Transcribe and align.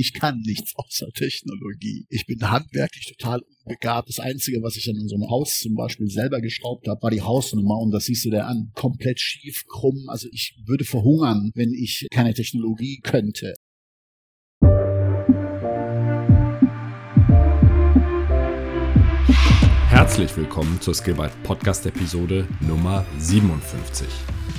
Ich 0.00 0.12
kann 0.12 0.42
nichts 0.42 0.76
außer 0.76 1.08
Technologie. 1.12 2.06
Ich 2.08 2.24
bin 2.24 2.38
handwerklich 2.48 3.06
total 3.06 3.40
unbegabt. 3.40 4.08
Das 4.08 4.20
Einzige, 4.20 4.62
was 4.62 4.76
ich 4.76 4.88
an 4.88 4.96
unserem 4.96 5.28
Haus 5.28 5.58
zum 5.58 5.74
Beispiel 5.74 6.06
selber 6.08 6.40
geschraubt 6.40 6.86
habe, 6.86 7.02
war 7.02 7.10
die 7.10 7.22
Hausnummer 7.22 7.80
und 7.80 7.90
das 7.90 8.04
siehst 8.04 8.24
du 8.24 8.30
dir 8.30 8.46
an. 8.46 8.70
Komplett 8.76 9.18
schief, 9.18 9.64
krumm. 9.66 10.04
Also 10.06 10.28
ich 10.30 10.54
würde 10.64 10.84
verhungern, 10.84 11.50
wenn 11.56 11.72
ich 11.72 12.06
keine 12.12 12.32
Technologie 12.32 13.00
könnte. 13.02 13.54
Herzlich 20.08 20.36
willkommen 20.38 20.80
zur 20.80 20.94
Skillbyte 20.94 21.42
Podcast 21.42 21.84
Episode 21.84 22.48
Nummer 22.60 23.04
57. 23.18 24.08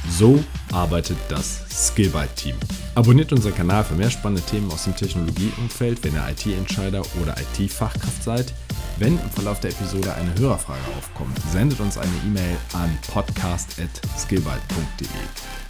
So 0.07 0.43
arbeitet 0.71 1.17
das 1.27 1.65
Skillbyte 1.71 2.35
Team. 2.35 2.55
Abonniert 2.93 3.33
unseren 3.33 3.55
Kanal 3.55 3.83
für 3.83 3.95
mehr 3.95 4.11
spannende 4.11 4.43
Themen 4.43 4.71
aus 4.71 4.83
dem 4.83 4.95
Technologieumfeld, 4.95 6.03
wenn 6.03 6.13
ihr 6.13 6.29
IT-Entscheider 6.29 7.01
oder 7.19 7.35
IT-Fachkraft 7.39 8.21
seid. 8.23 8.53
Wenn 8.99 9.13
im 9.19 9.29
Verlauf 9.31 9.59
der 9.59 9.71
Episode 9.71 10.13
eine 10.13 10.35
Hörerfrage 10.37 10.83
aufkommt, 10.99 11.39
sendet 11.51 11.79
uns 11.79 11.97
eine 11.97 12.13
E-Mail 12.27 12.55
an 12.73 12.95
podcast.skillbyte.de. 13.11 15.07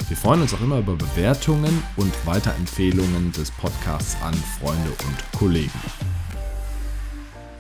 Wir 0.09 0.18
freuen 0.18 0.41
uns 0.41 0.54
auch 0.54 0.62
immer 0.62 0.80
über 0.80 0.96
Bewertungen 0.98 1.82
und 1.96 2.13
Weiterempfehlungen 2.26 3.32
des 3.32 3.49
Podcasts 3.52 4.18
an 4.21 4.34
Freunde 4.59 4.90
und 4.90 5.40
Kollegen. 5.40 5.71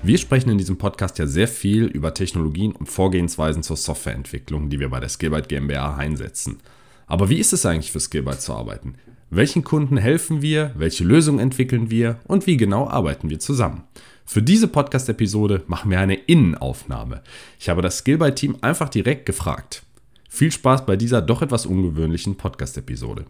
Wir 0.01 0.17
sprechen 0.17 0.49
in 0.49 0.57
diesem 0.57 0.77
Podcast 0.77 1.19
ja 1.19 1.27
sehr 1.27 1.47
viel 1.47 1.83
über 1.85 2.13
Technologien 2.13 2.71
und 2.71 2.87
Vorgehensweisen 2.87 3.63
zur 3.63 3.75
Softwareentwicklung, 3.75 4.69
die 4.69 4.79
wir 4.79 4.89
bei 4.89 5.01
der 5.01 5.09
Skillbyte 5.09 5.49
GmbH 5.49 5.97
einsetzen. 5.97 6.59
Aber 7.05 7.29
wie 7.29 7.37
ist 7.37 7.51
es 7.51 7.65
eigentlich 7.65 7.91
für 7.91 7.99
Skillbyte 7.99 8.39
zu 8.39 8.53
arbeiten? 8.53 8.95
Welchen 9.29 9.65
Kunden 9.65 9.97
helfen 9.97 10.41
wir? 10.41 10.71
Welche 10.77 11.03
Lösungen 11.03 11.39
entwickeln 11.39 11.91
wir? 11.91 12.19
Und 12.25 12.47
wie 12.47 12.55
genau 12.55 12.87
arbeiten 12.87 13.29
wir 13.29 13.39
zusammen? 13.39 13.83
Für 14.25 14.41
diese 14.41 14.69
Podcast-Episode 14.69 15.63
machen 15.67 15.91
wir 15.91 15.99
eine 15.99 16.15
Innenaufnahme. 16.15 17.21
Ich 17.59 17.67
habe 17.67 17.81
das 17.81 17.97
Skillbyte-Team 17.97 18.59
einfach 18.61 18.87
direkt 18.87 19.25
gefragt. 19.25 19.83
Viel 20.29 20.51
Spaß 20.51 20.85
bei 20.85 20.95
dieser 20.95 21.21
doch 21.21 21.41
etwas 21.41 21.65
ungewöhnlichen 21.65 22.37
Podcast-Episode. 22.37 23.25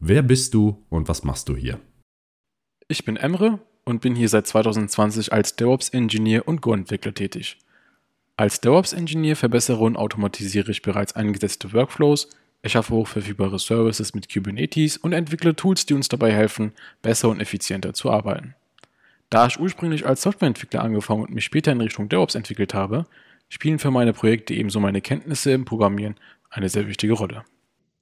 Wer 0.00 0.22
bist 0.22 0.54
du 0.54 0.82
und 0.88 1.08
was 1.08 1.22
machst 1.22 1.50
du 1.50 1.56
hier? 1.56 1.78
Ich 2.88 3.04
bin 3.04 3.16
Emre 3.16 3.60
und 3.84 4.00
bin 4.00 4.14
hier 4.14 4.28
seit 4.28 4.46
2020 4.46 5.32
als 5.32 5.56
DevOps-Engineer 5.56 6.46
und 6.46 6.60
Go-Entwickler 6.60 7.14
tätig. 7.14 7.58
Als 8.36 8.60
DevOps-Engineer 8.60 9.36
verbessere 9.36 9.82
und 9.84 9.96
automatisiere 9.96 10.70
ich 10.70 10.82
bereits 10.82 11.14
eingesetzte 11.14 11.72
Workflows, 11.72 12.28
erschaffe 12.62 12.94
hochverfügbare 12.94 13.58
Services 13.58 14.14
mit 14.14 14.32
Kubernetes 14.32 14.96
und 14.96 15.12
entwickle 15.12 15.54
Tools, 15.54 15.84
die 15.84 15.94
uns 15.94 16.08
dabei 16.08 16.32
helfen, 16.32 16.72
besser 17.02 17.28
und 17.28 17.40
effizienter 17.40 17.92
zu 17.92 18.10
arbeiten. 18.10 18.54
Da 19.30 19.46
ich 19.46 19.58
ursprünglich 19.58 20.06
als 20.06 20.22
Softwareentwickler 20.22 20.82
angefangen 20.82 21.22
und 21.22 21.34
mich 21.34 21.44
später 21.44 21.72
in 21.72 21.80
Richtung 21.80 22.08
DevOps 22.08 22.34
entwickelt 22.34 22.74
habe, 22.74 23.06
spielen 23.48 23.78
für 23.78 23.90
meine 23.90 24.12
Projekte 24.12 24.54
ebenso 24.54 24.78
meine 24.78 25.00
Kenntnisse 25.00 25.52
im 25.52 25.64
Programmieren 25.64 26.16
eine 26.50 26.68
sehr 26.68 26.86
wichtige 26.86 27.14
Rolle. 27.14 27.44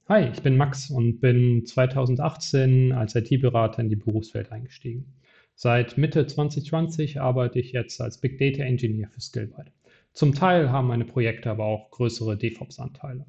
Hi, 0.09 0.29
ich 0.33 0.41
bin 0.41 0.57
Max 0.57 0.89
und 0.89 1.19
bin 1.21 1.65
2018 1.65 2.91
als 2.91 3.15
IT-Berater 3.15 3.79
in 3.79 3.89
die 3.89 3.95
Berufswelt 3.95 4.51
eingestiegen. 4.51 5.05
Seit 5.63 5.95
Mitte 5.95 6.25
2020 6.25 7.21
arbeite 7.21 7.59
ich 7.59 7.71
jetzt 7.71 8.01
als 8.01 8.19
Big 8.19 8.39
Data 8.39 8.63
Engineer 8.63 9.09
für 9.09 9.21
Skillbyte. 9.21 9.71
Zum 10.11 10.33
Teil 10.33 10.71
haben 10.71 10.87
meine 10.87 11.05
Projekte 11.05 11.51
aber 11.51 11.65
auch 11.65 11.91
größere 11.91 12.35
DevOps-Anteile. 12.35 13.27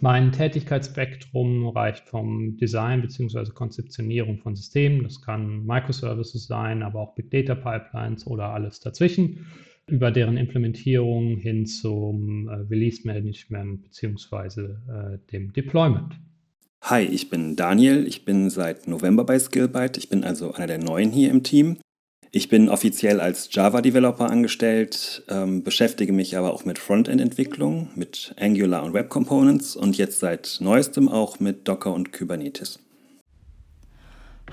Mein 0.00 0.32
Tätigkeitsspektrum 0.32 1.68
reicht 1.68 2.08
vom 2.08 2.56
Design 2.56 3.02
bzw. 3.02 3.50
Konzeptionierung 3.52 4.38
von 4.38 4.56
Systemen, 4.56 5.02
das 5.02 5.20
kann 5.20 5.66
Microservices 5.66 6.46
sein, 6.46 6.82
aber 6.82 7.00
auch 7.00 7.14
Big 7.14 7.30
Data 7.30 7.54
Pipelines 7.54 8.26
oder 8.26 8.54
alles 8.54 8.80
dazwischen, 8.80 9.44
über 9.88 10.10
deren 10.10 10.38
Implementierung 10.38 11.36
hin 11.36 11.66
zum 11.66 12.48
äh, 12.48 12.54
Release 12.70 13.06
Management 13.06 13.82
bzw. 13.82 14.60
Äh, 14.62 15.18
dem 15.30 15.52
Deployment. 15.52 16.18
Hi, 16.88 17.02
ich 17.02 17.30
bin 17.30 17.56
Daniel. 17.56 18.06
Ich 18.06 18.24
bin 18.24 18.48
seit 18.48 18.86
November 18.86 19.24
bei 19.24 19.40
Skillbyte. 19.40 19.96
Ich 19.96 20.08
bin 20.08 20.22
also 20.22 20.52
einer 20.52 20.68
der 20.68 20.78
Neuen 20.78 21.10
hier 21.10 21.32
im 21.32 21.42
Team. 21.42 21.78
Ich 22.30 22.48
bin 22.48 22.68
offiziell 22.68 23.20
als 23.20 23.48
Java-Developer 23.50 24.30
angestellt, 24.30 25.24
ähm, 25.28 25.64
beschäftige 25.64 26.12
mich 26.12 26.36
aber 26.36 26.54
auch 26.54 26.64
mit 26.64 26.78
Frontend-Entwicklung, 26.78 27.88
mit 27.96 28.36
Angular 28.38 28.84
und 28.84 28.92
Web 28.92 29.08
Components 29.08 29.74
und 29.74 29.98
jetzt 29.98 30.20
seit 30.20 30.58
neuestem 30.60 31.08
auch 31.08 31.40
mit 31.40 31.66
Docker 31.66 31.92
und 31.92 32.12
Kubernetes. 32.12 32.78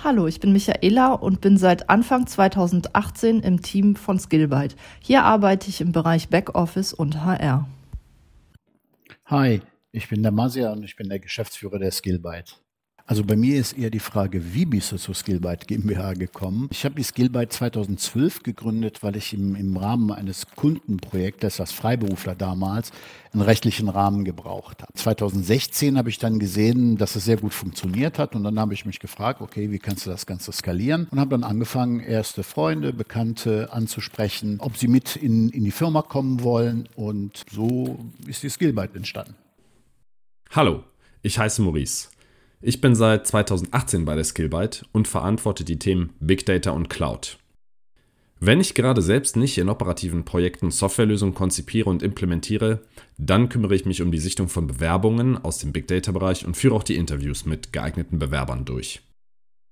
Hallo, 0.03 0.25
ich 0.25 0.39
bin 0.39 0.53
Michaela 0.53 1.13
und 1.13 1.39
bin 1.39 1.57
seit 1.57 1.87
Anfang 1.91 2.25
2018 2.25 3.41
im 3.41 3.61
Team 3.61 3.95
von 3.95 4.17
Skillbyte. 4.17 4.75
Hier 4.99 5.21
arbeite 5.21 5.69
ich 5.69 5.81
im 5.81 5.91
Bereich 5.91 6.29
Backoffice 6.29 6.93
und 6.93 7.23
HR. 7.23 7.67
Hi, 9.27 9.61
ich 9.93 10.09
bin 10.09 10.23
der 10.23 10.31
Masia 10.31 10.71
und 10.71 10.83
ich 10.83 10.95
bin 10.95 11.07
der 11.07 11.19
Geschäftsführer 11.19 11.79
der 11.79 11.91
Skillbyte. 11.91 12.59
Also 13.05 13.25
bei 13.25 13.35
mir 13.35 13.59
ist 13.59 13.77
eher 13.77 13.89
die 13.89 13.99
Frage, 13.99 14.53
wie 14.53 14.65
bist 14.65 14.93
du 14.93 14.97
zu 14.97 15.13
Skillbyte 15.13 15.67
GmbH 15.67 16.13
gekommen? 16.13 16.69
Ich 16.71 16.85
habe 16.85 16.95
die 16.95 17.03
Skillbyte 17.03 17.51
2012 17.51 18.43
gegründet, 18.43 19.03
weil 19.03 19.17
ich 19.17 19.33
im, 19.33 19.55
im 19.55 19.75
Rahmen 19.75 20.09
eines 20.11 20.47
Kundenprojektes 20.55 21.59
als 21.59 21.73
Freiberufler 21.73 22.33
damals 22.33 22.91
einen 23.33 23.41
rechtlichen 23.41 23.89
Rahmen 23.89 24.23
gebraucht 24.23 24.81
habe. 24.81 24.93
2016 24.93 25.97
habe 25.97 26.09
ich 26.09 26.17
dann 26.17 26.39
gesehen, 26.39 26.95
dass 26.97 27.17
es 27.17 27.25
sehr 27.25 27.37
gut 27.37 27.53
funktioniert 27.53 28.19
hat 28.19 28.35
und 28.35 28.45
dann 28.45 28.57
habe 28.57 28.73
ich 28.73 28.85
mich 28.85 29.01
gefragt, 29.01 29.41
okay, 29.41 29.69
wie 29.69 29.79
kannst 29.79 30.05
du 30.05 30.09
das 30.09 30.25
Ganze 30.25 30.53
skalieren? 30.53 31.07
Und 31.11 31.19
habe 31.19 31.31
dann 31.31 31.43
angefangen, 31.43 31.99
erste 31.99 32.43
Freunde, 32.43 32.93
Bekannte 32.93 33.73
anzusprechen, 33.73 34.59
ob 34.59 34.77
sie 34.77 34.87
mit 34.87 35.17
in, 35.17 35.49
in 35.49 35.65
die 35.65 35.71
Firma 35.71 36.03
kommen 36.03 36.41
wollen 36.41 36.87
und 36.95 37.43
so 37.51 37.99
ist 38.27 38.43
die 38.43 38.49
Skillbyte 38.49 38.95
entstanden. 38.95 39.35
Hallo, 40.55 40.83
ich 41.23 41.39
heiße 41.39 41.63
Maurice. 41.63 42.09
Ich 42.61 42.79
bin 42.79 42.93
seit 42.93 43.25
2018 43.25 44.05
bei 44.05 44.13
der 44.13 44.23
Skillbyte 44.23 44.85
und 44.91 45.07
verantworte 45.07 45.63
die 45.63 45.79
Themen 45.79 46.11
Big 46.19 46.45
Data 46.45 46.69
und 46.69 46.91
Cloud. 46.91 47.39
Wenn 48.39 48.59
ich 48.59 48.75
gerade 48.75 49.01
selbst 49.01 49.35
nicht 49.35 49.57
in 49.57 49.67
operativen 49.67 50.25
Projekten 50.25 50.69
Softwarelösungen 50.69 51.33
konzipiere 51.33 51.89
und 51.89 52.03
implementiere, 52.03 52.83
dann 53.17 53.49
kümmere 53.49 53.73
ich 53.73 53.87
mich 53.87 54.03
um 54.03 54.11
die 54.11 54.19
Sichtung 54.19 54.47
von 54.47 54.67
Bewerbungen 54.67 55.43
aus 55.43 55.57
dem 55.57 55.73
Big 55.73 55.87
Data-Bereich 55.87 56.45
und 56.45 56.55
führe 56.55 56.75
auch 56.75 56.83
die 56.83 56.97
Interviews 56.97 57.47
mit 57.47 57.73
geeigneten 57.73 58.19
Bewerbern 58.19 58.63
durch. 58.63 59.01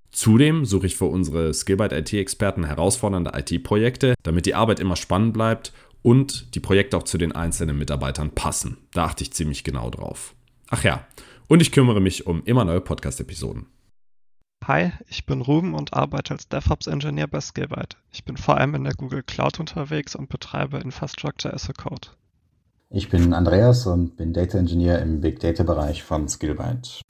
Zudem 0.10 0.66
suche 0.66 0.88
ich 0.88 0.96
für 0.96 1.06
unsere 1.06 1.54
Skillbyte 1.54 1.94
IT-Experten 1.94 2.64
herausfordernde 2.64 3.34
IT-Projekte, 3.36 4.16
damit 4.24 4.48
die 4.48 4.56
Arbeit 4.56 4.80
immer 4.80 4.96
spannend 4.96 5.34
bleibt 5.34 5.74
und 6.02 6.56
die 6.56 6.60
Projekte 6.60 6.98
auch 6.98 7.04
zu 7.04 7.20
den 7.20 7.34
einzelnen 7.34 7.78
Mitarbeitern 7.78 8.32
passen. 8.32 8.78
Da 8.94 9.06
achte 9.06 9.24
ich 9.24 9.32
ziemlich 9.32 9.64
genau 9.64 9.92
drauf. 9.92 10.34
Ach 10.74 10.86
ja, 10.86 11.06
und 11.50 11.62
ich 11.62 11.74
kümmere 11.74 12.00
mich 12.00 12.28
um 12.28 12.44
immer 12.46 12.64
neue 12.64 12.80
Podcast-Episoden. 12.80 13.66
Hi, 14.66 14.94
ich 15.10 15.26
bin 15.26 15.42
Ruben 15.42 15.74
und 15.74 15.94
arbeite 15.94 16.34
als 16.34 16.48
DevOps-Engineer 16.48 17.28
bei 17.28 17.42
Skillbyte. 17.42 17.98
Ich 18.14 18.24
bin 18.24 18.38
vor 18.38 18.58
allem 18.58 18.74
in 18.76 18.86
der 18.86 18.94
Google 18.94 19.22
Cloud 19.22 19.60
unterwegs 19.60 20.16
und 20.16 20.30
betreibe 20.30 20.78
Infrastructure 20.78 21.54
as 21.54 21.70
a 21.70 21.74
Code. 21.74 22.08
Ich 22.90 23.10
bin 23.10 23.34
Andreas 23.34 23.86
und 23.86 24.16
bin 24.16 24.32
Data 24.32 24.58
Engineer 24.58 25.02
im 25.02 25.20
Big 25.20 25.42
Data 25.42 25.64
Bereich 25.64 26.04
von 26.04 26.30
Skillbyte. 26.30 27.02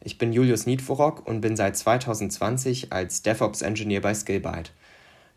Ich 0.00 0.16
bin 0.16 0.32
Julius 0.32 0.66
Niedvorok 0.66 1.26
und 1.26 1.40
bin 1.40 1.56
seit 1.56 1.76
2020 1.76 2.92
als 2.92 3.22
DevOps 3.22 3.62
Engineer 3.62 4.00
bei 4.00 4.14
Skillbyte. 4.14 4.70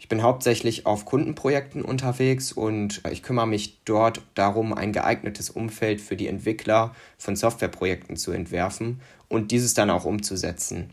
Ich 0.02 0.10
bin 0.10 0.24
hauptsächlich 0.24 0.88
auf 0.88 1.06
Kundenprojekten 1.06 1.84
unterwegs 1.84 2.52
und 2.52 3.04
ich 3.12 3.22
kümmere 3.22 3.46
mich 3.46 3.82
dort 3.86 4.24
darum, 4.34 4.74
ein 4.74 4.94
geeignetes 4.94 5.52
Umfeld 5.52 6.02
für 6.02 6.16
die 6.16 6.26
Entwickler 6.26 6.96
von 7.20 7.36
Softwareprojekten 7.36 8.18
zu 8.18 8.32
entwerfen 8.32 9.00
und 9.30 9.52
dieses 9.52 9.76
dann 9.76 9.92
auch 9.92 10.06
umzusetzen. 10.06 10.90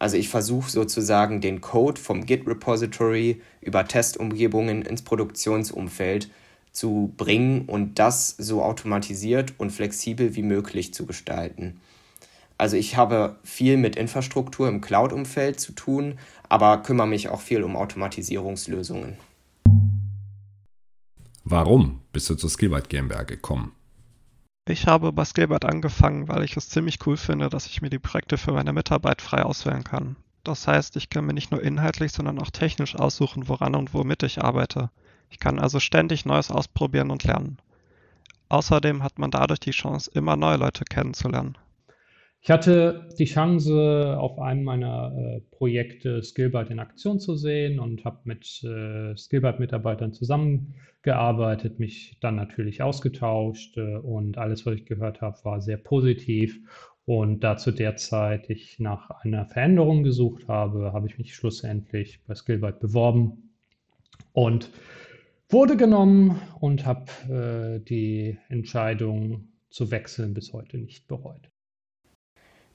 Also 0.00 0.16
ich 0.16 0.28
versuche 0.28 0.72
sozusagen 0.72 1.40
den 1.40 1.60
Code 1.60 2.00
vom 2.00 2.26
Git-Repository 2.26 3.40
über 3.60 3.86
Testumgebungen 3.86 4.82
ins 4.82 5.02
Produktionsumfeld 5.02 6.28
zu 6.72 7.14
bringen 7.16 7.66
und 7.66 8.00
das 8.00 8.30
so 8.38 8.64
automatisiert 8.64 9.54
und 9.58 9.70
flexibel 9.70 10.34
wie 10.34 10.42
möglich 10.42 10.92
zu 10.92 11.06
gestalten. 11.06 11.80
Also 12.60 12.76
ich 12.76 12.96
habe 12.96 13.36
viel 13.44 13.76
mit 13.76 13.94
Infrastruktur 13.94 14.68
im 14.68 14.80
Cloud-Umfeld 14.80 15.60
zu 15.60 15.70
tun, 15.70 16.18
aber 16.48 16.78
kümmere 16.82 17.06
mich 17.06 17.28
auch 17.28 17.40
viel 17.40 17.62
um 17.62 17.76
Automatisierungslösungen. 17.76 19.16
Warum 21.44 22.02
bist 22.12 22.28
du 22.28 22.34
zur 22.34 22.50
Skillbyte 22.50 22.88
GmbH 22.88 23.22
gekommen? 23.22 23.72
Ich 24.68 24.86
habe 24.86 25.12
bei 25.12 25.24
Skillbyte 25.24 25.64
angefangen, 25.64 26.28
weil 26.28 26.44
ich 26.44 26.56
es 26.56 26.68
ziemlich 26.68 26.98
cool 27.06 27.16
finde, 27.16 27.48
dass 27.48 27.66
ich 27.66 27.80
mir 27.80 27.88
die 27.88 27.98
Projekte 27.98 28.36
für 28.36 28.52
meine 28.52 28.74
Mitarbeit 28.74 29.22
frei 29.22 29.42
auswählen 29.42 29.82
kann. 29.82 30.16
Das 30.44 30.66
heißt, 30.66 30.96
ich 30.96 31.08
kann 31.08 31.24
mir 31.24 31.32
nicht 31.32 31.50
nur 31.50 31.62
inhaltlich, 31.62 32.12
sondern 32.12 32.38
auch 32.38 32.50
technisch 32.50 32.94
aussuchen, 32.94 33.48
woran 33.48 33.74
und 33.74 33.94
womit 33.94 34.22
ich 34.24 34.42
arbeite. 34.42 34.90
Ich 35.30 35.38
kann 35.38 35.58
also 35.58 35.80
ständig 35.80 36.26
Neues 36.26 36.50
ausprobieren 36.50 37.10
und 37.10 37.24
lernen. 37.24 37.58
Außerdem 38.50 39.02
hat 39.02 39.18
man 39.18 39.30
dadurch 39.30 39.60
die 39.60 39.72
Chance, 39.72 40.10
immer 40.14 40.36
neue 40.36 40.56
Leute 40.56 40.84
kennenzulernen. 40.84 41.56
Ich 42.48 42.50
hatte 42.50 43.06
die 43.18 43.26
Chance, 43.26 44.16
auf 44.18 44.38
einem 44.38 44.64
meiner 44.64 45.12
äh, 45.14 45.40
Projekte 45.50 46.22
Skillbyte 46.22 46.70
in 46.70 46.78
Aktion 46.78 47.20
zu 47.20 47.36
sehen 47.36 47.78
und 47.78 48.06
habe 48.06 48.20
mit 48.24 48.64
äh, 48.64 49.14
Skillbyte-Mitarbeitern 49.14 50.14
zusammengearbeitet, 50.14 51.78
mich 51.78 52.16
dann 52.22 52.36
natürlich 52.36 52.80
ausgetauscht 52.80 53.76
äh, 53.76 53.96
und 53.96 54.38
alles, 54.38 54.64
was 54.64 54.76
ich 54.76 54.86
gehört 54.86 55.20
habe, 55.20 55.36
war 55.44 55.60
sehr 55.60 55.76
positiv. 55.76 56.58
Und 57.04 57.44
da 57.44 57.58
zu 57.58 57.70
der 57.70 57.96
Zeit 57.96 58.48
ich 58.48 58.78
nach 58.78 59.10
einer 59.10 59.44
Veränderung 59.44 60.02
gesucht 60.02 60.48
habe, 60.48 60.94
habe 60.94 61.06
ich 61.06 61.18
mich 61.18 61.34
schlussendlich 61.34 62.24
bei 62.26 62.34
Skillbyte 62.34 62.80
beworben 62.80 63.50
und 64.32 64.70
wurde 65.50 65.76
genommen 65.76 66.40
und 66.60 66.86
habe 66.86 67.10
äh, 67.28 67.84
die 67.84 68.38
Entscheidung 68.48 69.48
zu 69.68 69.90
wechseln 69.90 70.32
bis 70.32 70.54
heute 70.54 70.78
nicht 70.78 71.08
bereut. 71.08 71.50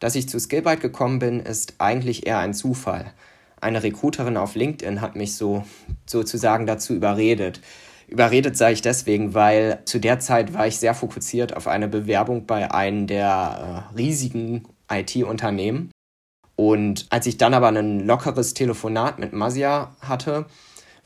Dass 0.04 0.16
ich 0.16 0.28
zu 0.28 0.38
Skillbyte 0.38 0.82
gekommen 0.82 1.20
bin, 1.20 1.40
ist 1.40 1.76
eigentlich 1.78 2.28
eher 2.28 2.40
ein 2.40 2.54
Zufall. 2.54 3.14
Eine 3.62 3.84
Recruiterin 3.84 4.36
auf 4.36 4.54
LinkedIn 4.54 5.00
hat 5.00 5.16
mich 5.16 5.38
so 5.38 5.64
sozusagen 6.06 6.66
dazu 6.66 6.94
überredet. 6.94 7.62
Überredet 8.10 8.58
sei 8.58 8.74
ich 8.74 8.82
deswegen, 8.82 9.34
weil 9.34 9.80
zu 9.86 10.02
der 10.02 10.20
Zeit 10.20 10.54
war 10.54 10.68
ich 10.68 10.78
sehr 10.78 10.94
fokussiert 10.94 11.56
auf 11.56 11.70
eine 11.70 11.88
Bewerbung 11.88 12.46
bei 12.46 12.70
einem 12.70 13.08
der 13.08 13.88
äh, 13.94 13.96
riesigen 13.96 14.68
IT-Unternehmen. 14.92 15.90
Und 16.58 17.06
als 17.10 17.26
ich 17.26 17.38
dann 17.38 17.54
aber 17.54 17.70
ein 17.70 18.06
lockeres 18.06 18.54
Telefonat 18.54 19.20
mit 19.20 19.32
Masia 19.32 19.96
hatte, 20.02 20.48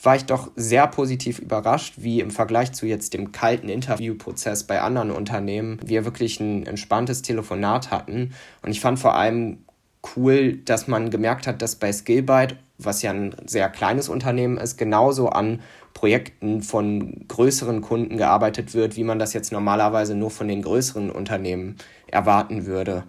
war 0.01 0.15
ich 0.15 0.25
doch 0.25 0.51
sehr 0.55 0.85
positiv 0.87 1.39
überrascht, 1.39 1.95
wie 1.97 2.19
im 2.19 2.31
Vergleich 2.31 2.71
zu 2.73 2.85
jetzt 2.85 3.13
dem 3.13 3.31
kalten 3.31 3.69
Interviewprozess 3.69 4.63
bei 4.63 4.81
anderen 4.81 5.11
Unternehmen 5.11 5.79
wir 5.83 6.05
wirklich 6.05 6.39
ein 6.39 6.65
entspanntes 6.65 7.23
Telefonat 7.23 7.89
hatten. 7.89 8.33
Und 8.61 8.71
ich 8.71 8.79
fand 8.79 8.99
vor 8.99 9.15
allem 9.15 9.59
cool, 10.15 10.57
dass 10.57 10.87
man 10.87 11.09
gemerkt 11.09 11.47
hat, 11.47 11.61
dass 11.61 11.75
bei 11.75 11.91
Skillbyte, 11.91 12.55
was 12.77 13.01
ja 13.01 13.11
ein 13.11 13.35
sehr 13.45 13.69
kleines 13.69 14.07
Unternehmen 14.07 14.57
ist, 14.57 14.77
genauso 14.77 15.29
an 15.29 15.61
Projekten 15.95 16.61
von 16.61 17.25
größeren 17.27 17.81
Kunden 17.81 18.17
gearbeitet 18.17 18.75
wird, 18.75 18.95
wie 18.95 19.03
man 19.03 19.17
das 19.17 19.33
jetzt 19.33 19.51
normalerweise 19.51 20.13
nur 20.13 20.29
von 20.29 20.47
den 20.47 20.61
größeren 20.61 21.09
Unternehmen 21.09 21.75
erwarten 22.05 22.67
würde. 22.67 23.03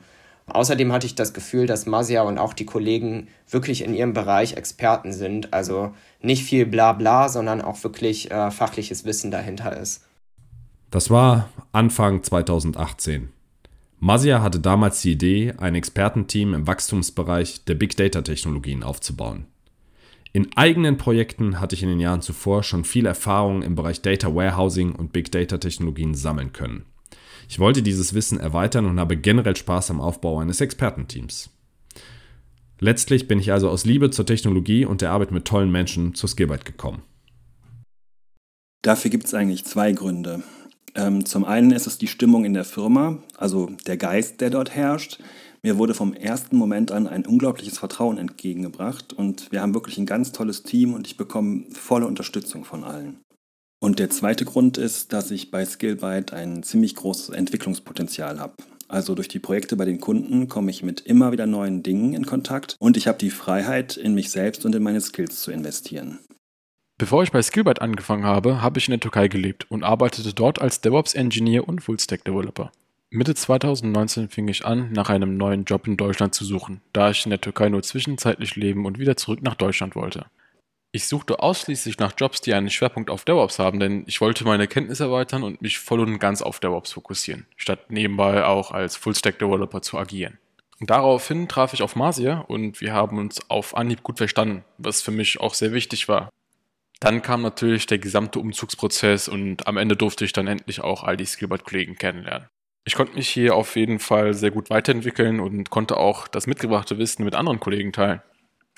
Außerdem 0.48 0.92
hatte 0.92 1.06
ich 1.06 1.14
das 1.14 1.34
Gefühl, 1.34 1.66
dass 1.66 1.86
Masia 1.86 2.22
und 2.22 2.38
auch 2.38 2.52
die 2.52 2.66
Kollegen 2.66 3.28
wirklich 3.48 3.84
in 3.84 3.94
ihrem 3.94 4.14
Bereich 4.14 4.54
Experten 4.54 5.12
sind. 5.12 5.52
Also 5.52 5.92
nicht 6.20 6.42
viel 6.42 6.66
Blabla, 6.66 7.28
sondern 7.28 7.60
auch 7.60 7.82
wirklich 7.84 8.30
äh, 8.30 8.50
fachliches 8.50 9.04
Wissen 9.04 9.30
dahinter 9.30 9.76
ist. 9.76 10.04
Das 10.90 11.10
war 11.10 11.50
Anfang 11.72 12.22
2018. 12.22 13.28
Masia 14.00 14.42
hatte 14.42 14.60
damals 14.60 15.02
die 15.02 15.12
Idee, 15.12 15.54
ein 15.58 15.74
Expertenteam 15.74 16.54
im 16.54 16.66
Wachstumsbereich 16.66 17.64
der 17.64 17.74
Big 17.74 17.96
Data 17.96 18.22
Technologien 18.22 18.82
aufzubauen. 18.82 19.46
In 20.32 20.56
eigenen 20.56 20.98
Projekten 20.98 21.60
hatte 21.60 21.74
ich 21.74 21.82
in 21.82 21.88
den 21.88 22.00
Jahren 22.00 22.20
zuvor 22.20 22.62
schon 22.62 22.84
viel 22.84 23.06
Erfahrung 23.06 23.62
im 23.62 23.74
Bereich 23.74 24.02
Data 24.02 24.34
Warehousing 24.34 24.94
und 24.94 25.12
Big 25.12 25.32
Data 25.32 25.58
Technologien 25.58 26.14
sammeln 26.14 26.52
können. 26.52 26.84
Ich 27.48 27.58
wollte 27.58 27.82
dieses 27.82 28.14
Wissen 28.14 28.40
erweitern 28.40 28.86
und 28.86 28.98
habe 28.98 29.16
generell 29.16 29.56
Spaß 29.56 29.90
am 29.90 30.00
Aufbau 30.00 30.38
eines 30.38 30.60
Expertenteams. 30.60 31.50
Letztlich 32.80 33.26
bin 33.26 33.40
ich 33.40 33.52
also 33.52 33.68
aus 33.68 33.84
Liebe 33.84 34.10
zur 34.10 34.26
Technologie 34.26 34.84
und 34.84 35.00
der 35.00 35.10
Arbeit 35.10 35.32
mit 35.32 35.44
tollen 35.44 35.70
Menschen 35.70 36.14
zur 36.14 36.28
Skillbyte 36.28 36.64
gekommen. 36.64 37.02
Dafür 38.82 39.10
gibt 39.10 39.26
es 39.26 39.34
eigentlich 39.34 39.64
zwei 39.64 39.92
Gründe. 39.92 40.42
Ähm, 40.94 41.24
zum 41.24 41.44
einen 41.44 41.72
ist 41.72 41.86
es 41.86 41.98
die 41.98 42.06
Stimmung 42.06 42.44
in 42.44 42.54
der 42.54 42.64
Firma, 42.64 43.18
also 43.36 43.70
der 43.86 43.96
Geist, 43.96 44.40
der 44.40 44.50
dort 44.50 44.74
herrscht. 44.74 45.20
Mir 45.62 45.76
wurde 45.76 45.94
vom 45.94 46.12
ersten 46.12 46.56
Moment 46.56 46.92
an 46.92 47.08
ein 47.08 47.26
unglaubliches 47.26 47.78
Vertrauen 47.78 48.16
entgegengebracht 48.16 49.12
und 49.12 49.50
wir 49.50 49.60
haben 49.60 49.74
wirklich 49.74 49.98
ein 49.98 50.06
ganz 50.06 50.30
tolles 50.30 50.62
Team 50.62 50.94
und 50.94 51.06
ich 51.08 51.16
bekomme 51.16 51.64
volle 51.72 52.06
Unterstützung 52.06 52.64
von 52.64 52.84
allen. 52.84 53.18
Und 53.80 53.98
der 53.98 54.10
zweite 54.10 54.44
Grund 54.44 54.76
ist, 54.76 55.12
dass 55.12 55.30
ich 55.30 55.50
bei 55.50 55.64
Skillbyte 55.64 56.32
ein 56.32 56.62
ziemlich 56.62 56.96
großes 56.96 57.30
Entwicklungspotenzial 57.30 58.40
habe. 58.40 58.54
Also 58.88 59.14
durch 59.14 59.28
die 59.28 59.38
Projekte 59.38 59.76
bei 59.76 59.84
den 59.84 60.00
Kunden 60.00 60.48
komme 60.48 60.70
ich 60.70 60.82
mit 60.82 61.00
immer 61.00 61.30
wieder 61.30 61.46
neuen 61.46 61.82
Dingen 61.82 62.14
in 62.14 62.26
Kontakt 62.26 62.74
und 62.80 62.96
ich 62.96 63.06
habe 63.06 63.18
die 63.18 63.30
Freiheit, 63.30 63.96
in 63.96 64.14
mich 64.14 64.30
selbst 64.30 64.64
und 64.64 64.74
in 64.74 64.82
meine 64.82 65.00
Skills 65.00 65.42
zu 65.42 65.52
investieren. 65.52 66.18
Bevor 66.96 67.22
ich 67.22 67.30
bei 67.30 67.42
Skillbyte 67.42 67.80
angefangen 67.80 68.24
habe, 68.24 68.60
habe 68.60 68.78
ich 68.78 68.88
in 68.88 68.92
der 68.92 69.00
Türkei 69.00 69.28
gelebt 69.28 69.70
und 69.70 69.84
arbeitete 69.84 70.32
dort 70.34 70.60
als 70.60 70.80
DevOps-Engineer 70.80 71.68
und 71.68 71.80
Full-Stack-Developer. 71.80 72.72
Mitte 73.10 73.34
2019 73.34 74.28
fing 74.28 74.48
ich 74.48 74.64
an, 74.64 74.90
nach 74.92 75.08
einem 75.08 75.36
neuen 75.36 75.64
Job 75.64 75.86
in 75.86 75.96
Deutschland 75.96 76.34
zu 76.34 76.44
suchen, 76.44 76.80
da 76.92 77.10
ich 77.10 77.24
in 77.24 77.30
der 77.30 77.40
Türkei 77.40 77.68
nur 77.68 77.82
zwischenzeitlich 77.82 78.56
leben 78.56 78.84
und 78.84 78.98
wieder 78.98 79.16
zurück 79.16 79.42
nach 79.42 79.54
Deutschland 79.54 79.94
wollte. 79.94 80.26
Ich 80.90 81.06
suchte 81.06 81.40
ausschließlich 81.40 81.98
nach 81.98 82.14
Jobs, 82.16 82.40
die 82.40 82.54
einen 82.54 82.70
Schwerpunkt 82.70 83.10
auf 83.10 83.24
DevOps 83.24 83.58
haben, 83.58 83.78
denn 83.78 84.04
ich 84.06 84.22
wollte 84.22 84.44
meine 84.44 84.66
Kenntnisse 84.66 85.04
erweitern 85.04 85.42
und 85.42 85.60
mich 85.60 85.78
voll 85.78 86.00
und 86.00 86.18
ganz 86.18 86.40
auf 86.40 86.60
DevOps 86.60 86.92
fokussieren, 86.92 87.46
statt 87.56 87.90
nebenbei 87.90 88.44
auch 88.44 88.70
als 88.70 88.96
Full-Stack-Developer 88.96 89.82
zu 89.82 89.98
agieren. 89.98 90.38
Und 90.80 90.90
daraufhin 90.90 91.46
traf 91.46 91.74
ich 91.74 91.82
auf 91.82 91.94
Marcia 91.94 92.38
und 92.38 92.80
wir 92.80 92.94
haben 92.94 93.18
uns 93.18 93.50
auf 93.50 93.76
Anhieb 93.76 94.02
gut 94.02 94.16
verstanden, 94.16 94.64
was 94.78 95.02
für 95.02 95.10
mich 95.10 95.40
auch 95.40 95.52
sehr 95.52 95.72
wichtig 95.72 96.08
war. 96.08 96.30
Dann 97.00 97.20
kam 97.20 97.42
natürlich 97.42 97.86
der 97.86 97.98
gesamte 97.98 98.38
Umzugsprozess 98.38 99.28
und 99.28 99.66
am 99.66 99.76
Ende 99.76 99.96
durfte 99.96 100.24
ich 100.24 100.32
dann 100.32 100.46
endlich 100.46 100.80
auch 100.80 101.04
all 101.04 101.16
die 101.16 101.26
Skillbot-Kollegen 101.26 101.96
kennenlernen. 101.96 102.48
Ich 102.84 102.94
konnte 102.94 103.14
mich 103.14 103.28
hier 103.28 103.54
auf 103.54 103.76
jeden 103.76 103.98
Fall 103.98 104.32
sehr 104.32 104.50
gut 104.50 104.70
weiterentwickeln 104.70 105.40
und 105.40 105.68
konnte 105.68 105.98
auch 105.98 106.26
das 106.26 106.46
mitgebrachte 106.46 106.96
Wissen 106.96 107.24
mit 107.24 107.34
anderen 107.34 107.60
Kollegen 107.60 107.92
teilen. 107.92 108.22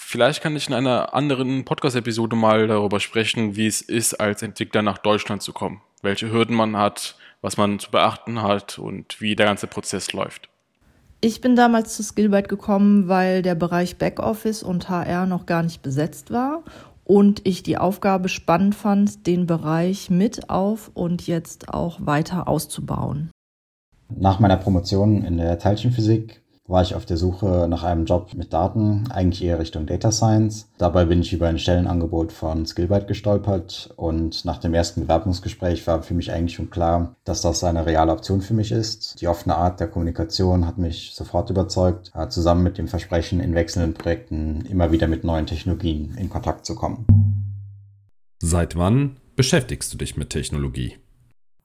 Vielleicht 0.02 0.42
kann 0.42 0.56
ich 0.56 0.66
in 0.66 0.74
einer 0.74 1.14
anderen 1.14 1.64
Podcast-Episode 1.64 2.34
mal 2.34 2.66
darüber 2.66 2.98
sprechen, 2.98 3.54
wie 3.54 3.68
es 3.68 3.80
ist, 3.80 4.14
als 4.14 4.42
Entwickler 4.42 4.82
nach 4.82 4.98
Deutschland 4.98 5.40
zu 5.40 5.52
kommen, 5.52 5.82
welche 6.02 6.32
Hürden 6.32 6.56
man 6.56 6.76
hat, 6.76 7.14
was 7.42 7.56
man 7.56 7.78
zu 7.78 7.92
beachten 7.92 8.42
hat 8.42 8.78
und 8.80 9.20
wie 9.20 9.36
der 9.36 9.46
ganze 9.46 9.68
Prozess 9.68 10.12
läuft. 10.12 10.48
Ich 11.20 11.40
bin 11.40 11.54
damals 11.54 11.94
zu 11.94 12.02
Skillbyte 12.02 12.48
gekommen, 12.48 13.06
weil 13.06 13.42
der 13.42 13.54
Bereich 13.54 13.98
Backoffice 13.98 14.64
und 14.64 14.88
HR 14.88 15.26
noch 15.26 15.46
gar 15.46 15.62
nicht 15.62 15.82
besetzt 15.82 16.32
war 16.32 16.64
und 17.04 17.46
ich 17.46 17.62
die 17.62 17.78
Aufgabe 17.78 18.28
spannend 18.28 18.74
fand, 18.74 19.28
den 19.28 19.46
Bereich 19.46 20.10
mit 20.10 20.50
auf 20.50 20.90
und 20.94 21.28
jetzt 21.28 21.72
auch 21.72 22.04
weiter 22.04 22.48
auszubauen. 22.48 23.30
Nach 24.08 24.40
meiner 24.40 24.56
Promotion 24.56 25.24
in 25.24 25.36
der 25.36 25.58
Teilchenphysik 25.58 26.39
war 26.70 26.82
ich 26.82 26.94
auf 26.94 27.04
der 27.04 27.16
Suche 27.16 27.66
nach 27.68 27.82
einem 27.82 28.04
Job 28.04 28.32
mit 28.34 28.52
Daten, 28.52 29.10
eigentlich 29.10 29.42
eher 29.42 29.58
Richtung 29.58 29.86
Data 29.86 30.12
Science. 30.12 30.68
Dabei 30.78 31.04
bin 31.04 31.20
ich 31.20 31.32
über 31.32 31.48
ein 31.48 31.58
Stellenangebot 31.58 32.32
von 32.32 32.64
Skillbyte 32.64 33.08
gestolpert 33.08 33.92
und 33.96 34.44
nach 34.44 34.58
dem 34.58 34.72
ersten 34.72 35.02
Bewerbungsgespräch 35.02 35.86
war 35.86 36.02
für 36.02 36.14
mich 36.14 36.30
eigentlich 36.30 36.54
schon 36.54 36.70
klar, 36.70 37.16
dass 37.24 37.42
das 37.42 37.64
eine 37.64 37.86
reale 37.86 38.12
Option 38.12 38.40
für 38.40 38.54
mich 38.54 38.70
ist. 38.70 39.20
Die 39.20 39.26
offene 39.26 39.56
Art 39.56 39.80
der 39.80 39.88
Kommunikation 39.88 40.66
hat 40.66 40.78
mich 40.78 41.12
sofort 41.14 41.50
überzeugt, 41.50 42.12
äh, 42.14 42.28
zusammen 42.28 42.62
mit 42.62 42.78
dem 42.78 42.86
Versprechen, 42.86 43.40
in 43.40 43.54
wechselnden 43.54 43.94
Projekten 43.94 44.64
immer 44.66 44.92
wieder 44.92 45.08
mit 45.08 45.24
neuen 45.24 45.46
Technologien 45.46 46.14
in 46.16 46.30
Kontakt 46.30 46.64
zu 46.64 46.76
kommen. 46.76 47.04
Seit 48.38 48.76
wann 48.76 49.16
beschäftigst 49.34 49.92
du 49.92 49.98
dich 49.98 50.16
mit 50.16 50.30
Technologie? 50.30 50.96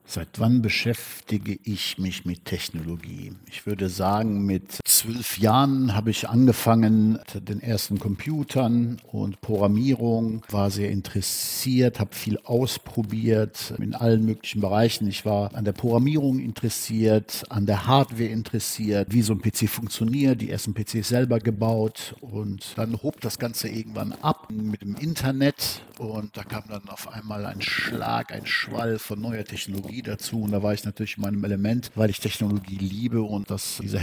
Seit 0.07 0.39
wann 0.39 0.61
beschäftige 0.61 1.57
ich 1.63 1.97
mich 1.97 2.25
mit 2.25 2.45
Technologie? 2.45 3.33
Ich 3.47 3.65
würde 3.65 3.89
sagen, 3.89 4.45
mit 4.45 4.79
zwölf 5.05 5.37
Jahren 5.37 5.93
habe 5.93 6.09
ich 6.09 6.29
angefangen 6.29 7.19
mit 7.33 7.49
den 7.49 7.61
ersten 7.61 7.99
Computern 7.99 8.97
und 9.11 9.39
Programmierung, 9.39 10.43
war 10.49 10.71
sehr 10.71 10.89
interessiert, 10.89 11.99
habe 11.99 12.15
viel 12.15 12.39
ausprobiert 12.43 13.73
in 13.77 13.93
allen 13.93 14.25
möglichen 14.25 14.61
Bereichen. 14.61 15.07
Ich 15.07 15.23
war 15.23 15.53
an 15.53 15.63
der 15.63 15.73
Programmierung 15.73 16.39
interessiert, 16.39 17.43
an 17.49 17.67
der 17.67 17.85
Hardware 17.85 18.25
interessiert, 18.25 19.09
wie 19.11 19.21
so 19.21 19.33
ein 19.33 19.41
PC 19.41 19.69
funktioniert, 19.69 20.41
die 20.41 20.49
ersten 20.49 20.73
PCs 20.73 21.07
selber 21.07 21.39
gebaut 21.39 22.15
und 22.21 22.73
dann 22.75 23.01
hob 23.03 23.21
das 23.21 23.37
Ganze 23.37 23.67
irgendwann 23.67 24.13
ab 24.21 24.47
mit 24.49 24.81
dem 24.81 24.95
Internet 24.95 25.83
und 25.97 26.35
da 26.35 26.43
kam 26.43 26.63
dann 26.67 26.89
auf 26.89 27.11
einmal 27.13 27.45
ein 27.45 27.61
Schlag, 27.61 28.33
ein 28.33 28.45
Schwall 28.45 28.99
von 28.99 29.21
neuer 29.21 29.45
Technologie 29.45 30.01
dazu. 30.01 30.41
Und 30.41 30.51
da 30.51 30.61
war 30.61 30.73
ich 30.73 30.83
natürlich 30.83 31.15
in 31.17 31.21
meinem 31.21 31.43
Element, 31.43 31.91
weil 31.95 32.09
ich 32.09 32.19
Technologie 32.19 32.77
liebe 32.77 33.21
und 33.21 33.49
das, 33.49 33.79
diese 33.81 33.99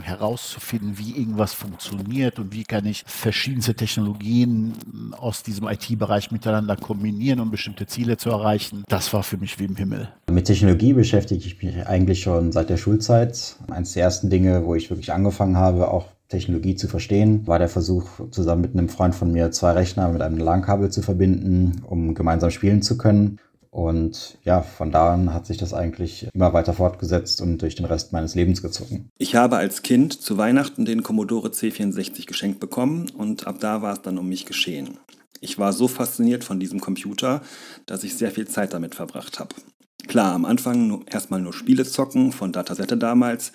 Herausforderung 0.00 0.34
herauszufinden, 0.34 0.98
wie 0.98 1.16
irgendwas 1.16 1.52
funktioniert 1.52 2.38
und 2.38 2.52
wie 2.52 2.64
kann 2.64 2.86
ich 2.86 3.04
verschiedenste 3.06 3.74
Technologien 3.74 4.74
aus 5.16 5.42
diesem 5.42 5.68
IT-Bereich 5.68 6.30
miteinander 6.30 6.76
kombinieren, 6.76 7.40
um 7.40 7.50
bestimmte 7.50 7.86
Ziele 7.86 8.16
zu 8.16 8.30
erreichen. 8.30 8.84
Das 8.88 9.12
war 9.12 9.22
für 9.22 9.36
mich 9.36 9.58
wie 9.58 9.64
im 9.64 9.76
Himmel. 9.76 10.08
Mit 10.30 10.46
Technologie 10.46 10.92
beschäftige 10.92 11.44
ich 11.46 11.62
mich 11.62 11.86
eigentlich 11.86 12.22
schon 12.22 12.52
seit 12.52 12.70
der 12.70 12.76
Schulzeit. 12.76 13.56
Eines 13.70 13.92
der 13.92 14.04
ersten 14.04 14.30
Dinge, 14.30 14.64
wo 14.64 14.74
ich 14.74 14.90
wirklich 14.90 15.12
angefangen 15.12 15.56
habe, 15.56 15.90
auch 15.90 16.06
Technologie 16.28 16.74
zu 16.74 16.88
verstehen, 16.88 17.46
war 17.46 17.58
der 17.58 17.68
Versuch, 17.68 18.06
zusammen 18.30 18.62
mit 18.62 18.72
einem 18.72 18.88
Freund 18.88 19.14
von 19.14 19.30
mir 19.30 19.50
zwei 19.50 19.72
Rechner 19.72 20.08
mit 20.08 20.22
einem 20.22 20.38
LAN-Kabel 20.38 20.90
zu 20.90 21.02
verbinden, 21.02 21.82
um 21.86 22.14
gemeinsam 22.14 22.50
spielen 22.50 22.82
zu 22.82 22.96
können. 22.96 23.38
Und 23.74 24.38
ja, 24.44 24.62
von 24.62 24.92
da 24.92 25.12
an 25.12 25.34
hat 25.34 25.46
sich 25.46 25.56
das 25.56 25.74
eigentlich 25.74 26.28
immer 26.32 26.52
weiter 26.52 26.74
fortgesetzt 26.74 27.40
und 27.40 27.60
durch 27.60 27.74
den 27.74 27.86
Rest 27.86 28.12
meines 28.12 28.36
Lebens 28.36 28.62
gezogen. 28.62 29.10
Ich 29.18 29.34
habe 29.34 29.56
als 29.56 29.82
Kind 29.82 30.12
zu 30.12 30.38
Weihnachten 30.38 30.84
den 30.84 31.02
Commodore 31.02 31.48
C64 31.48 32.24
geschenkt 32.28 32.60
bekommen 32.60 33.10
und 33.10 33.48
ab 33.48 33.56
da 33.58 33.82
war 33.82 33.94
es 33.94 34.02
dann 34.02 34.16
um 34.16 34.28
mich 34.28 34.46
geschehen. 34.46 34.98
Ich 35.40 35.58
war 35.58 35.72
so 35.72 35.88
fasziniert 35.88 36.44
von 36.44 36.60
diesem 36.60 36.78
Computer, 36.78 37.42
dass 37.86 38.04
ich 38.04 38.14
sehr 38.14 38.30
viel 38.30 38.46
Zeit 38.46 38.72
damit 38.72 38.94
verbracht 38.94 39.40
habe. 39.40 39.56
Klar, 40.06 40.34
am 40.34 40.44
Anfang 40.44 41.04
erstmal 41.06 41.40
nur 41.40 41.52
Spiele 41.52 41.84
zocken 41.84 42.30
von 42.30 42.52
Datasette 42.52 42.96
damals. 42.96 43.50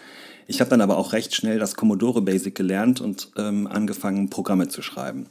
Ich 0.47 0.59
habe 0.59 0.69
dann 0.69 0.81
aber 0.81 0.97
auch 0.97 1.13
recht 1.13 1.33
schnell 1.33 1.59
das 1.59 1.75
Commodore 1.75 2.21
Basic 2.21 2.55
gelernt 2.55 2.99
und 2.99 3.31
ähm, 3.37 3.67
angefangen, 3.67 4.29
Programme 4.29 4.67
zu 4.67 4.81
schreiben. 4.81 5.29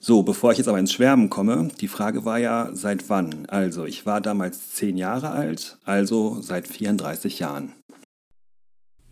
So, 0.00 0.22
bevor 0.22 0.52
ich 0.52 0.58
jetzt 0.58 0.68
aber 0.68 0.78
ins 0.78 0.92
Schwärmen 0.92 1.28
komme, 1.28 1.68
die 1.80 1.88
Frage 1.88 2.24
war 2.24 2.38
ja, 2.38 2.70
seit 2.72 3.08
wann? 3.10 3.46
Also, 3.46 3.84
ich 3.84 4.06
war 4.06 4.20
damals 4.20 4.70
zehn 4.70 4.96
Jahre 4.96 5.30
alt, 5.30 5.76
also 5.84 6.40
seit 6.40 6.68
34 6.68 7.40
Jahren. 7.40 7.72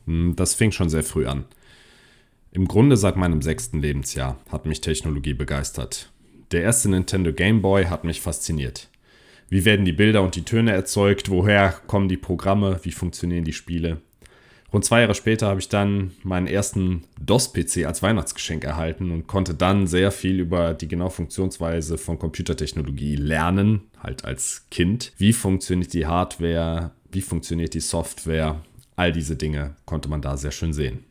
Hm, 0.06 0.36
das 0.36 0.54
fing 0.54 0.70
schon 0.70 0.88
sehr 0.88 1.02
früh 1.02 1.26
an. 1.26 1.44
Im 2.52 2.68
Grunde 2.68 2.96
seit 2.96 3.16
meinem 3.16 3.42
sechsten 3.42 3.80
Lebensjahr 3.80 4.38
hat 4.50 4.64
mich 4.64 4.80
Technologie 4.80 5.34
begeistert. 5.34 6.12
Der 6.52 6.62
erste 6.62 6.88
Nintendo 6.88 7.32
Game 7.32 7.60
Boy 7.62 7.86
hat 7.86 8.04
mich 8.04 8.20
fasziniert. 8.20 8.88
Wie 9.48 9.64
werden 9.64 9.84
die 9.84 9.92
Bilder 9.92 10.22
und 10.22 10.36
die 10.36 10.44
Töne 10.44 10.72
erzeugt? 10.72 11.28
Woher 11.28 11.74
kommen 11.88 12.08
die 12.08 12.16
Programme? 12.16 12.78
Wie 12.82 12.92
funktionieren 12.92 13.44
die 13.44 13.52
Spiele? 13.52 14.00
Rund 14.76 14.84
zwei 14.84 15.00
Jahre 15.00 15.14
später 15.14 15.46
habe 15.46 15.58
ich 15.58 15.70
dann 15.70 16.10
meinen 16.22 16.46
ersten 16.46 17.04
DOS-PC 17.18 17.86
als 17.86 18.02
Weihnachtsgeschenk 18.02 18.62
erhalten 18.62 19.10
und 19.10 19.26
konnte 19.26 19.54
dann 19.54 19.86
sehr 19.86 20.10
viel 20.10 20.38
über 20.38 20.74
die 20.74 20.86
genaue 20.86 21.08
Funktionsweise 21.08 21.96
von 21.96 22.18
Computertechnologie 22.18 23.16
lernen, 23.16 23.84
halt 24.02 24.26
als 24.26 24.66
Kind. 24.70 25.14
Wie 25.16 25.32
funktioniert 25.32 25.94
die 25.94 26.04
Hardware? 26.04 26.90
Wie 27.10 27.22
funktioniert 27.22 27.72
die 27.72 27.80
Software? 27.80 28.60
All 28.96 29.12
diese 29.12 29.34
Dinge 29.34 29.76
konnte 29.86 30.10
man 30.10 30.20
da 30.20 30.36
sehr 30.36 30.52
schön 30.52 30.74
sehen 30.74 31.04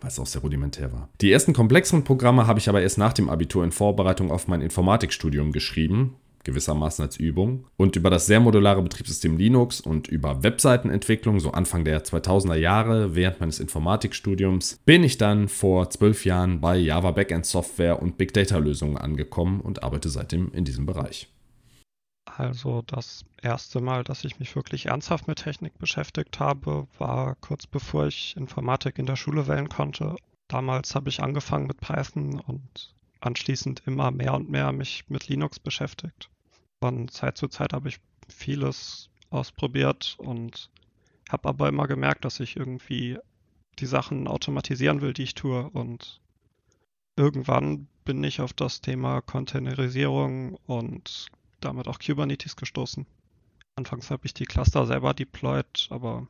weil 0.00 0.10
es 0.10 0.20
auch 0.20 0.26
sehr 0.26 0.42
rudimentär 0.42 0.92
war. 0.92 1.08
Die 1.20 1.32
ersten 1.32 1.52
komplexeren 1.52 2.04
Programme 2.04 2.46
habe 2.46 2.60
ich 2.60 2.68
aber 2.68 2.80
erst 2.80 2.98
nach 2.98 3.12
dem 3.12 3.28
Abitur 3.28 3.64
in 3.64 3.72
Vorbereitung 3.72 4.30
auf 4.30 4.46
mein 4.46 4.60
Informatikstudium 4.60 5.50
geschrieben 5.50 6.14
gewissermaßen 6.48 7.04
als 7.04 7.16
Übung. 7.16 7.66
Und 7.76 7.96
über 7.96 8.10
das 8.10 8.26
sehr 8.26 8.40
modulare 8.40 8.82
Betriebssystem 8.82 9.36
Linux 9.36 9.80
und 9.80 10.08
über 10.08 10.42
Webseitenentwicklung, 10.42 11.40
so 11.40 11.52
Anfang 11.52 11.84
der 11.84 12.04
2000er 12.04 12.56
Jahre, 12.56 13.14
während 13.14 13.40
meines 13.40 13.60
Informatikstudiums, 13.60 14.80
bin 14.84 15.04
ich 15.04 15.18
dann 15.18 15.48
vor 15.48 15.90
zwölf 15.90 16.24
Jahren 16.24 16.60
bei 16.60 16.76
Java 16.76 17.10
Backend 17.12 17.46
Software 17.46 18.00
und 18.02 18.18
Big 18.18 18.32
Data 18.32 18.58
Lösungen 18.58 18.96
angekommen 18.96 19.60
und 19.60 19.82
arbeite 19.82 20.08
seitdem 20.08 20.50
in 20.52 20.64
diesem 20.64 20.86
Bereich. 20.86 21.28
Also 22.36 22.82
das 22.82 23.24
erste 23.42 23.80
Mal, 23.80 24.04
dass 24.04 24.24
ich 24.24 24.38
mich 24.38 24.54
wirklich 24.54 24.86
ernsthaft 24.86 25.28
mit 25.28 25.38
Technik 25.42 25.78
beschäftigt 25.78 26.40
habe, 26.40 26.86
war 26.98 27.36
kurz 27.36 27.66
bevor 27.66 28.06
ich 28.06 28.36
Informatik 28.36 28.98
in 28.98 29.06
der 29.06 29.16
Schule 29.16 29.48
wählen 29.48 29.68
konnte. 29.68 30.16
Damals 30.48 30.94
habe 30.94 31.08
ich 31.08 31.22
angefangen 31.22 31.66
mit 31.66 31.80
Python 31.80 32.40
und 32.40 32.94
anschließend 33.20 33.82
immer 33.86 34.10
mehr 34.10 34.34
und 34.34 34.50
mehr 34.50 34.72
mich 34.72 35.04
mit 35.08 35.28
Linux 35.28 35.58
beschäftigt. 35.58 36.30
Von 36.80 37.08
Zeit 37.08 37.36
zu 37.36 37.48
Zeit 37.48 37.72
habe 37.72 37.88
ich 37.88 37.98
vieles 38.28 39.10
ausprobiert 39.30 40.16
und 40.18 40.70
habe 41.28 41.48
aber 41.48 41.68
immer 41.68 41.86
gemerkt, 41.86 42.24
dass 42.24 42.40
ich 42.40 42.56
irgendwie 42.56 43.18
die 43.78 43.86
Sachen 43.86 44.28
automatisieren 44.28 45.00
will, 45.00 45.12
die 45.12 45.24
ich 45.24 45.34
tue. 45.34 45.68
Und 45.70 46.20
irgendwann 47.16 47.88
bin 48.04 48.22
ich 48.24 48.40
auf 48.40 48.52
das 48.52 48.80
Thema 48.80 49.20
Containerisierung 49.20 50.54
und 50.66 51.26
damit 51.60 51.88
auch 51.88 51.98
Kubernetes 51.98 52.56
gestoßen. 52.56 53.06
Anfangs 53.76 54.10
habe 54.10 54.26
ich 54.26 54.34
die 54.34 54.46
Cluster 54.46 54.86
selber 54.86 55.14
deployed, 55.14 55.88
aber 55.90 56.26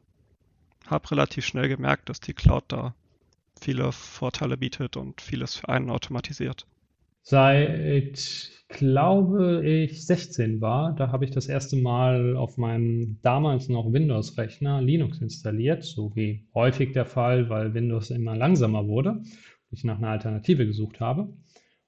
habe 0.86 1.10
relativ 1.10 1.46
schnell 1.46 1.68
gemerkt, 1.68 2.08
dass 2.08 2.20
die 2.20 2.34
Cloud 2.34 2.64
da 2.68 2.94
viele 3.60 3.92
Vorteile 3.92 4.56
bietet 4.56 4.96
und 4.96 5.20
vieles 5.20 5.56
für 5.56 5.68
einen 5.68 5.90
automatisiert. 5.90 6.66
Seit, 7.22 8.50
glaube 8.68 9.62
ich, 9.66 10.06
16 10.06 10.60
war, 10.60 10.94
da 10.94 11.12
habe 11.12 11.24
ich 11.24 11.30
das 11.30 11.48
erste 11.48 11.76
Mal 11.76 12.36
auf 12.36 12.56
meinem 12.56 13.18
damals 13.22 13.68
noch 13.68 13.92
Windows-Rechner 13.92 14.80
Linux 14.80 15.20
installiert, 15.20 15.84
so 15.84 16.14
wie 16.14 16.46
häufig 16.54 16.92
der 16.92 17.06
Fall, 17.06 17.48
weil 17.50 17.74
Windows 17.74 18.10
immer 18.10 18.36
langsamer 18.36 18.86
wurde 18.86 19.10
und 19.10 19.26
ich 19.70 19.84
nach 19.84 19.98
einer 19.98 20.10
Alternative 20.10 20.66
gesucht 20.66 21.00
habe. 21.00 21.28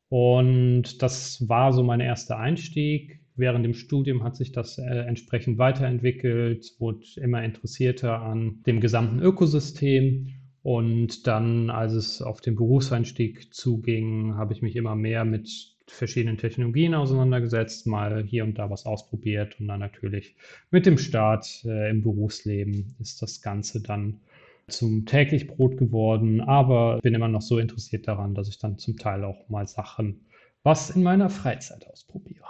Und 0.08 1.02
das 1.02 1.48
war 1.48 1.72
so 1.72 1.82
mein 1.84 2.00
erster 2.00 2.36
Einstieg. 2.36 3.20
Während 3.36 3.64
dem 3.64 3.74
Studium 3.74 4.24
hat 4.24 4.36
sich 4.36 4.52
das 4.52 4.76
äh, 4.76 4.82
entsprechend 4.82 5.56
weiterentwickelt, 5.56 6.74
wurde 6.78 7.06
immer 7.16 7.42
interessierter 7.42 8.20
an 8.20 8.62
dem 8.66 8.80
gesamten 8.80 9.20
Ökosystem 9.20 10.28
und 10.62 11.26
dann, 11.26 11.70
als 11.70 11.92
es 11.92 12.22
auf 12.22 12.40
den 12.40 12.56
Berufseinstieg 12.56 13.52
zuging, 13.54 14.34
habe 14.36 14.52
ich 14.52 14.62
mich 14.62 14.76
immer 14.76 14.94
mehr 14.94 15.24
mit 15.24 15.74
verschiedenen 15.86 16.38
Technologien 16.38 16.94
auseinandergesetzt, 16.94 17.86
mal 17.86 18.22
hier 18.22 18.44
und 18.44 18.58
da 18.58 18.70
was 18.70 18.86
ausprobiert 18.86 19.58
und 19.58 19.68
dann 19.68 19.80
natürlich 19.80 20.36
mit 20.70 20.86
dem 20.86 20.98
Start 20.98 21.64
äh, 21.64 21.90
im 21.90 22.02
Berufsleben 22.02 22.94
ist 23.00 23.22
das 23.22 23.42
Ganze 23.42 23.80
dann 23.80 24.20
zum 24.68 25.04
täglich 25.04 25.48
Brot 25.48 25.76
geworden, 25.78 26.40
aber 26.40 27.00
bin 27.02 27.14
immer 27.14 27.26
noch 27.26 27.42
so 27.42 27.58
interessiert 27.58 28.06
daran, 28.06 28.34
dass 28.34 28.48
ich 28.48 28.58
dann 28.58 28.78
zum 28.78 28.96
Teil 28.96 29.24
auch 29.24 29.48
mal 29.48 29.66
Sachen 29.66 30.20
was 30.62 30.90
in 30.90 31.02
meiner 31.02 31.30
Freizeit 31.30 31.86
ausprobiere. 31.88 32.44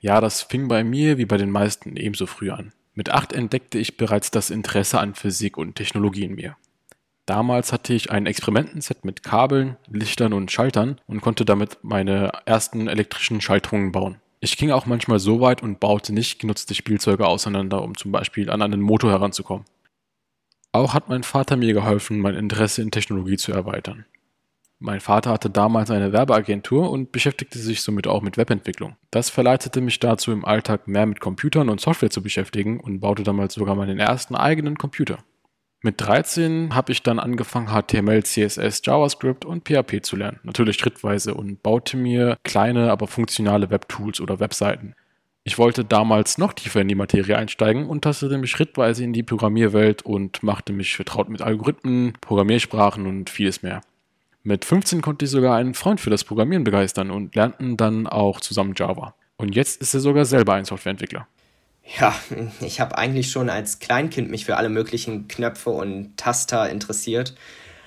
Ja, 0.00 0.20
das 0.20 0.42
fing 0.42 0.68
bei 0.68 0.82
mir 0.82 1.18
wie 1.18 1.26
bei 1.26 1.36
den 1.36 1.50
meisten 1.50 1.96
ebenso 1.96 2.26
früh 2.26 2.50
an. 2.50 2.72
Mit 2.94 3.10
acht 3.10 3.32
entdeckte 3.32 3.78
ich 3.78 3.96
bereits 3.96 4.30
das 4.30 4.50
Interesse 4.50 4.98
an 4.98 5.14
Physik 5.14 5.58
und 5.58 5.74
Technologie 5.74 6.24
in 6.24 6.34
mir. 6.34 6.56
Damals 7.30 7.72
hatte 7.72 7.94
ich 7.94 8.10
ein 8.10 8.26
Experimentenset 8.26 9.04
mit 9.04 9.22
Kabeln, 9.22 9.76
Lichtern 9.88 10.32
und 10.32 10.50
Schaltern 10.50 11.00
und 11.06 11.20
konnte 11.20 11.44
damit 11.44 11.78
meine 11.82 12.32
ersten 12.44 12.88
elektrischen 12.88 13.40
Schaltungen 13.40 13.92
bauen. 13.92 14.16
Ich 14.40 14.56
ging 14.56 14.72
auch 14.72 14.84
manchmal 14.84 15.20
so 15.20 15.40
weit 15.40 15.62
und 15.62 15.78
baute 15.78 16.12
nicht 16.12 16.40
genutzte 16.40 16.74
Spielzeuge 16.74 17.28
auseinander, 17.28 17.82
um 17.84 17.96
zum 17.96 18.10
Beispiel 18.10 18.50
an 18.50 18.62
einen 18.62 18.80
Motor 18.80 19.12
heranzukommen. 19.12 19.64
Auch 20.72 20.92
hat 20.92 21.08
mein 21.08 21.22
Vater 21.22 21.54
mir 21.54 21.72
geholfen, 21.72 22.18
mein 22.18 22.34
Interesse 22.34 22.82
in 22.82 22.90
Technologie 22.90 23.36
zu 23.36 23.52
erweitern. 23.52 24.06
Mein 24.80 24.98
Vater 24.98 25.30
hatte 25.30 25.50
damals 25.50 25.92
eine 25.92 26.12
Werbeagentur 26.12 26.90
und 26.90 27.12
beschäftigte 27.12 27.60
sich 27.60 27.82
somit 27.82 28.08
auch 28.08 28.22
mit 28.22 28.38
Webentwicklung. 28.38 28.96
Das 29.12 29.30
verleitete 29.30 29.80
mich 29.80 30.00
dazu, 30.00 30.32
im 30.32 30.44
Alltag 30.44 30.88
mehr 30.88 31.06
mit 31.06 31.20
Computern 31.20 31.68
und 31.68 31.80
Software 31.80 32.10
zu 32.10 32.24
beschäftigen 32.24 32.80
und 32.80 32.98
baute 32.98 33.22
damals 33.22 33.54
sogar 33.54 33.76
meinen 33.76 34.00
ersten 34.00 34.34
eigenen 34.34 34.76
Computer. 34.78 35.18
Mit 35.82 35.98
13 35.98 36.74
habe 36.74 36.92
ich 36.92 37.02
dann 37.02 37.18
angefangen, 37.18 37.68
HTML, 37.68 38.22
CSS, 38.22 38.82
JavaScript 38.84 39.46
und 39.46 39.66
PHP 39.66 40.02
zu 40.02 40.16
lernen. 40.16 40.38
Natürlich 40.42 40.76
schrittweise 40.76 41.32
und 41.32 41.62
baute 41.62 41.96
mir 41.96 42.36
kleine, 42.44 42.90
aber 42.90 43.06
funktionale 43.06 43.70
Webtools 43.70 44.20
oder 44.20 44.40
Webseiten. 44.40 44.94
Ich 45.42 45.56
wollte 45.56 45.86
damals 45.86 46.36
noch 46.36 46.52
tiefer 46.52 46.82
in 46.82 46.88
die 46.88 46.94
Materie 46.94 47.38
einsteigen 47.38 47.86
und 47.86 48.02
tastete 48.02 48.36
mich 48.36 48.50
schrittweise 48.50 49.04
in 49.04 49.14
die 49.14 49.22
Programmierwelt 49.22 50.02
und 50.02 50.42
machte 50.42 50.74
mich 50.74 50.94
vertraut 50.96 51.30
mit 51.30 51.40
Algorithmen, 51.40 52.12
Programmiersprachen 52.20 53.06
und 53.06 53.30
vieles 53.30 53.62
mehr. 53.62 53.80
Mit 54.42 54.66
15 54.66 55.00
konnte 55.00 55.24
ich 55.24 55.30
sogar 55.30 55.56
einen 55.56 55.72
Freund 55.72 55.98
für 55.98 56.10
das 56.10 56.24
Programmieren 56.24 56.64
begeistern 56.64 57.10
und 57.10 57.34
lernten 57.34 57.78
dann 57.78 58.06
auch 58.06 58.40
zusammen 58.40 58.74
Java. 58.76 59.14
Und 59.38 59.54
jetzt 59.54 59.80
ist 59.80 59.94
er 59.94 60.00
sogar 60.00 60.26
selber 60.26 60.54
ein 60.54 60.66
Softwareentwickler. 60.66 61.26
Ja, 61.98 62.14
ich 62.60 62.80
habe 62.80 62.98
eigentlich 62.98 63.30
schon 63.30 63.50
als 63.50 63.78
Kleinkind 63.78 64.30
mich 64.30 64.44
für 64.44 64.56
alle 64.56 64.68
möglichen 64.68 65.28
Knöpfe 65.28 65.70
und 65.70 66.16
Taster 66.16 66.68
interessiert. 66.68 67.34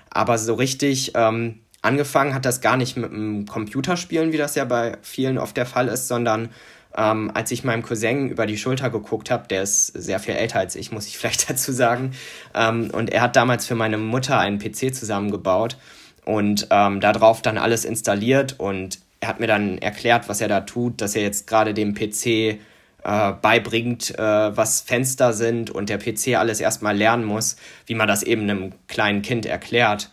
Aber 0.10 0.38
so 0.38 0.54
richtig 0.54 1.14
ähm, 1.16 1.60
angefangen 1.82 2.34
hat 2.34 2.46
das 2.46 2.62
gar 2.62 2.78
nicht 2.78 2.98
mit 2.98 3.12
dem 3.12 3.46
Computerspielen, 3.46 4.32
wie 4.32 4.38
das 4.38 4.56
ja 4.56 4.66
bei 4.66 4.98
vielen 5.02 5.38
oft 5.38 5.58
der 5.58 5.66
Fall 5.66 5.88
ist, 5.88 6.08
sondern 6.08 6.50
ähm, 6.96 7.32
als 7.34 7.52
ich 7.52 7.64
meinem 7.64 7.82
Cousin 7.82 8.30
über 8.30 8.46
die 8.46 8.58
Schulter 8.58 8.90
geguckt 8.90 9.32
habe, 9.32 9.48
der 9.48 9.64
ist 9.64 9.88
sehr 9.88 10.20
viel 10.20 10.36
älter 10.36 10.60
als 10.60 10.76
ich, 10.76 10.92
muss 10.92 11.08
ich 11.08 11.18
vielleicht 11.20 11.50
dazu 11.50 11.72
sagen. 11.72 12.12
Ähm, 12.54 12.92
und 12.92 13.10
er 13.12 13.22
hat 13.22 13.36
damals 13.36 13.66
für 13.66 13.76
meine 13.76 13.98
Mutter 13.98 14.40
einen 14.40 14.60
PC 14.60 14.94
zusammengebaut 14.94 15.78
und 16.26 16.68
ähm, 16.70 17.02
darauf 17.02 17.42
dann 17.42 17.58
alles 17.58 17.86
installiert. 17.86 18.60
Und 18.60 19.00
er 19.20 19.30
hat 19.30 19.40
mir 19.40 19.48
dann 19.48 19.78
erklärt, 19.80 20.30
was 20.30 20.42
er 20.42 20.48
da 20.48 20.62
tut, 20.62 21.02
dass 21.02 21.16
er 21.16 21.24
jetzt 21.24 21.48
gerade 21.48 21.74
dem 21.74 21.96
PC 21.96 22.60
äh, 23.04 23.34
beibringt, 23.34 24.18
äh, 24.18 24.22
was 24.58 24.82
Fenster 24.82 25.34
sind 25.34 25.70
und 25.70 25.90
der 25.90 25.98
PC 25.98 26.36
alles 26.38 26.60
erstmal 26.60 26.96
lernen 26.96 27.26
muss, 27.26 27.58
wie 27.86 27.96
man 27.96 28.08
das 28.08 28.24
eben 28.24 28.44
einem 28.44 28.74
kleinen 28.88 29.22
Kind 29.22 29.46
erklärt. 29.46 30.10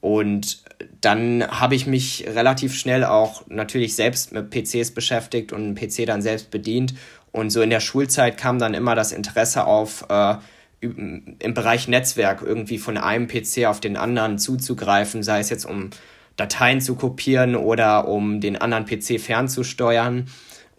Und 0.00 0.62
dann 1.00 1.46
habe 1.48 1.74
ich 1.74 1.86
mich 1.86 2.24
relativ 2.26 2.74
schnell 2.74 3.04
auch 3.04 3.44
natürlich 3.46 3.94
selbst 3.94 4.32
mit 4.32 4.50
PCs 4.50 4.92
beschäftigt 4.92 5.52
und 5.52 5.62
einen 5.62 5.74
PC 5.74 6.06
dann 6.06 6.22
selbst 6.22 6.50
bedient. 6.50 6.94
Und 7.30 7.50
so 7.50 7.62
in 7.62 7.70
der 7.70 7.80
Schulzeit 7.80 8.36
kam 8.36 8.58
dann 8.58 8.74
immer 8.74 8.94
das 8.94 9.12
Interesse 9.12 9.64
auf, 9.64 10.04
äh, 10.08 10.34
im 10.80 11.54
Bereich 11.54 11.86
Netzwerk 11.86 12.42
irgendwie 12.42 12.78
von 12.78 12.96
einem 12.96 13.28
PC 13.28 13.66
auf 13.66 13.78
den 13.78 13.96
anderen 13.96 14.38
zuzugreifen, 14.38 15.22
sei 15.22 15.38
es 15.38 15.48
jetzt 15.48 15.64
um 15.64 15.90
Dateien 16.36 16.80
zu 16.80 16.96
kopieren 16.96 17.54
oder 17.54 18.08
um 18.08 18.40
den 18.40 18.56
anderen 18.56 18.84
PC 18.84 19.20
fernzusteuern. 19.20 20.26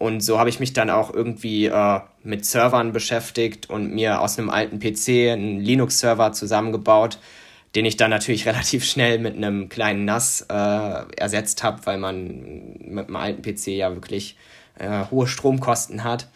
Und 0.04 0.20
so 0.20 0.38
habe 0.38 0.50
ich 0.50 0.60
mich 0.60 0.74
dann 0.74 0.90
auch 0.90 1.14
irgendwie 1.14 1.64
äh, 1.64 2.00
mit 2.22 2.44
Servern 2.44 2.92
beschäftigt 2.92 3.70
und 3.70 3.94
mir 3.94 4.20
aus 4.20 4.38
einem 4.38 4.50
alten 4.50 4.78
PC 4.78 5.32
einen 5.32 5.60
Linux-Server 5.60 6.32
zusammengebaut, 6.32 7.16
den 7.74 7.86
ich 7.86 7.96
dann 7.96 8.10
natürlich 8.10 8.44
relativ 8.46 8.84
schnell 8.84 9.18
mit 9.18 9.34
einem 9.34 9.70
kleinen 9.70 10.04
NAS 10.04 10.42
äh, 10.50 10.54
ersetzt 11.16 11.62
habe, 11.62 11.86
weil 11.86 11.96
man 11.96 12.76
mit 12.80 13.06
einem 13.06 13.16
alten 13.16 13.40
PC 13.40 13.68
ja 13.68 13.94
wirklich 13.94 14.36
äh, 14.78 15.06
hohe 15.10 15.26
Stromkosten 15.26 16.04
hat. 16.04 16.28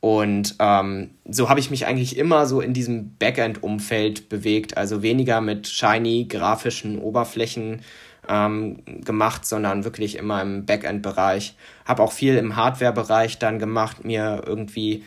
Und 0.00 0.56
ähm, 0.58 1.10
so 1.28 1.50
habe 1.50 1.60
ich 1.60 1.70
mich 1.70 1.84
eigentlich 1.84 2.16
immer 2.16 2.46
so 2.46 2.62
in 2.62 2.72
diesem 2.72 3.18
Backend-Umfeld 3.18 4.30
bewegt, 4.30 4.78
also 4.78 5.02
weniger 5.02 5.42
mit 5.42 5.68
shiny 5.68 6.24
grafischen 6.30 6.98
Oberflächen 6.98 7.82
ähm, 8.28 8.82
gemacht, 9.04 9.44
sondern 9.46 9.84
wirklich 9.84 10.16
immer 10.16 10.40
im 10.42 10.64
Backend-Bereich. 10.64 11.56
Habe 11.84 12.02
auch 12.02 12.12
viel 12.12 12.36
im 12.36 12.56
Hardware-Bereich 12.56 13.38
dann 13.38 13.58
gemacht, 13.58 14.04
mir 14.04 14.42
irgendwie 14.46 15.04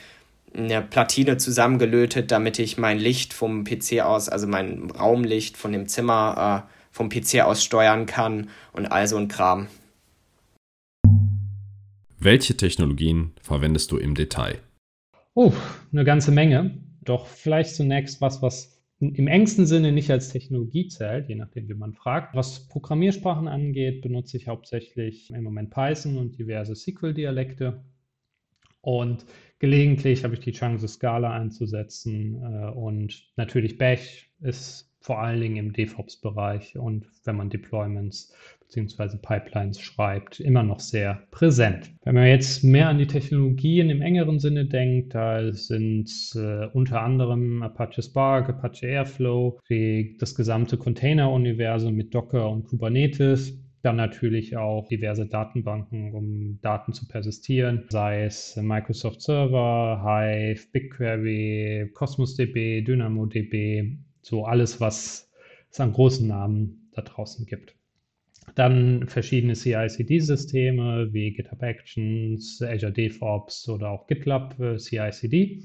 eine 0.53 0.81
Platine 0.81 1.37
zusammengelötet, 1.37 2.31
damit 2.31 2.59
ich 2.59 2.77
mein 2.77 2.97
Licht 2.97 3.33
vom 3.33 3.63
PC 3.63 4.01
aus, 4.01 4.29
also 4.29 4.47
mein 4.47 4.89
Raumlicht 4.91 5.57
von 5.57 5.71
dem 5.71 5.87
Zimmer 5.87 6.65
äh, 6.65 6.71
vom 6.91 7.09
PC 7.09 7.41
aus 7.41 7.63
steuern 7.63 8.05
kann 8.05 8.49
und 8.71 8.85
all 8.85 9.07
so 9.07 9.17
ein 9.17 9.27
Kram. 9.27 9.67
Welche 12.17 12.55
Technologien 12.55 13.33
verwendest 13.41 13.91
du 13.91 13.97
im 13.97 14.15
Detail? 14.15 14.59
Oh, 15.33 15.51
eine 15.91 16.05
ganze 16.05 16.31
Menge. 16.31 16.77
Doch 17.01 17.27
vielleicht 17.27 17.75
zunächst 17.75 18.21
was, 18.21 18.41
was 18.41 18.74
im 18.99 19.27
engsten 19.27 19.65
Sinne 19.65 19.91
nicht 19.91 20.09
als 20.09 20.29
Technologie 20.29 20.87
zählt, 20.87 21.27
je 21.27 21.35
nachdem, 21.35 21.67
wie 21.67 21.73
man 21.73 21.93
fragt. 21.93 22.35
Was 22.35 22.67
Programmiersprachen 22.69 23.47
angeht, 23.47 24.01
benutze 24.01 24.37
ich 24.37 24.47
hauptsächlich 24.47 25.31
im 25.31 25.43
Moment 25.43 25.69
Python 25.69 26.17
und 26.17 26.37
diverse 26.37 26.75
SQL-Dialekte. 26.75 27.83
Und 28.81 29.25
gelegentlich 29.59 30.23
habe 30.23 30.35
ich 30.35 30.39
die 30.39 30.51
Chance, 30.51 30.87
Scala 30.87 31.33
einzusetzen. 31.33 32.35
Äh, 32.35 32.71
und 32.71 33.33
natürlich 33.35 33.77
Bash 33.77 34.29
ist 34.39 34.95
vor 35.05 35.19
allen 35.19 35.41
Dingen 35.41 35.57
im 35.57 35.73
DevOps-Bereich 35.73 36.77
und 36.77 37.05
wenn 37.25 37.35
man 37.35 37.51
Deployments 37.51 38.33
bzw. 38.75 39.17
Pipelines 39.21 39.79
schreibt, 39.79 40.39
immer 40.39 40.63
noch 40.63 40.79
sehr 40.79 41.23
präsent. 41.31 41.91
Wenn 42.03 42.15
man 42.15 42.27
jetzt 42.27 42.63
mehr 42.63 42.89
an 42.89 42.97
die 42.97 43.07
Technologien 43.07 43.89
im 43.89 44.01
engeren 44.01 44.39
Sinne 44.39 44.65
denkt, 44.65 45.15
da 45.15 45.51
sind 45.51 46.09
äh, 46.35 46.67
unter 46.73 47.01
anderem 47.01 47.63
Apache 47.63 48.01
Spark, 48.01 48.49
Apache 48.49 48.87
Airflow, 48.87 49.59
das 50.19 50.35
gesamte 50.35 50.77
Container-Universum 50.77 51.95
mit 51.95 52.13
Docker 52.13 52.49
und 52.49 52.65
Kubernetes, 52.65 53.57
dann 53.85 53.97
natürlich 53.97 54.57
auch 54.57 54.87
diverse 54.87 55.27
Datenbanken, 55.27 56.13
um 56.13 56.59
Daten 56.61 56.93
zu 56.93 57.07
persistieren, 57.07 57.85
sei 57.89 58.23
es 58.23 58.55
Microsoft 58.55 59.21
Server, 59.21 60.01
Hive, 60.03 60.67
BigQuery, 60.71 61.91
Cosmos 61.93 62.35
DB, 62.35 62.81
DynamoDB, 62.81 63.95
so 64.21 64.45
alles, 64.45 64.81
was 64.81 65.31
es 65.69 65.79
an 65.79 65.93
großen 65.93 66.27
Namen 66.27 66.89
da 66.93 67.03
draußen 67.03 67.45
gibt. 67.45 67.75
Dann 68.53 69.07
verschiedene 69.07 69.53
CI-CD-Systeme 69.53 71.11
wie 71.11 71.33
GitHub 71.33 71.61
Actions, 71.63 72.61
Azure 72.61 72.91
DevOps 72.91 73.67
oder 73.67 73.89
auch 73.89 74.07
GitLab 74.07 74.55
CI-CD. 74.77 75.63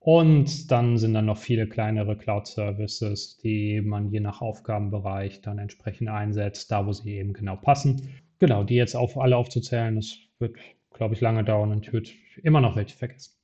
Und 0.00 0.70
dann 0.70 0.96
sind 0.96 1.12
dann 1.12 1.26
noch 1.26 1.36
viele 1.36 1.66
kleinere 1.68 2.16
Cloud-Services, 2.16 3.38
die 3.38 3.82
man 3.82 4.10
je 4.10 4.20
nach 4.20 4.40
Aufgabenbereich 4.40 5.42
dann 5.42 5.58
entsprechend 5.58 6.08
einsetzt, 6.08 6.72
da 6.72 6.86
wo 6.86 6.92
sie 6.92 7.16
eben 7.16 7.34
genau 7.34 7.56
passen. 7.56 8.08
Genau, 8.38 8.64
die 8.64 8.76
jetzt 8.76 8.96
auf 8.96 9.18
alle 9.18 9.36
aufzuzählen, 9.36 9.96
das 9.96 10.16
wird, 10.38 10.56
glaube 10.94 11.14
ich, 11.14 11.20
lange 11.20 11.44
dauern 11.44 11.70
und 11.70 11.86
ich 11.86 11.92
würde 11.92 12.08
immer 12.42 12.62
noch 12.62 12.76
welche 12.76 12.96
vergessen. 12.96 13.34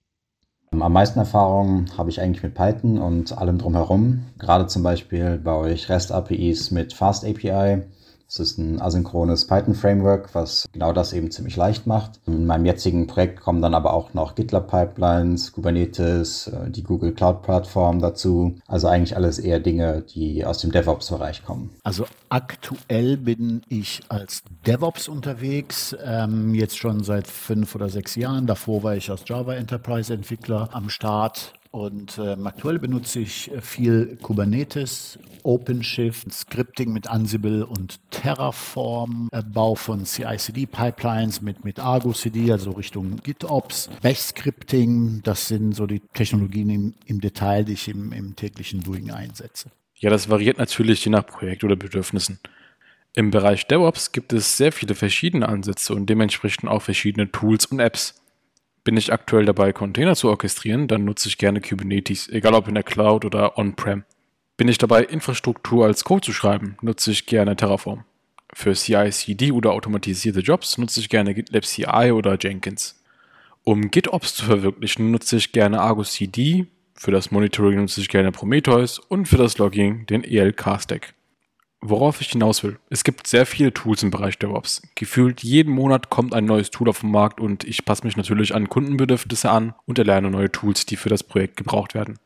Am 0.70 0.92
meisten 0.92 1.18
Erfahrung 1.18 1.87
habe 1.96 2.11
ich 2.11 2.20
eigentlich 2.20 2.42
mit 2.42 2.54
Python 2.54 2.99
und 2.99 3.37
allem 3.37 3.58
drumherum. 3.58 4.25
Gerade 4.38 4.66
zum 4.66 4.82
Beispiel 4.82 5.38
baue 5.38 5.73
ich 5.73 5.88
REST-APIs 5.88 6.70
mit 6.70 6.92
Fast 6.92 7.25
API 7.25 7.82
es 8.28 8.40
ist 8.40 8.59
ein 8.59 8.80
asynchrones 8.80 9.47
Python-Framework, 9.47 10.35
was 10.35 10.68
genau 10.73 10.92
das 10.92 11.12
eben 11.12 11.30
ziemlich 11.30 11.56
leicht 11.56 11.87
macht. 11.87 12.21
In 12.26 12.47
meinem 12.47 12.66
jetzigen 12.66 13.06
Projekt 13.06 13.40
kommen 13.40 13.62
dann 13.62 13.75
aber 13.75 13.92
auch 13.92 14.15
noch 14.15 14.34
GitLab-Pipelines, 14.34 15.52
Kubernetes, 15.52 16.49
äh, 16.49 16.71
die 16.71 16.82
Google 16.82 17.12
Cloud-Plattform 17.12 18.00
dazu. 18.00 18.58
Also 18.67 18.89
eigentlich 18.89 19.17
alles 19.17 19.39
eher 19.39 19.60
Dinge, 19.60 20.02
die 20.02 20.45
aus 20.45 20.58
dem 20.58 20.73
DevOps-Bereich 20.73 21.45
kommen. 21.45 21.71
Also 21.84 22.06
aktuell 22.28 23.17
bin 23.17 23.62
ich 23.69 24.02
als 24.08 24.43
DevOps 24.67 25.08
unterwegs, 25.08 25.97
ähm, 26.04 26.54
jetzt 26.54 26.76
schon 26.76 27.02
seit 27.04 27.26
fünf 27.26 27.75
oder 27.75 27.89
sechs 27.89 28.17
Jahren. 28.17 28.47
Davor 28.47 28.82
war 28.82 28.97
ich 28.97 29.10
als 29.10 29.23
Java 29.26 29.54
Enterprise-Entwickler 29.54 30.71
am 30.73 30.89
Start 30.89 31.52
und 31.76 32.17
äh, 32.17 32.39
aktuell 32.43 32.78
benutze 32.78 33.21
ich 33.21 33.52
äh, 33.52 33.60
viel 33.60 34.17
Kubernetes, 34.23 35.19
OpenShift, 35.43 36.32
Scripting 36.32 36.91
mit 36.91 37.06
Ansible 37.06 37.67
und 37.67 38.00
Terraform, 38.10 39.28
äh, 39.30 39.43
Bau 39.43 39.75
von 39.75 40.06
CI/CD-Pipelines 40.06 41.43
mit, 41.43 41.67
mit 41.67 41.78
Argo 41.78 42.15
CD, 42.15 42.50
also 42.50 42.71
Richtung 42.71 43.19
GitOps, 43.23 43.91
Bash-Scripting. 44.00 45.21
Das 45.23 45.49
sind 45.49 45.75
so 45.75 45.86
die 45.86 46.00
Technologien 46.15 46.71
im, 46.71 46.95
im 47.04 47.21
Detail, 47.21 47.65
die 47.65 47.75
ich 47.75 47.89
im, 47.89 48.10
im 48.10 48.34
täglichen 48.36 48.82
Doing 48.82 49.10
einsetze. 49.10 49.71
Ja, 49.97 50.08
das 50.08 50.30
variiert 50.30 50.56
natürlich 50.56 51.04
je 51.04 51.10
nach 51.10 51.26
Projekt 51.26 51.62
oder 51.62 51.76
Bedürfnissen. 51.76 52.39
Im 53.12 53.30
Bereich 53.30 53.67
DevOps 53.67 54.12
gibt 54.12 54.32
es 54.32 54.56
sehr 54.56 54.73
viele 54.73 54.95
verschiedene 54.95 55.47
Ansätze 55.47 55.95
und 55.95 56.06
dementsprechend 56.06 56.71
auch 56.71 56.80
verschiedene 56.80 57.30
Tools 57.30 57.67
und 57.67 57.80
Apps. 57.80 58.15
Bin 58.86 58.96
ich 58.96 59.12
aktuell 59.12 59.44
dabei, 59.44 59.72
Container 59.72 60.14
zu 60.14 60.28
orchestrieren, 60.28 60.86
dann 60.86 61.04
nutze 61.04 61.28
ich 61.28 61.38
gerne 61.38 61.60
Kubernetes, 61.60 62.28
egal 62.28 62.54
ob 62.54 62.68
in 62.68 62.75
der 62.75 62.84
Cloud 62.84 63.25
oder 63.25 63.58
on-prem. 63.58 64.04
Bin 64.56 64.68
ich 64.68 64.78
dabei, 64.78 65.02
Infrastruktur 65.02 65.84
als 65.84 66.04
Code 66.04 66.20
zu 66.20 66.32
schreiben, 66.32 66.76
nutze 66.82 67.10
ich 67.10 67.26
gerne 67.26 67.56
Terraform. 67.56 68.04
Für 68.54 68.75
CI/CD 68.75 69.50
oder 69.50 69.72
automatisierte 69.72 70.38
Jobs 70.38 70.78
nutze 70.78 71.00
ich 71.00 71.08
gerne 71.08 71.34
GitLab 71.34 71.64
CI 71.64 72.12
oder 72.12 72.38
Jenkins. 72.40 73.02
Um 73.64 73.90
GitOps 73.90 74.36
zu 74.36 74.44
verwirklichen, 74.44 75.10
nutze 75.10 75.38
ich 75.38 75.50
gerne 75.50 75.80
Argo 75.80 76.04
CD, 76.04 76.68
für 76.94 77.10
das 77.10 77.32
Monitoring 77.32 77.80
nutze 77.80 78.00
ich 78.00 78.08
gerne 78.08 78.30
Prometheus 78.30 79.00
und 79.00 79.26
für 79.26 79.36
das 79.36 79.58
Logging 79.58 80.06
den 80.06 80.22
ELK-Stack. 80.22 81.15
Worauf 81.80 82.21
ich 82.21 82.30
hinaus 82.30 82.65
will, 82.65 82.78
es 82.89 83.04
gibt 83.04 83.26
sehr 83.26 83.47
viele 83.47 83.73
Tools 83.73 84.02
im 84.02 84.10
Bereich 84.10 84.39
DevOps. 84.39 84.82
Gefühlt 84.95 85.43
jeden 85.43 85.73
Monat 85.73 86.10
kommt 86.10 86.34
ein 86.34 86.47
neues 86.47 86.71
Tool 86.71 86.89
auf 86.89 87.00
den 87.00 87.10
Markt 87.10 87.41
und 87.41 87.65
ich 87.65 87.84
passe 87.84 88.04
mich 88.04 88.17
natürlich 88.17 88.54
an 88.54 88.69
Kundenbedürfnisse 88.69 89.50
an 89.50 89.75
und 89.84 89.99
erlerne 89.99 90.30
neue 90.30 90.50
Tools, 90.50 90.86
die 90.86 90.97
für 90.97 91.10
das 91.10 91.23
Projekt 91.23 91.56
gebraucht 91.56 91.95
werden. 91.95 92.19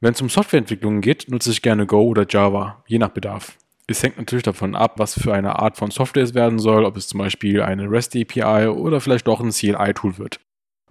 Wenn 0.00 0.12
es 0.12 0.22
um 0.22 0.28
Softwareentwicklung 0.28 1.02
geht, 1.02 1.26
nutze 1.28 1.50
ich 1.50 1.62
gerne 1.62 1.86
Go 1.86 2.02
oder 2.02 2.26
Java, 2.28 2.82
je 2.86 2.98
nach 2.98 3.10
Bedarf. 3.10 3.56
Es 3.86 4.02
hängt 4.02 4.18
natürlich 4.18 4.42
davon 4.42 4.74
ab, 4.74 4.98
was 4.98 5.18
für 5.18 5.32
eine 5.32 5.60
Art 5.60 5.76
von 5.76 5.90
Software 5.90 6.24
es 6.24 6.34
werden 6.34 6.58
soll, 6.58 6.84
ob 6.84 6.96
es 6.96 7.06
zum 7.06 7.18
Beispiel 7.18 7.62
eine 7.62 7.88
REST 7.88 8.16
API 8.16 8.68
oder 8.68 9.00
vielleicht 9.00 9.28
doch 9.28 9.40
ein 9.40 9.50
CLI-Tool 9.50 10.18
wird. 10.18 10.40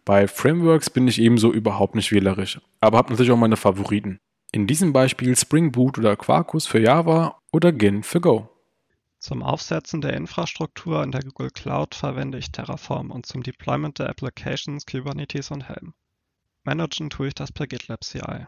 Bei 0.05 0.27
Frameworks 0.27 0.89
bin 0.89 1.07
ich 1.07 1.19
ebenso 1.19 1.51
überhaupt 1.51 1.95
nicht 1.95 2.11
wählerisch, 2.11 2.61
aber 2.79 2.99
habe 2.99 3.11
natürlich 3.11 3.31
auch 3.31 3.37
meine 3.37 3.57
Favoriten. 3.57 4.19
In 4.55 4.67
diesem 4.67 4.93
Beispiel 4.93 5.35
Spring 5.35 5.73
Boot 5.73 5.97
oder 5.97 6.15
Quarkus 6.15 6.65
für 6.65 6.79
Java 6.79 7.41
oder 7.51 7.77
Gin 7.77 8.03
für 8.03 8.21
Go. 8.21 8.47
Zum 9.19 9.43
Aufsetzen 9.43 9.99
der 9.99 10.13
Infrastruktur 10.13 11.03
in 11.03 11.11
der 11.11 11.23
Google 11.23 11.49
Cloud 11.49 11.93
verwende 11.93 12.37
ich 12.37 12.53
Terraform 12.53 13.11
und 13.11 13.25
zum 13.25 13.43
Deployment 13.43 13.99
der 13.99 14.09
Applications 14.09 14.85
Kubernetes 14.85 15.51
und 15.51 15.67
Helm. 15.67 15.93
Managen 16.63 17.09
tue 17.09 17.27
ich 17.27 17.33
das 17.33 17.51
per 17.51 17.67
GitLab 17.67 18.05
CI. 18.05 18.47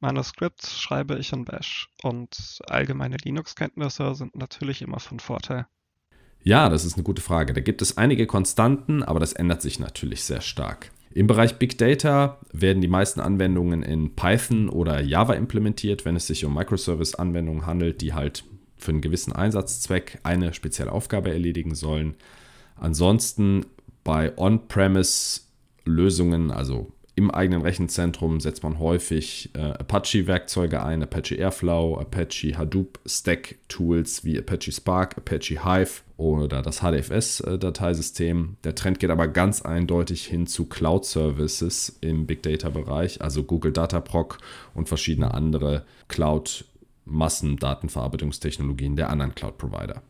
Meine 0.00 0.24
Scripts 0.24 0.80
schreibe 0.80 1.18
ich 1.18 1.30
in 1.34 1.44
Bash 1.44 1.90
und 2.02 2.60
allgemeine 2.66 3.18
Linux-Kenntnisse 3.22 4.14
sind 4.14 4.34
natürlich 4.34 4.80
immer 4.80 4.98
von 4.98 5.20
Vorteil. 5.20 5.66
Ja, 6.42 6.70
das 6.70 6.86
ist 6.86 6.94
eine 6.94 7.04
gute 7.04 7.20
Frage. 7.20 7.52
Da 7.52 7.60
gibt 7.60 7.82
es 7.82 7.98
einige 7.98 8.26
Konstanten, 8.26 9.02
aber 9.02 9.20
das 9.20 9.34
ändert 9.34 9.60
sich 9.60 9.78
natürlich 9.78 10.24
sehr 10.24 10.40
stark. 10.40 10.90
Im 11.14 11.26
Bereich 11.26 11.58
Big 11.58 11.78
Data 11.78 12.38
werden 12.52 12.82
die 12.82 12.88
meisten 12.88 13.20
Anwendungen 13.20 13.82
in 13.82 14.14
Python 14.14 14.68
oder 14.68 15.00
Java 15.00 15.32
implementiert, 15.34 16.04
wenn 16.04 16.16
es 16.16 16.26
sich 16.26 16.44
um 16.44 16.52
Microservice-Anwendungen 16.54 17.64
handelt, 17.66 18.02
die 18.02 18.12
halt 18.12 18.44
für 18.76 18.90
einen 18.92 19.00
gewissen 19.00 19.32
Einsatzzweck 19.32 20.18
eine 20.22 20.54
spezielle 20.54 20.92
Aufgabe 20.92 21.32
erledigen 21.32 21.74
sollen. 21.74 22.14
Ansonsten 22.76 23.64
bei 24.04 24.36
On-Premise-Lösungen, 24.36 26.50
also 26.50 26.92
im 27.18 27.30
eigenen 27.32 27.62
Rechenzentrum 27.62 28.38
setzt 28.38 28.62
man 28.62 28.78
häufig 28.78 29.50
äh, 29.54 29.58
Apache-Werkzeuge 29.58 30.84
ein, 30.84 31.02
Apache 31.02 31.34
Airflow, 31.34 31.98
Apache 31.98 32.56
Hadoop 32.56 33.00
Stack 33.04 33.56
Tools 33.66 34.24
wie 34.24 34.38
Apache 34.38 34.70
Spark, 34.70 35.18
Apache 35.18 35.64
Hive 35.64 36.02
oder 36.16 36.62
das 36.62 36.78
HDFS-Dateisystem. 36.78 38.56
Der 38.62 38.76
Trend 38.76 39.00
geht 39.00 39.10
aber 39.10 39.26
ganz 39.26 39.62
eindeutig 39.62 40.26
hin 40.26 40.46
zu 40.46 40.66
Cloud-Services 40.66 41.98
im 42.02 42.28
Big 42.28 42.44
Data-Bereich, 42.44 43.20
also 43.20 43.42
Google 43.42 43.72
Dataproc 43.72 44.38
und 44.74 44.88
verschiedene 44.88 45.34
andere 45.34 45.82
Cloud-Massendatenverarbeitungstechnologien 46.06 48.94
der 48.94 49.10
anderen 49.10 49.34
Cloud-Provider. 49.34 50.02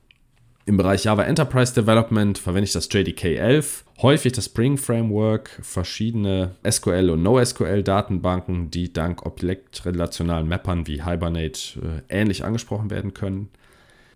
Im 0.69 0.77
Bereich 0.77 1.05
Java 1.05 1.23
Enterprise 1.23 1.73
Development 1.73 2.37
verwende 2.37 2.67
ich 2.67 2.75
das 2.75 2.91
JDK 2.93 3.39
11, 3.39 3.87
häufig 4.03 4.35
das 4.35 4.45
Spring 4.45 4.77
Framework, 4.77 5.49
verschiedene 5.63 6.57
SQL 6.71 7.09
und 7.09 7.23
NoSQL 7.23 7.83
Datenbanken, 7.83 8.71
die 8.71 8.93
dank 8.93 9.25
objektrelationalen 9.25 10.47
Mappern 10.47 10.87
wie 10.87 11.03
Hibernate 11.03 12.03
äh, 12.11 12.21
ähnlich 12.21 12.45
angesprochen 12.45 12.91
werden 12.91 13.15
können. 13.15 13.49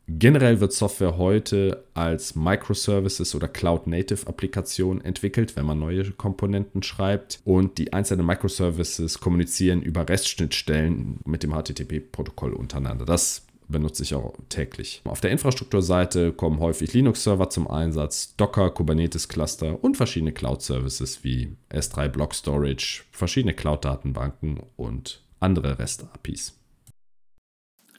Generell 0.06 0.60
wird 0.60 0.74
Software 0.74 1.16
heute 1.16 1.84
als 1.94 2.34
Microservices 2.34 3.34
oder 3.34 3.48
Cloud-Native-Applikation 3.48 5.00
entwickelt, 5.00 5.56
wenn 5.56 5.64
man 5.64 5.78
neue 5.78 6.10
Komponenten 6.10 6.82
schreibt. 6.82 7.40
Und 7.46 7.78
die 7.78 7.94
einzelnen 7.94 8.26
Microservices 8.26 9.20
kommunizieren 9.20 9.80
über 9.80 10.06
REST-Schnittstellen 10.06 11.20
mit 11.24 11.44
dem 11.44 11.54
HTTP-Protokoll 11.54 12.52
untereinander. 12.52 13.06
Das 13.06 13.46
benutze 13.68 14.02
ich 14.02 14.14
auch 14.14 14.34
täglich. 14.48 15.02
Auf 15.04 15.20
der 15.20 15.30
Infrastrukturseite 15.30 16.32
kommen 16.32 16.60
häufig 16.60 16.92
Linux-Server 16.92 17.50
zum 17.50 17.68
Einsatz, 17.68 18.34
Docker, 18.36 18.70
Kubernetes-Cluster 18.70 19.82
und 19.82 19.96
verschiedene 19.96 20.32
Cloud-Services 20.32 21.24
wie 21.24 21.56
S3 21.70 22.08
Block 22.08 22.34
Storage, 22.34 23.02
verschiedene 23.12 23.54
Cloud-Datenbanken 23.54 24.60
und 24.76 25.22
andere 25.40 25.78
REST-APIs. 25.78 26.54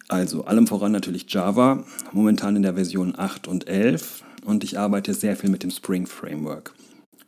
Also 0.09 0.45
allem 0.45 0.67
voran 0.67 0.91
natürlich 0.91 1.25
Java, 1.29 1.85
momentan 2.11 2.55
in 2.55 2.63
der 2.63 2.75
Version 2.75 3.13
8 3.17 3.47
und 3.47 3.67
11 3.67 4.23
und 4.45 4.63
ich 4.63 4.77
arbeite 4.77 5.13
sehr 5.13 5.35
viel 5.35 5.49
mit 5.49 5.63
dem 5.63 5.71
Spring 5.71 6.05
Framework. 6.05 6.73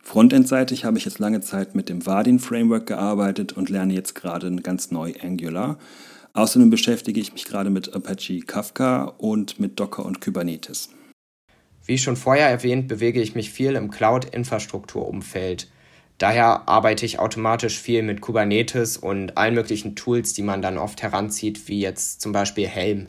Frontendseitig 0.02 0.84
habe 0.84 0.98
ich 0.98 1.04
jetzt 1.04 1.18
lange 1.18 1.40
Zeit 1.40 1.74
mit 1.74 1.88
dem 1.88 2.06
Vardin 2.06 2.38
Framework 2.38 2.86
gearbeitet 2.86 3.54
und 3.54 3.70
lerne 3.70 3.92
jetzt 3.92 4.14
gerade 4.14 4.54
ganz 4.56 4.92
neu 4.92 5.14
Angular. 5.20 5.78
Außerdem 6.36 6.68
beschäftige 6.68 7.18
ich 7.18 7.32
mich 7.32 7.46
gerade 7.46 7.70
mit 7.70 7.94
Apache 7.94 8.40
Kafka 8.40 9.04
und 9.16 9.58
mit 9.58 9.80
Docker 9.80 10.04
und 10.04 10.20
Kubernetes. 10.20 10.90
Wie 11.86 11.96
schon 11.96 12.16
vorher 12.16 12.50
erwähnt, 12.50 12.88
bewege 12.88 13.22
ich 13.22 13.34
mich 13.34 13.50
viel 13.50 13.74
im 13.74 13.90
Cloud-Infrastrukturumfeld. 13.90 15.70
Daher 16.18 16.68
arbeite 16.68 17.06
ich 17.06 17.18
automatisch 17.20 17.80
viel 17.80 18.02
mit 18.02 18.20
Kubernetes 18.20 18.98
und 18.98 19.38
allen 19.38 19.54
möglichen 19.54 19.96
Tools, 19.96 20.34
die 20.34 20.42
man 20.42 20.60
dann 20.60 20.76
oft 20.76 21.02
heranzieht, 21.02 21.68
wie 21.68 21.80
jetzt 21.80 22.20
zum 22.20 22.32
Beispiel 22.32 22.66
Helm. 22.66 23.06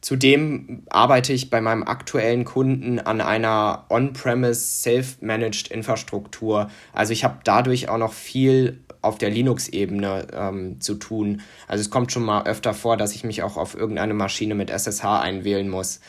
Zudem 0.00 0.84
arbeite 0.90 1.32
ich 1.32 1.50
bei 1.50 1.60
meinem 1.60 1.82
aktuellen 1.82 2.44
Kunden 2.44 3.00
an 3.00 3.20
einer 3.20 3.86
On-Premise 3.88 4.60
Self-Managed 4.60 5.72
Infrastruktur. 5.72 6.70
Also 6.92 7.12
ich 7.12 7.24
habe 7.24 7.38
dadurch 7.42 7.88
auch 7.88 7.98
noch 7.98 8.12
viel 8.12 8.84
auf 9.04 9.18
der 9.18 9.30
Linux-Ebene 9.30 10.26
ähm, 10.32 10.80
zu 10.80 10.94
tun. 10.94 11.42
Also 11.68 11.82
es 11.82 11.90
kommt 11.90 12.12
schon 12.12 12.24
mal 12.24 12.46
öfter 12.46 12.74
vor, 12.74 12.96
dass 12.96 13.14
ich 13.14 13.24
mich 13.24 13.42
auch 13.42 13.56
auf 13.56 13.74
irgendeine 13.74 14.14
Maschine 14.14 14.54
mit 14.54 14.70
SSH 14.70 15.04
einwählen 15.04 15.68
muss. 15.68 16.00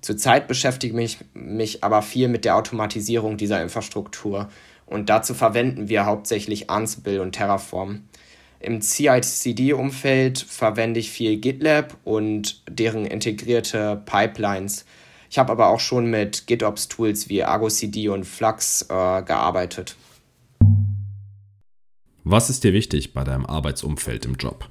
Zurzeit 0.00 0.48
beschäftige 0.48 1.00
ich 1.00 1.18
mich 1.34 1.84
aber 1.84 2.02
viel 2.02 2.28
mit 2.28 2.44
der 2.44 2.56
Automatisierung 2.56 3.36
dieser 3.36 3.62
Infrastruktur 3.62 4.48
und 4.86 5.08
dazu 5.08 5.34
verwenden 5.34 5.88
wir 5.88 6.04
hauptsächlich 6.04 6.68
Ansible 6.68 7.22
und 7.22 7.32
Terraform. 7.32 8.02
Im 8.58 8.82
CI-CD-Umfeld 8.82 10.38
verwende 10.38 11.00
ich 11.00 11.10
viel 11.10 11.38
GitLab 11.38 11.96
und 12.04 12.62
deren 12.68 13.06
integrierte 13.06 14.02
Pipelines. 14.04 14.84
Ich 15.30 15.38
habe 15.38 15.52
aber 15.52 15.68
auch 15.68 15.80
schon 15.80 16.10
mit 16.10 16.46
GitOps-Tools 16.46 17.28
wie 17.28 17.44
Argo 17.44 17.68
CD 17.68 18.08
und 18.08 18.24
Flux 18.24 18.82
äh, 18.82 19.22
gearbeitet. 19.22 19.96
Was 22.24 22.50
ist 22.50 22.64
dir 22.64 22.72
wichtig 22.72 23.14
bei 23.14 23.24
deinem 23.24 23.46
Arbeitsumfeld 23.46 24.26
im 24.26 24.34
Job? 24.34 24.68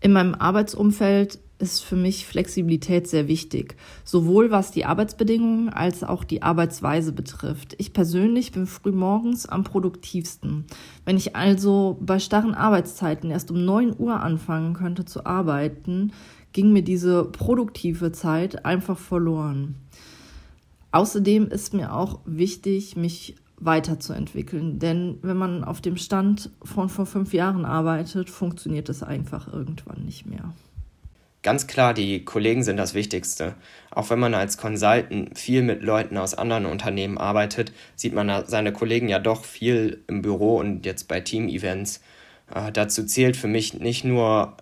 In 0.00 0.12
meinem 0.12 0.34
Arbeitsumfeld 0.34 1.38
ist 1.58 1.84
für 1.84 1.96
mich 1.96 2.24
Flexibilität 2.24 3.08
sehr 3.08 3.26
wichtig, 3.26 3.76
sowohl 4.04 4.50
was 4.50 4.70
die 4.70 4.84
Arbeitsbedingungen 4.84 5.70
als 5.70 6.04
auch 6.04 6.24
die 6.24 6.42
Arbeitsweise 6.42 7.12
betrifft. 7.12 7.74
Ich 7.78 7.92
persönlich 7.92 8.52
bin 8.52 8.66
früh 8.66 8.92
morgens 8.92 9.46
am 9.46 9.64
produktivsten. 9.64 10.66
Wenn 11.04 11.16
ich 11.16 11.34
also 11.34 11.98
bei 12.00 12.20
starren 12.20 12.54
Arbeitszeiten 12.54 13.30
erst 13.30 13.50
um 13.50 13.64
9 13.64 13.96
Uhr 13.98 14.20
anfangen 14.20 14.74
könnte 14.74 15.04
zu 15.04 15.26
arbeiten, 15.26 16.12
ging 16.52 16.72
mir 16.72 16.82
diese 16.82 17.24
produktive 17.24 18.12
Zeit 18.12 18.64
einfach 18.64 18.98
verloren. 18.98 19.74
Außerdem 20.92 21.48
ist 21.48 21.74
mir 21.74 21.92
auch 21.92 22.20
wichtig, 22.24 22.96
mich 22.96 23.34
weiterzuentwickeln. 23.60 24.78
Denn 24.78 25.18
wenn 25.22 25.36
man 25.36 25.64
auf 25.64 25.80
dem 25.80 25.96
Stand 25.96 26.50
von 26.62 26.88
vor 26.88 27.06
fünf 27.06 27.32
Jahren 27.32 27.64
arbeitet, 27.64 28.30
funktioniert 28.30 28.88
es 28.88 29.02
einfach 29.02 29.52
irgendwann 29.52 30.04
nicht 30.04 30.26
mehr. 30.26 30.52
Ganz 31.42 31.68
klar, 31.68 31.94
die 31.94 32.24
Kollegen 32.24 32.64
sind 32.64 32.76
das 32.76 32.94
Wichtigste. 32.94 33.54
Auch 33.90 34.10
wenn 34.10 34.18
man 34.18 34.34
als 34.34 34.58
Consultant 34.58 35.38
viel 35.38 35.62
mit 35.62 35.82
Leuten 35.82 36.16
aus 36.16 36.34
anderen 36.34 36.66
Unternehmen 36.66 37.16
arbeitet, 37.16 37.72
sieht 37.94 38.12
man 38.12 38.44
seine 38.46 38.72
Kollegen 38.72 39.08
ja 39.08 39.20
doch 39.20 39.44
viel 39.44 40.02
im 40.08 40.20
Büro 40.20 40.56
und 40.56 40.84
jetzt 40.84 41.06
bei 41.06 41.20
Team-Events. 41.20 42.00
Äh, 42.52 42.72
dazu 42.72 43.04
zählt 43.06 43.36
für 43.36 43.46
mich 43.46 43.74
nicht 43.74 44.04
nur 44.04 44.56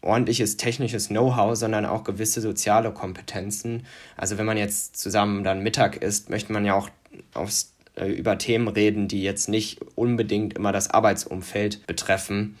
ordentliches 0.00 0.56
technisches 0.56 1.08
Know-how, 1.08 1.56
sondern 1.56 1.84
auch 1.84 2.04
gewisse 2.04 2.40
soziale 2.40 2.90
Kompetenzen. 2.92 3.84
Also 4.16 4.38
wenn 4.38 4.46
man 4.46 4.56
jetzt 4.56 4.96
zusammen 4.96 5.44
dann 5.44 5.62
Mittag 5.62 5.96
isst, 5.96 6.30
möchte 6.30 6.52
man 6.52 6.64
ja 6.64 6.74
auch 6.74 6.88
aufs 7.34 7.74
äh, 7.98 8.08
über 8.08 8.38
Themen 8.38 8.68
reden, 8.68 9.08
die 9.08 9.22
jetzt 9.22 9.48
nicht 9.48 9.80
unbedingt 9.94 10.54
immer 10.54 10.72
das 10.72 10.90
Arbeitsumfeld 10.90 11.86
betreffen. 11.86 12.58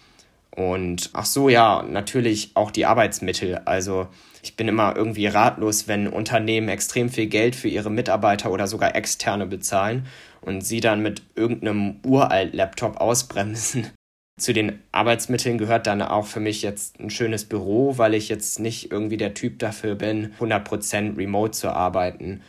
Und 0.50 1.10
ach 1.12 1.26
so, 1.26 1.48
ja, 1.48 1.84
natürlich 1.88 2.50
auch 2.54 2.70
die 2.70 2.86
Arbeitsmittel. 2.86 3.60
Also 3.64 4.08
ich 4.42 4.56
bin 4.56 4.68
immer 4.68 4.96
irgendwie 4.96 5.26
ratlos, 5.26 5.88
wenn 5.88 6.08
Unternehmen 6.08 6.68
extrem 6.68 7.08
viel 7.08 7.26
Geld 7.26 7.54
für 7.54 7.68
ihre 7.68 7.90
Mitarbeiter 7.90 8.50
oder 8.50 8.66
sogar 8.66 8.96
externe 8.96 9.46
bezahlen 9.46 10.06
und 10.40 10.62
sie 10.62 10.80
dann 10.80 11.02
mit 11.02 11.22
irgendeinem 11.34 12.00
uralt 12.04 12.54
Laptop 12.54 13.00
ausbremsen. 13.00 13.88
Zu 14.38 14.52
den 14.52 14.78
Arbeitsmitteln 14.92 15.58
gehört 15.58 15.88
dann 15.88 16.00
auch 16.00 16.26
für 16.26 16.38
mich 16.38 16.62
jetzt 16.62 17.00
ein 17.00 17.10
schönes 17.10 17.44
Büro, 17.44 17.98
weil 17.98 18.14
ich 18.14 18.28
jetzt 18.28 18.60
nicht 18.60 18.92
irgendwie 18.92 19.16
der 19.16 19.34
Typ 19.34 19.58
dafür 19.58 19.96
bin, 19.96 20.32
100% 20.38 21.18
remote 21.18 21.50
zu 21.50 21.70
arbeiten. 21.70 22.42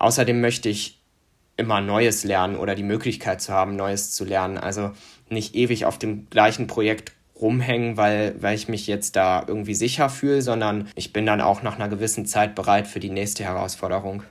Außerdem 0.00 0.40
möchte 0.40 0.68
ich 0.68 0.97
immer 1.58 1.82
Neues 1.82 2.24
lernen 2.24 2.56
oder 2.56 2.74
die 2.74 2.82
Möglichkeit 2.82 3.42
zu 3.42 3.52
haben, 3.52 3.76
Neues 3.76 4.12
zu 4.12 4.24
lernen. 4.24 4.56
Also 4.56 4.92
nicht 5.28 5.54
ewig 5.54 5.84
auf 5.84 5.98
dem 5.98 6.30
gleichen 6.30 6.66
Projekt 6.66 7.12
rumhängen, 7.40 7.96
weil, 7.96 8.34
weil 8.40 8.56
ich 8.56 8.68
mich 8.68 8.86
jetzt 8.86 9.16
da 9.16 9.44
irgendwie 9.46 9.74
sicher 9.74 10.08
fühle, 10.08 10.40
sondern 10.40 10.88
ich 10.94 11.12
bin 11.12 11.26
dann 11.26 11.40
auch 11.40 11.62
nach 11.62 11.76
einer 11.76 11.88
gewissen 11.88 12.26
Zeit 12.26 12.54
bereit 12.54 12.86
für 12.86 13.00
die 13.00 13.10
nächste 13.10 13.44
Herausforderung. 13.44 14.22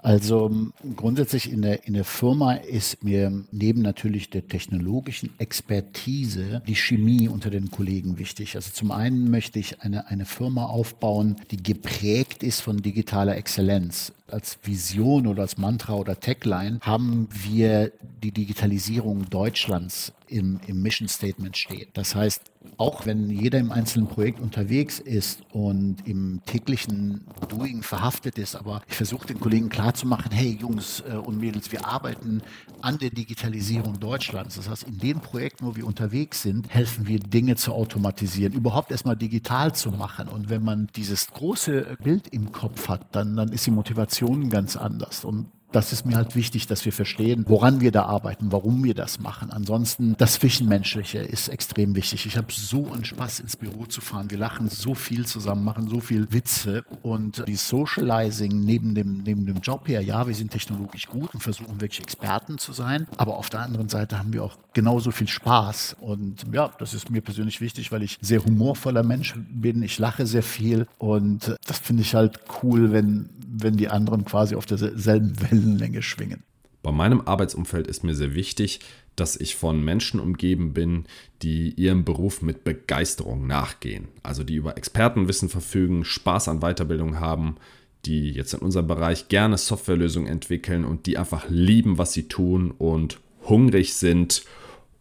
Also 0.00 0.50
grundsätzlich 0.94 1.50
in 1.50 1.62
der, 1.62 1.84
in 1.86 1.94
der 1.94 2.04
Firma 2.04 2.54
ist 2.54 3.02
mir 3.02 3.44
neben 3.50 3.82
natürlich 3.82 4.30
der 4.30 4.46
technologischen 4.46 5.30
Expertise 5.38 6.62
die 6.68 6.76
Chemie 6.76 7.28
unter 7.28 7.50
den 7.50 7.70
Kollegen 7.70 8.18
wichtig. 8.18 8.54
Also 8.54 8.70
zum 8.70 8.92
einen 8.92 9.28
möchte 9.30 9.58
ich 9.58 9.82
eine, 9.82 10.06
eine 10.06 10.24
Firma 10.24 10.66
aufbauen, 10.66 11.36
die 11.50 11.62
geprägt 11.62 12.44
ist 12.44 12.60
von 12.60 12.80
digitaler 12.80 13.36
Exzellenz 13.36 14.12
als 14.32 14.58
Vision 14.62 15.26
oder 15.26 15.42
als 15.42 15.58
Mantra 15.58 15.94
oder 15.94 16.18
Tagline 16.18 16.78
haben 16.82 17.28
wir 17.30 17.92
die 18.22 18.32
Digitalisierung 18.32 19.28
Deutschlands 19.30 20.12
im, 20.28 20.60
im 20.66 20.82
Mission 20.82 21.08
Statement 21.08 21.56
steht. 21.56 21.96
Das 21.96 22.14
heißt, 22.14 22.42
auch 22.76 23.06
wenn 23.06 23.30
jeder 23.30 23.58
im 23.58 23.72
einzelnen 23.72 24.08
Projekt 24.08 24.40
unterwegs 24.40 24.98
ist 24.98 25.40
und 25.52 26.06
im 26.06 26.40
täglichen 26.44 27.24
Doing 27.48 27.82
verhaftet 27.82 28.38
ist, 28.38 28.54
aber 28.54 28.82
ich 28.88 28.94
versuche 28.94 29.26
den 29.26 29.40
Kollegen 29.40 29.68
klarzumachen, 29.68 30.30
hey 30.32 30.58
Jungs 30.60 31.02
äh, 31.08 31.14
und 31.14 31.38
Mädels, 31.38 31.72
wir 31.72 31.86
arbeiten 31.86 32.42
an 32.80 32.98
der 32.98 33.10
Digitalisierung 33.10 33.98
Deutschlands. 33.98 34.56
Das 34.56 34.68
heißt, 34.68 34.84
in 34.84 34.98
den 34.98 35.20
Projekten, 35.20 35.66
wo 35.66 35.76
wir 35.76 35.86
unterwegs 35.86 36.42
sind, 36.42 36.68
helfen 36.68 37.06
wir 37.06 37.18
Dinge 37.18 37.56
zu 37.56 37.72
automatisieren, 37.72 38.52
überhaupt 38.52 38.90
erstmal 38.90 39.16
digital 39.16 39.74
zu 39.74 39.90
machen. 39.90 40.28
Und 40.28 40.50
wenn 40.50 40.62
man 40.62 40.88
dieses 40.94 41.28
große 41.28 41.96
Bild 42.02 42.28
im 42.28 42.52
Kopf 42.52 42.88
hat, 42.88 43.06
dann, 43.12 43.36
dann 43.36 43.48
ist 43.48 43.66
die 43.66 43.70
Motivation 43.70 44.17
ganz 44.50 44.76
anders. 44.76 45.24
Und 45.24 45.50
das 45.72 45.92
ist 45.92 46.06
mir 46.06 46.16
halt 46.16 46.34
wichtig, 46.34 46.66
dass 46.66 46.84
wir 46.84 46.92
verstehen, 46.92 47.44
woran 47.46 47.80
wir 47.80 47.92
da 47.92 48.04
arbeiten, 48.04 48.52
warum 48.52 48.82
wir 48.84 48.94
das 48.94 49.20
machen. 49.20 49.50
Ansonsten, 49.50 50.14
das 50.16 50.34
Zwischenmenschliche 50.34 51.18
ist 51.18 51.48
extrem 51.48 51.94
wichtig. 51.94 52.26
Ich 52.26 52.36
habe 52.36 52.46
so 52.50 52.90
einen 52.92 53.04
Spaß, 53.04 53.40
ins 53.40 53.56
Büro 53.56 53.84
zu 53.86 54.00
fahren. 54.00 54.30
Wir 54.30 54.38
lachen 54.38 54.68
so 54.68 54.94
viel 54.94 55.26
zusammen, 55.26 55.64
machen 55.64 55.88
so 55.88 56.00
viel 56.00 56.32
Witze. 56.32 56.84
Und 57.02 57.44
die 57.46 57.56
Socializing 57.56 58.64
neben 58.64 58.94
dem, 58.94 59.22
neben 59.24 59.46
dem 59.46 59.58
Job 59.58 59.88
her, 59.88 60.00
ja, 60.00 60.26
wir 60.26 60.34
sind 60.34 60.50
technologisch 60.50 61.06
gut 61.06 61.34
und 61.34 61.40
versuchen 61.40 61.80
wirklich 61.80 62.00
Experten 62.00 62.58
zu 62.58 62.72
sein. 62.72 63.06
Aber 63.16 63.36
auf 63.36 63.50
der 63.50 63.60
anderen 63.60 63.88
Seite 63.88 64.18
haben 64.18 64.32
wir 64.32 64.44
auch 64.44 64.56
genauso 64.72 65.10
viel 65.10 65.28
Spaß. 65.28 65.96
Und 66.00 66.46
ja, 66.52 66.70
das 66.78 66.94
ist 66.94 67.10
mir 67.10 67.20
persönlich 67.20 67.60
wichtig, 67.60 67.92
weil 67.92 68.02
ich 68.02 68.18
sehr 68.20 68.44
humorvoller 68.44 69.02
Mensch 69.02 69.34
bin. 69.36 69.82
Ich 69.82 69.98
lache 69.98 70.26
sehr 70.26 70.42
viel. 70.42 70.86
Und 70.98 71.56
das 71.66 71.78
finde 71.78 72.02
ich 72.02 72.14
halt 72.14 72.40
cool, 72.62 72.92
wenn, 72.92 73.28
wenn 73.50 73.76
die 73.76 73.88
anderen 73.88 74.24
quasi 74.24 74.54
auf 74.54 74.66
derselben 74.66 75.34
Wellenlänge 75.58 76.02
schwingen. 76.02 76.42
Bei 76.82 76.92
meinem 76.92 77.20
Arbeitsumfeld 77.22 77.86
ist 77.86 78.04
mir 78.04 78.14
sehr 78.14 78.34
wichtig, 78.34 78.80
dass 79.16 79.36
ich 79.36 79.56
von 79.56 79.84
Menschen 79.84 80.20
umgeben 80.20 80.72
bin, 80.72 81.04
die 81.42 81.70
ihrem 81.70 82.04
Beruf 82.04 82.40
mit 82.40 82.62
Begeisterung 82.62 83.46
nachgehen. 83.46 84.08
Also 84.22 84.44
die 84.44 84.54
über 84.54 84.76
Expertenwissen 84.76 85.48
verfügen, 85.48 86.04
Spaß 86.04 86.48
an 86.48 86.60
Weiterbildung 86.60 87.18
haben, 87.18 87.56
die 88.04 88.30
jetzt 88.30 88.54
in 88.54 88.60
unserem 88.60 88.86
Bereich 88.86 89.28
gerne 89.28 89.58
Softwarelösungen 89.58 90.30
entwickeln 90.30 90.84
und 90.84 91.06
die 91.06 91.18
einfach 91.18 91.46
lieben, 91.48 91.98
was 91.98 92.12
sie 92.12 92.28
tun 92.28 92.70
und 92.70 93.18
hungrig 93.48 93.94
sind, 93.94 94.44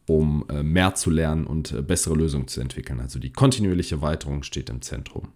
um 0.08 0.46
äh, 0.50 0.64
mehr 0.64 0.96
zu 0.96 1.12
lernen 1.12 1.46
und 1.46 1.72
äh, 1.74 1.82
bessere 1.84 2.16
Lösungen 2.16 2.48
zu 2.48 2.60
entwickeln. 2.60 3.00
Also 3.00 3.20
die 3.20 3.32
kontinuierliche 3.32 3.96
Erweiterung 3.96 4.42
steht 4.42 4.70
im 4.70 4.82
Zentrum. 4.82 5.30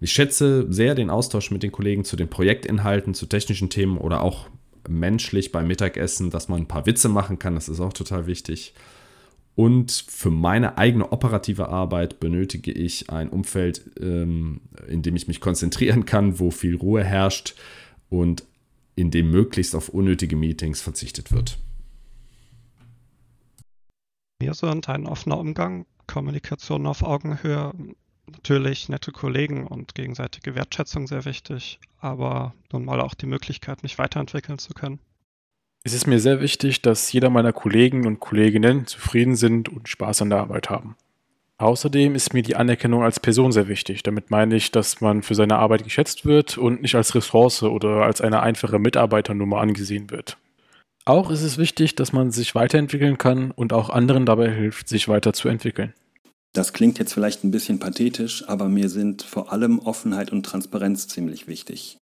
Ich 0.00 0.12
schätze 0.12 0.66
sehr 0.72 0.94
den 0.94 1.10
Austausch 1.10 1.50
mit 1.50 1.62
den 1.62 1.72
Kollegen 1.72 2.04
zu 2.04 2.16
den 2.16 2.28
Projektinhalten, 2.28 3.14
zu 3.14 3.26
technischen 3.26 3.68
Themen 3.68 3.98
oder 3.98 4.20
auch 4.20 4.48
menschlich 4.88 5.52
beim 5.52 5.66
Mittagessen, 5.66 6.30
dass 6.30 6.48
man 6.48 6.62
ein 6.62 6.68
paar 6.68 6.86
Witze 6.86 7.08
machen 7.08 7.38
kann. 7.38 7.54
Das 7.54 7.68
ist 7.68 7.80
auch 7.80 7.92
total 7.92 8.26
wichtig. 8.26 8.74
Und 9.54 9.90
für 9.90 10.30
meine 10.30 10.78
eigene 10.78 11.10
operative 11.10 11.68
Arbeit 11.68 12.20
benötige 12.20 12.70
ich 12.70 13.10
ein 13.10 13.28
Umfeld, 13.28 13.90
ähm, 14.00 14.60
in 14.86 15.02
dem 15.02 15.16
ich 15.16 15.26
mich 15.26 15.40
konzentrieren 15.40 16.04
kann, 16.04 16.38
wo 16.38 16.52
viel 16.52 16.76
Ruhe 16.76 17.02
herrscht 17.02 17.56
und 18.08 18.44
in 18.94 19.10
dem 19.10 19.32
möglichst 19.32 19.74
auf 19.74 19.88
unnötige 19.88 20.36
Meetings 20.36 20.80
verzichtet 20.80 21.32
wird. 21.32 21.58
Mir 24.40 24.54
sind 24.54 24.88
ein 24.88 25.06
offener 25.06 25.38
Umgang, 25.38 25.86
Kommunikation 26.06 26.86
auf 26.86 27.02
Augenhöhe, 27.02 27.72
natürlich 28.32 28.88
nette 28.88 29.12
Kollegen 29.12 29.66
und 29.66 29.94
gegenseitige 29.94 30.54
Wertschätzung 30.54 31.06
sehr 31.06 31.24
wichtig, 31.24 31.78
aber 31.98 32.54
nun 32.72 32.84
mal 32.84 33.00
auch 33.00 33.14
die 33.14 33.26
Möglichkeit, 33.26 33.82
mich 33.82 33.98
weiterentwickeln 33.98 34.58
zu 34.58 34.74
können. 34.74 34.98
Es 35.84 35.94
ist 35.94 36.06
mir 36.06 36.20
sehr 36.20 36.40
wichtig, 36.40 36.82
dass 36.82 37.12
jeder 37.12 37.30
meiner 37.30 37.52
Kollegen 37.52 38.06
und 38.06 38.20
Kolleginnen 38.20 38.86
zufrieden 38.86 39.36
sind 39.36 39.68
und 39.68 39.88
Spaß 39.88 40.22
an 40.22 40.30
der 40.30 40.40
Arbeit 40.40 40.70
haben. 40.70 40.96
Außerdem 41.58 42.14
ist 42.14 42.34
mir 42.34 42.42
die 42.42 42.54
Anerkennung 42.54 43.02
als 43.02 43.18
Person 43.18 43.50
sehr 43.50 43.66
wichtig. 43.66 44.04
Damit 44.04 44.30
meine 44.30 44.54
ich, 44.54 44.70
dass 44.70 45.00
man 45.00 45.22
für 45.22 45.34
seine 45.34 45.56
Arbeit 45.56 45.82
geschätzt 45.82 46.24
wird 46.24 46.56
und 46.56 46.82
nicht 46.82 46.94
als 46.94 47.14
Ressource 47.16 47.64
oder 47.64 48.02
als 48.02 48.20
eine 48.20 48.42
einfache 48.42 48.78
Mitarbeiternummer 48.78 49.58
angesehen 49.58 50.10
wird. 50.10 50.36
Auch 51.04 51.30
ist 51.30 51.42
es 51.42 51.58
wichtig, 51.58 51.96
dass 51.96 52.12
man 52.12 52.30
sich 52.30 52.54
weiterentwickeln 52.54 53.18
kann 53.18 53.50
und 53.50 53.72
auch 53.72 53.90
anderen 53.90 54.24
dabei 54.24 54.50
hilft, 54.52 54.88
sich 54.88 55.08
weiterzuentwickeln. 55.08 55.94
Das 56.58 56.72
klingt 56.72 56.98
jetzt 56.98 57.12
vielleicht 57.14 57.44
ein 57.44 57.52
bisschen 57.52 57.78
pathetisch, 57.78 58.48
aber 58.48 58.68
mir 58.68 58.88
sind 58.88 59.22
vor 59.22 59.52
allem 59.52 59.78
Offenheit 59.78 60.32
und 60.32 60.42
Transparenz 60.42 61.06
ziemlich 61.06 61.46
wichtig. 61.46 61.98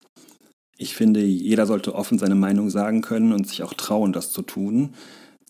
Ich 0.78 0.94
finde, 0.94 1.22
jeder 1.24 1.66
sollte 1.66 1.92
offen 1.92 2.20
seine 2.20 2.36
Meinung 2.36 2.70
sagen 2.70 3.02
können 3.02 3.32
und 3.32 3.48
sich 3.48 3.64
auch 3.64 3.74
trauen, 3.74 4.12
das 4.12 4.30
zu 4.30 4.42
tun. 4.42 4.94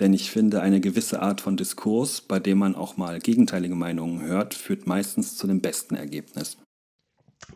Denn 0.01 0.14
ich 0.14 0.31
finde, 0.31 0.62
eine 0.62 0.81
gewisse 0.81 1.21
Art 1.21 1.43
von 1.43 1.59
Diskurs, 1.59 2.23
bei 2.23 2.40
dem 2.40 2.57
man 2.57 2.75
auch 2.75 2.97
mal 2.97 3.19
gegenteilige 3.19 3.75
Meinungen 3.75 4.23
hört, 4.23 4.55
führt 4.55 4.87
meistens 4.87 5.37
zu 5.37 5.47
dem 5.47 5.61
besten 5.61 5.97
Ergebnis. 5.97 6.57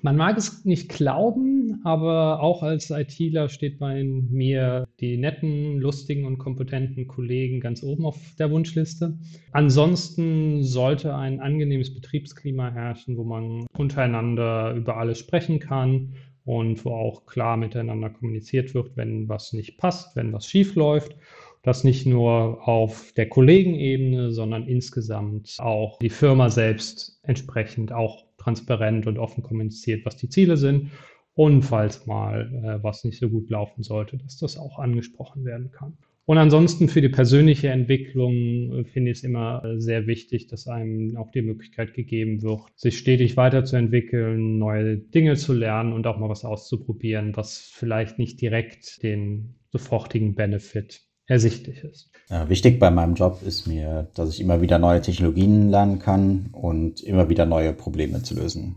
Man 0.03 0.17
mag 0.17 0.37
es 0.37 0.65
nicht 0.65 0.89
glauben, 0.89 1.81
aber 1.85 2.41
auch 2.41 2.63
als 2.63 2.91
ITler 2.91 3.49
steht 3.49 3.79
bei 3.79 4.05
mir 4.05 4.87
die 5.01 5.17
netten, 5.17 5.79
lustigen 5.79 6.25
und 6.25 6.39
kompetenten 6.39 7.09
Kollegen 7.09 7.61
ganz 7.61 7.83
oben 7.83 8.05
auf 8.05 8.17
der 8.39 8.51
Wunschliste. 8.51 9.19
Ansonsten 9.53 10.63
sollte 10.63 11.15
ein 11.15 11.41
angenehmes 11.41 11.95
Betriebsklima 11.95 12.71
herrschen, 12.71 13.17
wo 13.17 13.25
man 13.25 13.67
untereinander 13.77 14.75
über 14.75 14.97
alles 14.99 15.19
sprechen 15.19 15.59
kann 15.59 16.15
und 16.45 16.85
wo 16.85 16.93
auch 16.93 17.27
klar 17.27 17.57
miteinander 17.57 18.11
kommuniziert 18.11 18.75
wird, 18.75 18.97
wenn 18.97 19.29
was 19.29 19.53
nicht 19.53 19.79
passt, 19.79 20.17
wenn 20.17 20.33
was 20.33 20.47
schief 20.47 20.77
läuft. 20.77 21.17
Das 21.63 21.85
nicht 21.85 22.07
nur 22.07 22.67
auf 22.67 23.13
der 23.17 23.29
Kollegenebene, 23.29 24.31
sondern 24.31 24.67
insgesamt 24.67 25.57
auch 25.59 25.99
die 25.99 26.09
Firma 26.09 26.49
selbst 26.49 27.21
entsprechend 27.25 27.93
auch 27.93 28.28
transparent 28.49 29.07
und 29.07 29.19
offen 29.19 29.43
kommuniziert, 29.43 30.05
was 30.05 30.17
die 30.17 30.29
Ziele 30.29 30.57
sind. 30.57 30.91
Und 31.35 31.63
falls 31.63 32.07
mal 32.07 32.51
äh, 32.65 32.83
was 32.83 33.05
nicht 33.05 33.19
so 33.19 33.29
gut 33.29 33.49
laufen 33.49 33.83
sollte, 33.85 34.17
dass 34.19 34.39
das 34.39 34.59
auch 34.59 34.79
angesprochen 34.79 35.45
werden 35.45 35.71
kann. 35.71 35.97
Und 36.25 36.37
ansonsten 36.37 36.89
für 36.89 37.01
die 37.01 37.09
persönliche 37.09 37.69
Entwicklung 37.69 38.35
äh, 38.73 38.85
finde 38.85 39.13
ich 39.13 39.19
es 39.19 39.25
immer 39.25 39.65
äh, 39.65 39.81
sehr 39.81 40.07
wichtig, 40.09 40.49
dass 40.49 40.67
einem 40.67 41.17
auch 41.17 41.31
die 41.31 41.43
Möglichkeit 41.43 41.95
gegeben 41.95 42.43
wird, 42.43 42.63
sich 42.75 42.99
stetig 42.99 43.37
weiterzuentwickeln, 43.37 44.59
neue 44.59 44.97
Dinge 44.99 45.37
zu 45.37 45.53
lernen 45.53 45.93
und 45.93 46.07
auch 46.07 46.19
mal 46.19 46.29
was 46.29 46.45
auszuprobieren, 46.45 47.37
was 47.37 47.71
vielleicht 47.73 48.19
nicht 48.19 48.41
direkt 48.41 49.03
den 49.03 49.55
sofortigen 49.71 50.35
Benefit 50.35 51.08
ersichtlich 51.29 51.85
ist. 51.85 52.11
Ja, 52.31 52.49
wichtig 52.49 52.81
bei 52.81 52.91
meinem 52.91 53.15
Job 53.15 53.43
ist 53.47 53.67
mir, 53.67 54.09
dass 54.15 54.31
ich 54.31 54.41
immer 54.41 54.61
wieder 54.61 54.79
neue 54.79 55.01
Technologien 55.01 55.71
lernen 55.71 55.99
kann 55.99 56.49
und 56.53 57.03
immer 57.03 57.29
wieder 57.29 57.47
neue 57.47 57.73
Probleme 57.73 58.23
zu 58.23 58.35
lösen. 58.35 58.75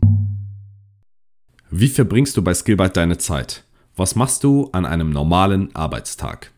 Wie 1.70 1.88
verbringst 1.88 2.36
du 2.36 2.42
bei 2.42 2.54
Skillbyte 2.54 2.96
deine 2.96 3.18
Zeit? 3.18 3.64
Was 3.96 4.14
machst 4.14 4.44
du 4.44 4.68
an 4.72 4.86
einem 4.86 5.10
normalen 5.10 5.74
Arbeitstag? 5.74 6.52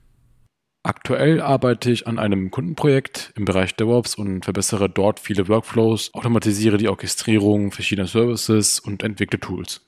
Aktuell 0.83 1.41
arbeite 1.41 1.91
ich 1.91 2.07
an 2.07 2.19
einem 2.19 2.51
Kundenprojekt 2.51 3.33
im 3.37 3.45
Bereich 3.45 3.75
DevOps 3.75 4.17
und 4.17 4.45
verbessere 4.45 4.91
dort 4.91 5.19
viele 5.19 5.49
Workflows, 5.49 6.13
automatisiere 6.13 6.77
die 6.77 6.89
Orchestrierung 6.89 7.71
verschiedener 7.71 8.07
Services 8.07 8.81
und 8.81 9.03
entwickle 9.03 9.41
Tools. 9.41 9.81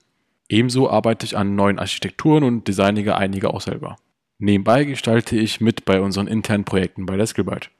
Ebenso 0.48 0.88
arbeite 0.88 1.26
ich 1.26 1.36
an 1.36 1.54
neuen 1.54 1.78
Architekturen 1.78 2.44
und 2.44 2.66
designige 2.66 3.16
einige 3.16 3.52
auch 3.52 3.60
selber. 3.60 3.96
Nebenbei 4.38 4.84
gestalte 4.84 5.36
ich 5.36 5.60
mit 5.60 5.84
bei 5.84 6.00
unseren 6.00 6.26
internen 6.26 6.64
Projekten 6.64 7.06
bei 7.06 7.16
der 7.16 7.26
Skillbyte. 7.26 7.70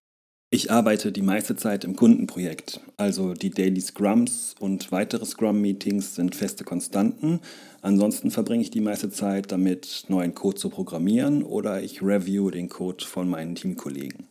Ich 0.48 0.70
arbeite 0.70 1.10
die 1.10 1.22
meiste 1.22 1.56
Zeit 1.56 1.84
im 1.84 1.96
Kundenprojekt, 1.96 2.80
also 2.96 3.34
die 3.34 3.50
Daily 3.50 3.80
Scrums 3.80 4.54
und 4.60 4.92
weitere 4.92 5.26
Scrum-Meetings 5.26 6.14
sind 6.14 6.36
feste 6.36 6.62
Konstanten. 6.62 7.40
Ansonsten 7.82 8.30
verbringe 8.30 8.62
ich 8.62 8.70
die 8.70 8.80
meiste 8.80 9.10
Zeit 9.10 9.50
damit, 9.50 10.04
neuen 10.08 10.34
Code 10.34 10.56
zu 10.56 10.70
programmieren 10.70 11.42
oder 11.42 11.82
ich 11.82 12.00
review 12.00 12.50
den 12.50 12.68
Code 12.68 13.04
von 13.04 13.28
meinen 13.28 13.56
Teamkollegen. 13.56 14.28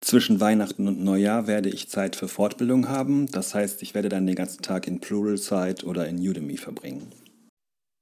Zwischen 0.00 0.40
Weihnachten 0.40 0.88
und 0.88 1.04
Neujahr 1.04 1.46
werde 1.46 1.68
ich 1.68 1.90
Zeit 1.90 2.16
für 2.16 2.26
Fortbildung 2.26 2.88
haben, 2.88 3.26
das 3.30 3.54
heißt, 3.54 3.82
ich 3.82 3.94
werde 3.94 4.08
dann 4.08 4.26
den 4.26 4.34
ganzen 4.34 4.62
Tag 4.62 4.88
in 4.88 4.98
Pluralsight 4.98 5.84
oder 5.84 6.08
in 6.08 6.16
Udemy 6.26 6.56
verbringen. 6.56 7.12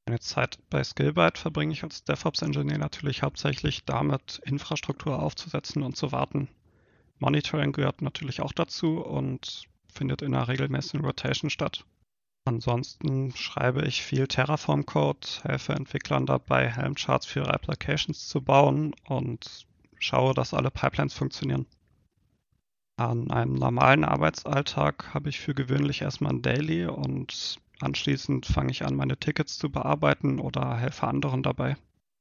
Meine 0.09 0.21
Zeit 0.21 0.59
bei 0.71 0.83
Skillbyte 0.83 1.37
verbringe 1.37 1.75
ich 1.75 1.83
als 1.83 2.03
DevOps-Ingenieur 2.03 2.79
natürlich 2.79 3.23
hauptsächlich 3.23 3.85
damit, 3.85 4.40
Infrastruktur 4.42 5.23
aufzusetzen 5.23 5.83
und 5.83 5.99
zu 5.99 6.12
warten. 6.12 6.49
Monitoring 7.18 7.73
gehört 7.73 8.01
natürlich 8.01 8.40
auch 8.40 8.55
dazu 8.55 9.05
und 9.05 9.64
findet 9.92 10.23
in 10.23 10.35
einer 10.35 10.49
regelmäßigen 10.49 11.05
Rotation 11.05 11.51
statt. 11.51 11.85
Ansonsten 12.47 13.37
schreibe 13.37 13.85
ich 13.85 14.03
viel 14.03 14.27
Terraform-Code, 14.27 15.29
helfe 15.42 15.75
Entwicklern 15.75 16.25
dabei, 16.25 16.71
Helm-Charts 16.71 17.27
für 17.27 17.40
ihre 17.40 17.53
Applications 17.53 18.29
zu 18.29 18.40
bauen 18.40 18.94
und 19.05 19.66
schaue, 19.99 20.33
dass 20.33 20.55
alle 20.55 20.71
Pipelines 20.71 21.12
funktionieren. 21.12 21.66
An 22.97 23.31
einem 23.31 23.57
normalen 23.57 24.05
Arbeitsalltag 24.05 25.12
habe 25.12 25.29
ich 25.29 25.38
für 25.38 25.53
gewöhnlich 25.53 26.01
erstmal 26.01 26.33
ein 26.33 26.40
Daily 26.40 26.87
und 26.87 27.61
anschließend 27.81 28.47
fange 28.47 28.71
ich 28.71 28.85
an, 28.85 28.95
meine 28.95 29.17
Tickets 29.17 29.59
zu 29.59 29.71
bearbeiten 29.71 30.41
oder 30.41 30.77
helfe 30.77 31.07
anderen 31.07 31.43
dabei. 31.43 31.77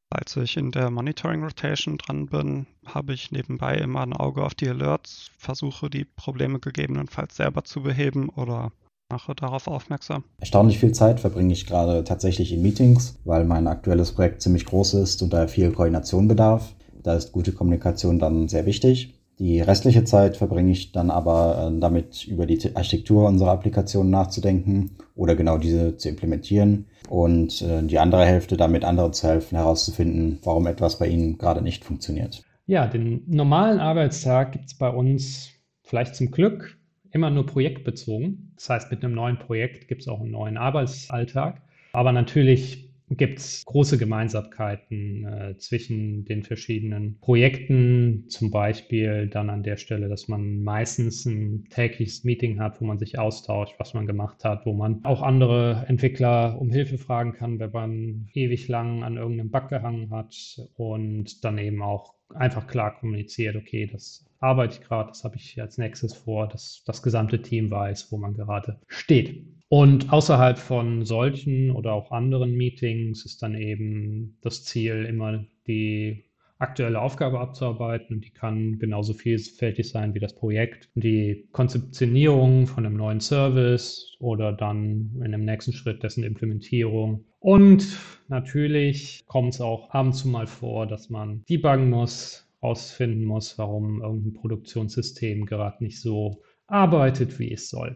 Als 0.10 0.38
ich 0.38 0.56
in 0.56 0.72
der 0.72 0.90
Monitoring 0.90 1.44
Rotation 1.44 1.98
dran 1.98 2.28
bin, 2.28 2.66
habe 2.86 3.14
ich 3.14 3.32
nebenbei 3.32 3.76
immer 3.76 4.02
ein 4.02 4.14
Auge 4.14 4.44
auf 4.44 4.56
die 4.56 4.70
Alerts, 4.70 5.32
versuche 5.38 5.90
die 5.90 6.06
Probleme 6.06 6.60
gegebenenfalls 6.60 7.36
selber 7.36 7.66
zu 7.66 7.84
beheben 7.84 8.30
oder 8.30 8.72
mache 9.10 9.36
darauf 9.36 9.68
aufmerksam. 9.68 10.24
Erstaunlich 10.40 10.80
viel 10.80 10.94
Zeit 10.94 11.20
verbringe 11.20 11.52
ich 11.52 11.66
gerade 11.66 12.04
tatsächlich 12.06 12.54
in 12.54 12.62
Meetings, 12.62 13.18
weil 13.26 13.44
mein 13.44 13.68
aktuelles 13.68 14.14
Projekt 14.14 14.42
ziemlich 14.42 14.66
groß 14.66 14.96
ist 14.96 15.22
und 15.22 15.34
da 15.34 15.48
viel 15.48 15.72
Koordination 15.72 16.28
bedarf. 16.28 16.74
Da 17.04 17.16
ist 17.16 17.32
gute 17.32 17.52
Kommunikation 17.52 18.20
dann 18.20 18.48
sehr 18.48 18.66
wichtig. 18.66 19.17
Die 19.40 19.62
restliche 19.62 20.04
Zeit 20.04 20.36
verbringe 20.36 20.72
ich 20.72 20.92
dann 20.92 21.12
aber 21.12 21.72
äh, 21.72 21.80
damit, 21.80 22.26
über 22.26 22.48
die 22.48 22.76
Architektur 22.76 23.28
unserer 23.28 23.52
Applikation 23.52 24.10
nachzudenken 24.10 24.98
oder 25.16 25.36
genau 25.36 25.58
diese 25.60 25.96
zu 25.98 26.10
implementieren 26.10 26.88
und 27.08 27.62
äh, 27.62 27.84
die 27.84 28.00
andere 28.00 28.26
Hälfte 28.26 28.58
damit 28.58 28.84
anderen 28.84 29.14
zu 29.14 29.28
helfen, 29.28 29.56
herauszufinden, 29.56 30.40
warum 30.44 30.66
etwas 30.66 30.98
bei 30.98 31.08
ihnen 31.08 31.38
gerade 31.38 31.62
nicht 31.62 31.86
funktioniert. 31.86 32.44
Ja, 32.66 32.88
den 32.88 33.24
normalen 33.28 33.80
Arbeitstag 33.80 34.54
gibt 34.54 34.66
es 34.66 34.74
bei 34.74 34.90
uns 34.90 35.52
vielleicht 35.84 36.16
zum 36.16 36.32
Glück 36.32 36.78
immer 37.12 37.30
nur 37.30 37.46
projektbezogen. 37.46 38.54
Das 38.56 38.70
heißt, 38.70 38.92
mit 38.92 39.04
einem 39.04 39.14
neuen 39.14 39.38
Projekt 39.38 39.88
gibt 39.88 40.02
es 40.02 40.08
auch 40.08 40.20
einen 40.20 40.32
neuen 40.32 40.58
Arbeitsalltag. 40.58 41.62
Aber 41.94 42.12
natürlich 42.12 42.87
gibt 43.10 43.40
es 43.40 43.64
große 43.66 43.98
Gemeinsamkeiten 43.98 45.26
äh, 45.26 45.58
zwischen 45.58 46.26
den 46.26 46.44
verschiedenen 46.44 47.20
Projekten. 47.20 48.26
Zum 48.28 48.52
Beispiel 48.52 49.28
dann 49.28 49.50
an 49.50 49.64
der 49.64 49.78
Stelle, 49.78 50.10
dass 50.10 50.28
man 50.28 50.64
meistens 50.64 51.26
ein 51.26 51.66
tägliches 51.70 52.24
Meeting 52.26 52.60
hat, 52.60 52.82
wo 52.82 52.86
man 52.86 53.00
sich 53.00 53.18
austauscht, 53.18 53.76
was 53.78 53.94
man 53.94 54.08
gemacht 54.08 54.44
hat, 54.44 54.66
wo 54.66 54.74
man 54.74 55.04
auch 55.06 55.22
andere 55.22 55.86
Entwickler 55.88 56.60
um 56.60 56.70
Hilfe 56.70 56.98
fragen 56.98 57.34
kann, 57.34 57.60
wenn 57.60 57.72
man 57.72 58.30
ewig 58.34 58.68
lang 58.68 59.04
an 59.04 59.16
irgendeinem 59.16 59.52
Bug 59.52 59.70
gehangen 59.70 60.10
hat 60.12 60.36
und 60.76 61.46
dann 61.46 61.58
eben 61.58 61.82
auch 61.82 62.14
einfach 62.34 62.68
klar 62.68 63.00
kommuniziert, 63.00 63.56
okay, 63.56 63.88
das 63.88 64.26
arbeite 64.40 64.76
ich 64.76 64.82
gerade, 64.82 65.10
das 65.10 65.24
habe 65.24 65.38
ich 65.38 65.60
als 65.62 65.78
nächstes 65.78 66.14
vor, 66.14 66.48
dass 66.48 66.84
das 66.86 67.02
gesamte 67.02 67.42
Team 67.42 67.72
weiß, 67.72 68.12
wo 68.12 68.18
man 68.18 68.34
gerade 68.34 68.80
steht. 68.88 69.46
Und 69.70 70.14
außerhalb 70.14 70.58
von 70.58 71.04
solchen 71.04 71.72
oder 71.72 71.94
auch 71.94 72.12
anderen 72.12 72.56
Meetings 72.56 73.26
ist 73.26 73.44
dann 73.44 73.56
eben 73.56 74.38
das 74.42 74.64
Ziel, 74.64 75.06
immer 75.06 75.46
die 75.68 76.24
aktuelle 76.60 77.02
Aufgabe 77.02 77.40
abzuarbeiten 77.40 78.16
und 78.16 78.26
die 78.26 78.32
kann 78.32 78.80
genauso 78.80 79.14
vielfältig 79.14 79.90
sein 79.90 80.14
wie 80.16 80.20
das 80.20 80.34
Projekt. 80.34 80.90
Die 80.96 81.48
Konzeptionierung 81.52 82.66
von 82.66 82.86
einem 82.86 82.96
neuen 82.96 83.20
Service 83.20 84.16
oder 84.20 84.54
dann 84.54 85.22
in 85.24 85.32
dem 85.32 85.46
nächsten 85.46 85.74
Schritt 85.74 86.02
dessen 86.02 86.24
Implementierung. 86.24 87.26
Und 87.40 88.00
natürlich 88.28 89.24
kommt 89.28 89.54
es 89.54 89.62
auch 89.62 89.90
ab 89.92 90.08
und 90.08 90.14
zu 90.14 90.30
mal 90.30 90.48
vor, 90.48 90.88
dass 90.88 91.10
man 91.10 91.44
debuggen 91.48 91.90
muss, 91.90 92.50
rausfinden 92.64 93.24
muss, 93.26 93.58
warum 93.58 94.02
irgendein 94.02 94.34
Produktionssystem 94.34 95.46
gerade 95.46 95.84
nicht 95.84 96.02
so 96.02 96.42
arbeitet, 96.66 97.38
wie 97.38 97.52
es 97.52 97.70
soll. 97.70 97.96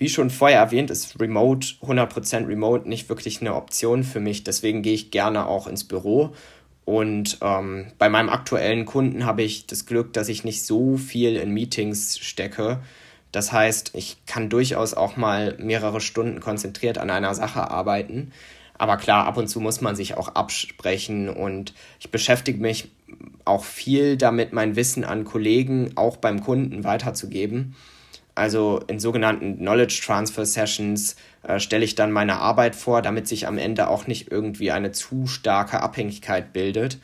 Wie 0.00 0.08
schon 0.08 0.30
vorher 0.30 0.58
erwähnt, 0.58 0.90
ist 0.90 1.20
Remote, 1.20 1.74
100% 1.82 2.48
Remote 2.48 2.88
nicht 2.88 3.10
wirklich 3.10 3.42
eine 3.42 3.54
Option 3.54 4.02
für 4.02 4.18
mich. 4.18 4.44
Deswegen 4.44 4.80
gehe 4.80 4.94
ich 4.94 5.10
gerne 5.10 5.46
auch 5.46 5.66
ins 5.66 5.84
Büro 5.84 6.32
und 6.90 7.38
ähm, 7.40 7.92
bei 7.98 8.08
meinem 8.08 8.30
aktuellen 8.30 8.84
Kunden 8.84 9.24
habe 9.24 9.42
ich 9.42 9.66
das 9.66 9.86
Glück, 9.86 10.12
dass 10.12 10.28
ich 10.28 10.42
nicht 10.42 10.64
so 10.64 10.96
viel 10.96 11.36
in 11.36 11.52
Meetings 11.52 12.18
stecke. 12.18 12.80
Das 13.30 13.52
heißt, 13.52 13.92
ich 13.94 14.16
kann 14.26 14.48
durchaus 14.48 14.94
auch 14.94 15.16
mal 15.16 15.54
mehrere 15.60 16.00
Stunden 16.00 16.40
konzentriert 16.40 16.98
an 16.98 17.10
einer 17.10 17.34
Sache 17.34 17.70
arbeiten. 17.70 18.32
Aber 18.76 18.96
klar, 18.96 19.26
ab 19.26 19.36
und 19.36 19.48
zu 19.48 19.60
muss 19.60 19.82
man 19.82 19.94
sich 19.94 20.16
auch 20.16 20.28
absprechen 20.28 21.28
und 21.28 21.74
ich 22.00 22.10
beschäftige 22.10 22.58
mich 22.58 22.90
auch 23.44 23.64
viel 23.64 24.16
damit, 24.16 24.52
mein 24.52 24.74
Wissen 24.74 25.04
an 25.04 25.24
Kollegen 25.24 25.92
auch 25.96 26.16
beim 26.16 26.42
Kunden 26.42 26.82
weiterzugeben. 26.84 27.76
Also 28.40 28.80
in 28.86 28.98
sogenannten 28.98 29.58
Knowledge 29.58 30.00
Transfer 30.02 30.46
Sessions 30.46 31.14
äh, 31.42 31.60
stelle 31.60 31.84
ich 31.84 31.94
dann 31.94 32.10
meine 32.10 32.38
Arbeit 32.38 32.74
vor, 32.74 33.02
damit 33.02 33.28
sich 33.28 33.46
am 33.46 33.58
Ende 33.58 33.88
auch 33.88 34.06
nicht 34.06 34.32
irgendwie 34.32 34.70
eine 34.70 34.92
zu 34.92 35.26
starke 35.26 35.82
Abhängigkeit 35.82 36.54
bildet. 36.54 36.98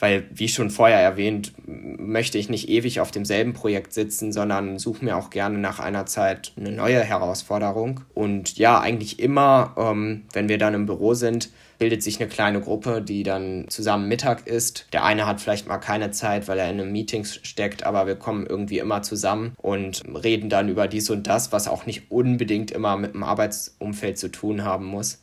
Weil, 0.00 0.24
wie 0.32 0.48
schon 0.48 0.70
vorher 0.70 0.98
erwähnt, 0.98 1.52
möchte 1.64 2.38
ich 2.38 2.48
nicht 2.48 2.68
ewig 2.68 2.98
auf 2.98 3.12
demselben 3.12 3.52
Projekt 3.52 3.92
sitzen, 3.92 4.32
sondern 4.32 4.80
suche 4.80 5.04
mir 5.04 5.16
auch 5.16 5.30
gerne 5.30 5.58
nach 5.58 5.78
einer 5.78 6.06
Zeit 6.06 6.54
eine 6.56 6.72
neue 6.72 7.00
Herausforderung. 7.00 8.00
Und 8.12 8.58
ja, 8.58 8.80
eigentlich 8.80 9.20
immer, 9.20 9.74
ähm, 9.76 10.24
wenn 10.32 10.48
wir 10.48 10.58
dann 10.58 10.74
im 10.74 10.86
Büro 10.86 11.14
sind, 11.14 11.50
bildet 11.80 12.02
sich 12.02 12.20
eine 12.20 12.28
kleine 12.28 12.60
Gruppe, 12.60 13.02
die 13.02 13.24
dann 13.24 13.64
zusammen 13.68 14.06
Mittag 14.06 14.46
isst. 14.46 14.86
Der 14.92 15.02
eine 15.02 15.26
hat 15.26 15.40
vielleicht 15.40 15.66
mal 15.66 15.78
keine 15.78 16.10
Zeit, 16.12 16.46
weil 16.46 16.58
er 16.58 16.70
in 16.70 16.78
einem 16.78 16.92
Meeting 16.92 17.24
steckt, 17.24 17.84
aber 17.84 18.06
wir 18.06 18.16
kommen 18.16 18.46
irgendwie 18.46 18.78
immer 18.78 19.02
zusammen 19.02 19.54
und 19.56 20.02
reden 20.22 20.50
dann 20.50 20.68
über 20.68 20.86
dies 20.86 21.08
und 21.10 21.26
das, 21.26 21.52
was 21.52 21.66
auch 21.66 21.86
nicht 21.86 22.10
unbedingt 22.10 22.70
immer 22.70 22.96
mit 22.98 23.14
dem 23.14 23.24
Arbeitsumfeld 23.24 24.18
zu 24.18 24.30
tun 24.30 24.62
haben 24.62 24.84
muss. 24.84 25.22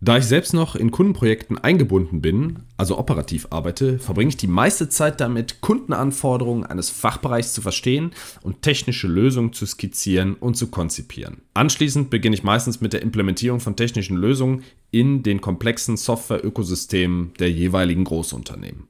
Da 0.00 0.18
ich 0.18 0.24
selbst 0.24 0.52
noch 0.52 0.76
in 0.76 0.90
Kundenprojekten 0.90 1.56
eingebunden 1.56 2.20
bin, 2.20 2.58
also 2.76 2.98
operativ 2.98 3.46
arbeite, 3.48 3.98
verbringe 3.98 4.28
ich 4.28 4.36
die 4.36 4.46
meiste 4.46 4.90
Zeit 4.90 5.22
damit, 5.22 5.62
Kundenanforderungen 5.62 6.66
eines 6.66 6.90
Fachbereichs 6.90 7.54
zu 7.54 7.62
verstehen 7.62 8.10
und 8.42 8.60
technische 8.60 9.08
Lösungen 9.08 9.54
zu 9.54 9.64
skizzieren 9.64 10.34
und 10.34 10.58
zu 10.58 10.66
konzipieren. 10.70 11.40
Anschließend 11.54 12.10
beginne 12.10 12.36
ich 12.36 12.44
meistens 12.44 12.82
mit 12.82 12.92
der 12.92 13.00
Implementierung 13.00 13.60
von 13.60 13.74
technischen 13.74 14.18
Lösungen 14.18 14.64
in 14.90 15.22
den 15.22 15.40
komplexen 15.40 15.96
Softwareökosystemen 15.96 17.32
der 17.38 17.50
jeweiligen 17.50 18.04
Großunternehmen. 18.04 18.88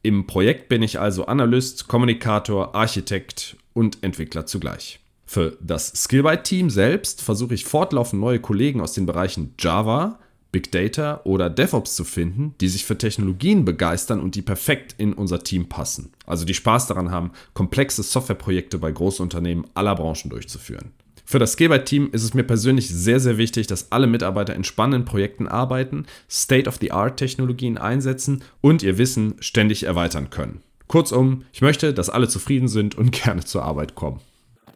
Im 0.00 0.26
Projekt 0.26 0.70
bin 0.70 0.82
ich 0.82 0.98
also 0.98 1.26
Analyst, 1.26 1.86
Kommunikator, 1.86 2.74
Architekt 2.74 3.58
und 3.74 4.02
Entwickler 4.02 4.46
zugleich. 4.46 5.00
Für 5.26 5.58
das 5.60 5.92
Skillbyte-Team 6.04 6.70
selbst 6.70 7.20
versuche 7.20 7.52
ich 7.52 7.66
fortlaufend 7.66 8.22
neue 8.22 8.40
Kollegen 8.40 8.80
aus 8.80 8.94
den 8.94 9.04
Bereichen 9.04 9.54
Java, 9.58 10.18
Big 10.56 10.72
Data 10.72 11.20
oder 11.24 11.50
DevOps 11.50 11.96
zu 11.96 12.04
finden, 12.04 12.54
die 12.62 12.68
sich 12.68 12.86
für 12.86 12.96
Technologien 12.96 13.66
begeistern 13.66 14.20
und 14.20 14.36
die 14.36 14.40
perfekt 14.40 14.94
in 14.96 15.12
unser 15.12 15.44
Team 15.44 15.68
passen. 15.68 16.14
Also 16.24 16.46
die 16.46 16.54
Spaß 16.54 16.86
daran 16.86 17.10
haben, 17.10 17.32
komplexe 17.52 18.02
Softwareprojekte 18.02 18.78
bei 18.78 18.90
Großunternehmen 18.90 19.66
aller 19.74 19.94
Branchen 19.94 20.30
durchzuführen. 20.30 20.92
Für 21.26 21.38
das 21.38 21.52
Skillbyte-Team 21.52 22.08
ist 22.12 22.22
es 22.22 22.32
mir 22.32 22.44
persönlich 22.44 22.88
sehr, 22.88 23.20
sehr 23.20 23.36
wichtig, 23.36 23.66
dass 23.66 23.92
alle 23.92 24.06
Mitarbeiter 24.06 24.54
in 24.54 24.64
spannenden 24.64 25.04
Projekten 25.04 25.46
arbeiten, 25.46 26.06
State-of-the-Art-Technologien 26.30 27.76
einsetzen 27.76 28.42
und 28.62 28.82
ihr 28.82 28.96
Wissen 28.96 29.34
ständig 29.40 29.82
erweitern 29.82 30.30
können. 30.30 30.62
Kurzum, 30.86 31.44
ich 31.52 31.60
möchte, 31.60 31.92
dass 31.92 32.08
alle 32.08 32.28
zufrieden 32.28 32.68
sind 32.68 32.94
und 32.94 33.12
gerne 33.24 33.44
zur 33.44 33.62
Arbeit 33.62 33.94
kommen. 33.94 34.20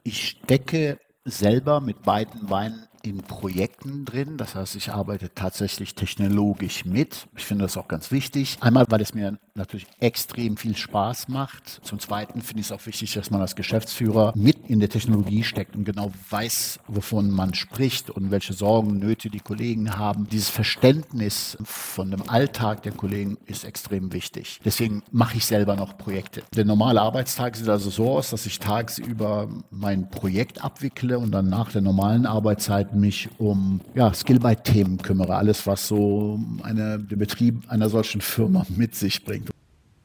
Ich 0.02 0.36
stecke 0.42 0.98
selber 1.24 1.80
mit 1.80 2.02
beiden 2.02 2.48
Beinen 2.48 2.86
in 3.02 3.18
Projekten 3.18 4.04
drin. 4.04 4.36
Das 4.36 4.54
heißt, 4.54 4.76
ich 4.76 4.92
arbeite 4.92 5.32
tatsächlich 5.34 5.94
technologisch 5.94 6.84
mit. 6.84 7.26
Ich 7.36 7.44
finde 7.44 7.64
das 7.64 7.76
auch 7.76 7.88
ganz 7.88 8.10
wichtig. 8.10 8.58
Einmal, 8.60 8.86
weil 8.88 9.00
es 9.00 9.14
mir 9.14 9.38
natürlich 9.54 9.86
extrem 9.98 10.56
viel 10.56 10.76
Spaß 10.76 11.28
macht. 11.28 11.80
Zum 11.82 11.98
Zweiten 11.98 12.40
finde 12.42 12.60
ich 12.60 12.66
es 12.66 12.72
auch 12.72 12.84
wichtig, 12.86 13.12
dass 13.14 13.30
man 13.30 13.40
als 13.40 13.56
Geschäftsführer 13.56 14.32
mit 14.36 14.68
in 14.68 14.80
der 14.80 14.88
Technologie 14.88 15.42
steckt 15.42 15.76
und 15.76 15.84
genau 15.84 16.10
weiß, 16.30 16.80
wovon 16.86 17.30
man 17.30 17.54
spricht 17.54 18.10
und 18.10 18.30
welche 18.30 18.52
Sorgen, 18.52 18.98
Nöte 18.98 19.30
die 19.30 19.40
Kollegen 19.40 19.96
haben. 19.96 20.28
Dieses 20.28 20.48
Verständnis 20.48 21.56
von 21.62 22.10
dem 22.10 22.28
Alltag 22.28 22.82
der 22.82 22.92
Kollegen 22.92 23.38
ist 23.46 23.64
extrem 23.64 24.12
wichtig. 24.12 24.60
Deswegen 24.64 25.02
mache 25.10 25.36
ich 25.36 25.46
selber 25.46 25.76
noch 25.76 25.98
Projekte. 25.98 26.42
Der 26.54 26.64
normale 26.64 27.00
Arbeitstag 27.00 27.56
sieht 27.56 27.68
also 27.68 27.90
so 27.90 28.10
aus, 28.12 28.30
dass 28.30 28.46
ich 28.46 28.58
tagsüber 28.58 29.48
mein 29.70 30.10
Projekt 30.10 30.64
abwickle 30.64 31.18
und 31.18 31.32
dann 31.32 31.48
nach 31.48 31.72
der 31.72 31.82
normalen 31.82 32.26
Arbeitszeit 32.26 32.89
mich 32.94 33.28
um 33.38 33.80
ja, 33.94 34.12
Skillbyte-Themen 34.12 34.98
kümmere, 34.98 35.36
alles, 35.36 35.66
was 35.66 35.86
so 35.86 36.40
eine, 36.62 36.98
der 36.98 37.16
Betrieb 37.16 37.62
einer 37.68 37.88
solchen 37.88 38.20
Firma 38.20 38.66
mit 38.76 38.94
sich 38.94 39.24
bringt. 39.24 39.50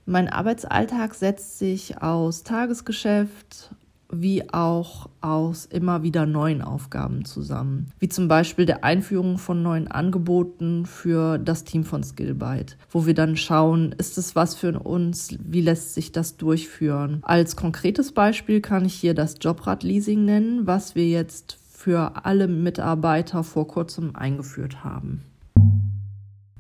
Mein 0.06 0.30
Arbeitsalltag 0.30 1.16
setzt 1.16 1.58
sich 1.58 2.02
aus 2.02 2.44
Tagesgeschäft, 2.44 3.72
wie 4.12 4.48
auch 4.54 5.10
aus 5.22 5.66
immer 5.66 6.04
wieder 6.04 6.26
neuen 6.26 6.62
Aufgaben 6.62 7.26
zusammen, 7.26 7.88
wie 8.00 8.10
zum 8.10 8.28
Beispiel 8.28 8.66
der 8.66 8.84
Einführung 8.84 9.38
von 9.38 9.64
neuen 9.64 9.88
Angeboten 9.88 10.86
für 10.86 11.38
das 11.38 11.64
Team 11.64 11.84
von 11.84 12.04
Skillbyte, 12.04 12.78
wo 12.92 13.06
wir 13.06 13.14
dann 13.14 13.36
schauen, 13.36 13.94
ist 13.98 14.18
es 14.18 14.36
was 14.36 14.56
für 14.56 14.80
uns, 14.80 15.36
wie 15.40 15.62
lässt 15.62 15.94
sich 15.94 16.12
das 16.12 16.38
durchführen. 16.38 17.20
Als 17.24 17.56
konkretes 17.56 18.12
Beispiel 18.12 18.62
kann 18.62 18.86
ich 18.86 18.94
hier 18.94 19.14
das 19.14 19.36
Jobrad-Leasing 19.42 20.24
nennen, 20.24 20.68
was 20.68 20.96
wir 20.96 21.08
jetzt 21.08 21.58
für 21.86 22.26
alle 22.26 22.48
Mitarbeiter 22.48 23.44
vor 23.44 23.68
kurzem 23.68 24.16
eingeführt 24.16 24.84
haben. 24.84 25.22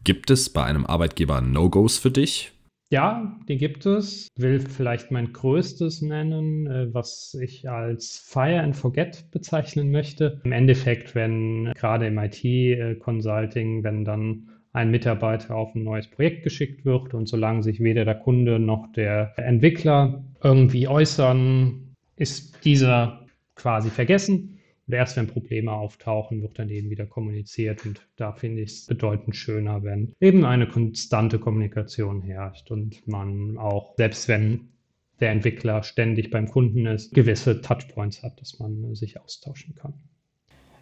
Gibt 0.03 0.29
es 0.29 0.51
bei 0.51 0.63
einem 0.63 0.85
Arbeitgeber 0.85 1.41
No-Gos 1.41 1.97
für 1.97 2.11
dich? 2.11 2.51
Ja, 2.91 3.35
die 3.47 3.57
gibt 3.57 3.87
es. 3.87 4.27
Ich 4.37 4.43
will 4.43 4.59
vielleicht 4.59 5.09
mein 5.09 5.33
größtes 5.33 6.03
nennen, 6.03 6.67
äh, 6.67 6.93
was 6.93 7.35
ich 7.41 7.67
als 7.67 8.19
Fire 8.23 8.61
and 8.61 8.75
Forget 8.75 9.31
bezeichnen 9.31 9.89
möchte. 9.89 10.41
Im 10.43 10.51
Endeffekt, 10.51 11.15
wenn 11.15 11.73
gerade 11.73 12.05
im 12.05 12.19
IT-Consulting, 12.19 13.83
wenn 13.83 14.05
dann 14.05 14.51
ein 14.73 14.91
Mitarbeiter 14.91 15.55
auf 15.55 15.73
ein 15.73 15.83
neues 15.83 16.07
Projekt 16.07 16.43
geschickt 16.43 16.85
wird 16.85 17.15
und 17.15 17.27
solange 17.27 17.63
sich 17.63 17.79
weder 17.79 18.05
der 18.05 18.19
Kunde 18.19 18.59
noch 18.59 18.91
der 18.91 19.33
Entwickler 19.37 20.23
irgendwie 20.43 20.87
äußern, 20.87 21.95
ist 22.15 22.63
dieser 22.63 23.25
quasi 23.55 23.89
vergessen. 23.89 24.54
Und 24.87 24.93
erst 24.93 25.17
wenn 25.17 25.27
Probleme 25.27 25.71
auftauchen, 25.71 26.41
wird 26.41 26.59
dann 26.59 26.69
eben 26.69 26.89
wieder 26.89 27.05
kommuniziert. 27.05 27.85
Und 27.85 28.07
da 28.17 28.33
finde 28.33 28.61
ich 28.61 28.71
es 28.71 28.85
bedeutend 28.85 29.35
schöner, 29.35 29.83
wenn 29.83 30.13
eben 30.19 30.45
eine 30.45 30.67
konstante 30.67 31.39
Kommunikation 31.39 32.21
herrscht 32.21 32.69
und 32.71 33.07
man 33.07 33.57
auch, 33.57 33.95
selbst 33.97 34.27
wenn 34.27 34.69
der 35.19 35.31
Entwickler 35.31 35.81
ständig 35.83 36.29
beim 36.29 36.49
Kunden 36.49 36.85
ist, 36.85 37.13
gewisse 37.13 37.61
Touchpoints 37.61 38.21
hat, 38.21 38.39
dass 38.41 38.59
man 38.59 38.93
sich 38.95 39.19
austauschen 39.19 39.75
kann. 39.75 39.93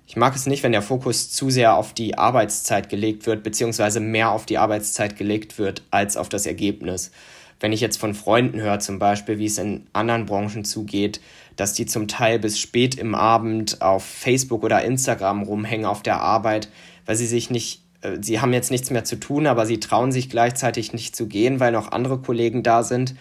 Ich 0.06 0.18
mag 0.18 0.36
es 0.36 0.48
nicht, 0.48 0.64
wenn 0.64 0.74
der 0.74 0.82
Fokus 0.82 1.32
zu 1.32 1.50
sehr 1.50 1.78
auf 1.78 1.94
die 1.94 2.18
Arbeitszeit 2.18 2.90
gelegt 2.90 3.26
wird, 3.26 3.42
beziehungsweise 3.44 4.00
mehr 4.00 4.32
auf 4.32 4.46
die 4.46 4.58
Arbeitszeit 4.58 5.16
gelegt 5.16 5.58
wird 5.58 5.84
als 5.92 6.18
auf 6.18 6.28
das 6.28 6.46
Ergebnis. 6.46 7.12
Wenn 7.60 7.72
ich 7.72 7.80
jetzt 7.80 7.98
von 7.98 8.14
Freunden 8.14 8.60
höre, 8.60 8.80
zum 8.80 9.00
Beispiel, 9.00 9.40
wie 9.40 9.46
es 9.46 9.58
in 9.58 9.88
anderen 9.94 10.26
Branchen 10.26 10.66
zugeht, 10.66 11.22
dass 11.56 11.74
die 11.74 11.86
zum 11.86 12.08
Teil 12.08 12.40
bis 12.40 12.60
spät 12.60 12.96
im 12.96 13.16
Abend 13.16 13.82
auf 13.82 14.04
Facebook 14.04 14.64
oder 14.64 14.84
Instagram 14.84 15.44
rumhängen 15.44 15.86
auf 15.86 16.04
der 16.04 16.22
Arbeit, 16.22 16.70
weil 17.06 17.16
sie 17.16 17.28
sich 17.28 17.50
nicht, 17.50 17.82
äh, 18.02 18.18
sie 18.22 18.40
haben 18.40 18.54
jetzt 18.54 18.72
nichts 18.72 18.90
mehr 18.90 19.04
zu 19.04 19.20
tun, 19.20 19.48
aber 19.48 19.66
sie 19.66 19.80
trauen 19.80 20.12
sich 20.12 20.30
gleichzeitig 20.30 20.94
nicht 20.94 21.16
zu 21.16 21.28
gehen, 21.28 21.60
weil 21.60 21.72
noch 21.72 21.92
andere 21.92 22.20
Kollegen 22.20 22.64
da 22.64 22.84
sind, 22.84 23.16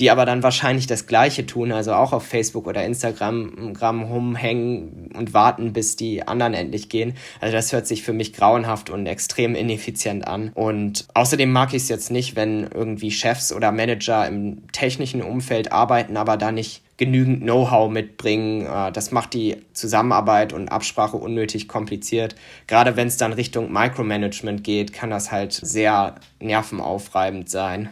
die 0.00 0.10
aber 0.10 0.26
dann 0.26 0.42
wahrscheinlich 0.42 0.86
das 0.86 1.06
Gleiche 1.06 1.46
tun, 1.46 1.70
also 1.70 1.94
auch 1.94 2.12
auf 2.12 2.24
Facebook 2.24 2.66
oder 2.66 2.84
Instagram 2.84 4.02
rumhängen 4.02 5.10
und 5.14 5.34
warten, 5.34 5.72
bis 5.72 5.96
die 5.96 6.26
anderen 6.26 6.54
endlich 6.54 6.88
gehen. 6.88 7.14
Also 7.40 7.52
das 7.52 7.72
hört 7.72 7.86
sich 7.86 8.02
für 8.02 8.12
mich 8.12 8.32
grauenhaft 8.32 8.90
und 8.90 9.06
extrem 9.06 9.54
ineffizient 9.54 10.26
an. 10.26 10.50
Und 10.54 11.06
außerdem 11.14 11.50
mag 11.50 11.74
ich 11.74 11.82
es 11.82 11.88
jetzt 11.88 12.10
nicht, 12.10 12.34
wenn 12.34 12.68
irgendwie 12.74 13.12
Chefs 13.12 13.52
oder 13.52 13.70
Manager 13.70 14.26
im 14.26 14.66
technischen 14.72 15.22
Umfeld 15.22 15.70
arbeiten, 15.70 16.16
aber 16.16 16.36
da 16.36 16.50
nicht 16.50 16.83
genügend 16.96 17.42
Know-how 17.42 17.90
mitbringen. 17.90 18.66
Äh, 18.66 18.92
das 18.92 19.10
macht 19.10 19.34
die 19.34 19.56
Zusammenarbeit 19.72 20.52
und 20.52 20.68
Absprache 20.68 21.16
unnötig 21.16 21.68
kompliziert. 21.68 22.34
Gerade 22.66 22.96
wenn 22.96 23.08
es 23.08 23.16
dann 23.16 23.32
Richtung 23.32 23.72
Micromanagement 23.72 24.64
geht, 24.64 24.92
kann 24.92 25.10
das 25.10 25.32
halt 25.32 25.52
sehr 25.52 26.16
nervenaufreibend 26.40 27.48
sein. 27.48 27.88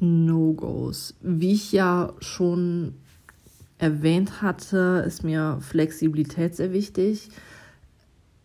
No-Gos. 0.00 1.14
Wie 1.20 1.52
ich 1.52 1.72
ja 1.72 2.12
schon 2.20 2.94
erwähnt 3.78 4.42
hatte, 4.42 5.04
ist 5.06 5.24
mir 5.24 5.58
Flexibilität 5.60 6.54
sehr 6.56 6.72
wichtig. 6.72 7.28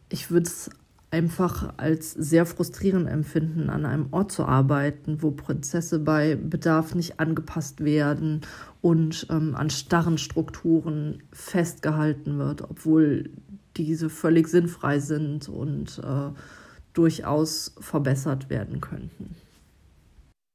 Ich 0.10 0.30
würde 0.30 0.48
es 0.48 0.70
einfach 1.14 1.76
als 1.78 2.12
sehr 2.12 2.48
frustrierend 2.48 3.08
empfinden, 3.08 3.70
an 3.70 3.86
einem 3.86 4.08
Ort 4.12 4.32
zu 4.32 4.46
arbeiten, 4.46 5.22
wo 5.22 5.30
Prozesse 5.30 6.00
bei 6.00 6.36
Bedarf 6.36 6.96
nicht 6.96 7.20
angepasst 7.20 7.84
werden 7.84 8.42
und 8.82 9.28
ähm, 9.30 9.56
an 9.56 9.70
starren 9.70 10.18
Strukturen 10.18 11.22
festgehalten 11.32 12.40
wird, 12.40 12.64
obwohl 12.64 13.30
diese 13.78 14.10
völlig 14.10 14.48
sinnfrei 14.48 15.00
sind 15.00 15.50
und 15.50 16.00
äh, 16.00 16.32
durchaus 16.94 17.76
verbessert 17.80 18.50
werden 18.50 18.82
könnten. 18.82 19.36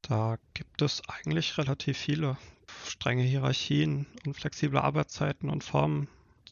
Da 0.02 0.38
gibt 0.54 0.82
es 0.82 1.02
eigentlich 1.06 1.56
relativ 1.56 1.96
viele 1.96 2.36
strenge 2.84 3.22
Hierarchien 3.22 4.06
und 4.26 4.34
flexible 4.34 4.80
Arbeitszeiten 4.80 5.50
und 5.50 5.62
Formen 5.62 6.08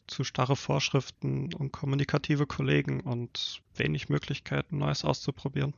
zu 0.07 0.23
starre 0.23 0.55
Vorschriften 0.55 1.53
und 1.53 1.71
kommunikative 1.71 2.45
Kollegen 2.45 3.01
und 3.01 3.61
wenig 3.75 4.09
Möglichkeiten, 4.09 4.77
Neues 4.77 5.05
auszuprobieren. 5.05 5.73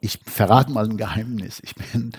Ich 0.00 0.18
verrate 0.24 0.72
mal 0.72 0.84
ein 0.84 0.96
Geheimnis. 0.96 1.60
Ich 1.62 1.74
bin 1.74 2.12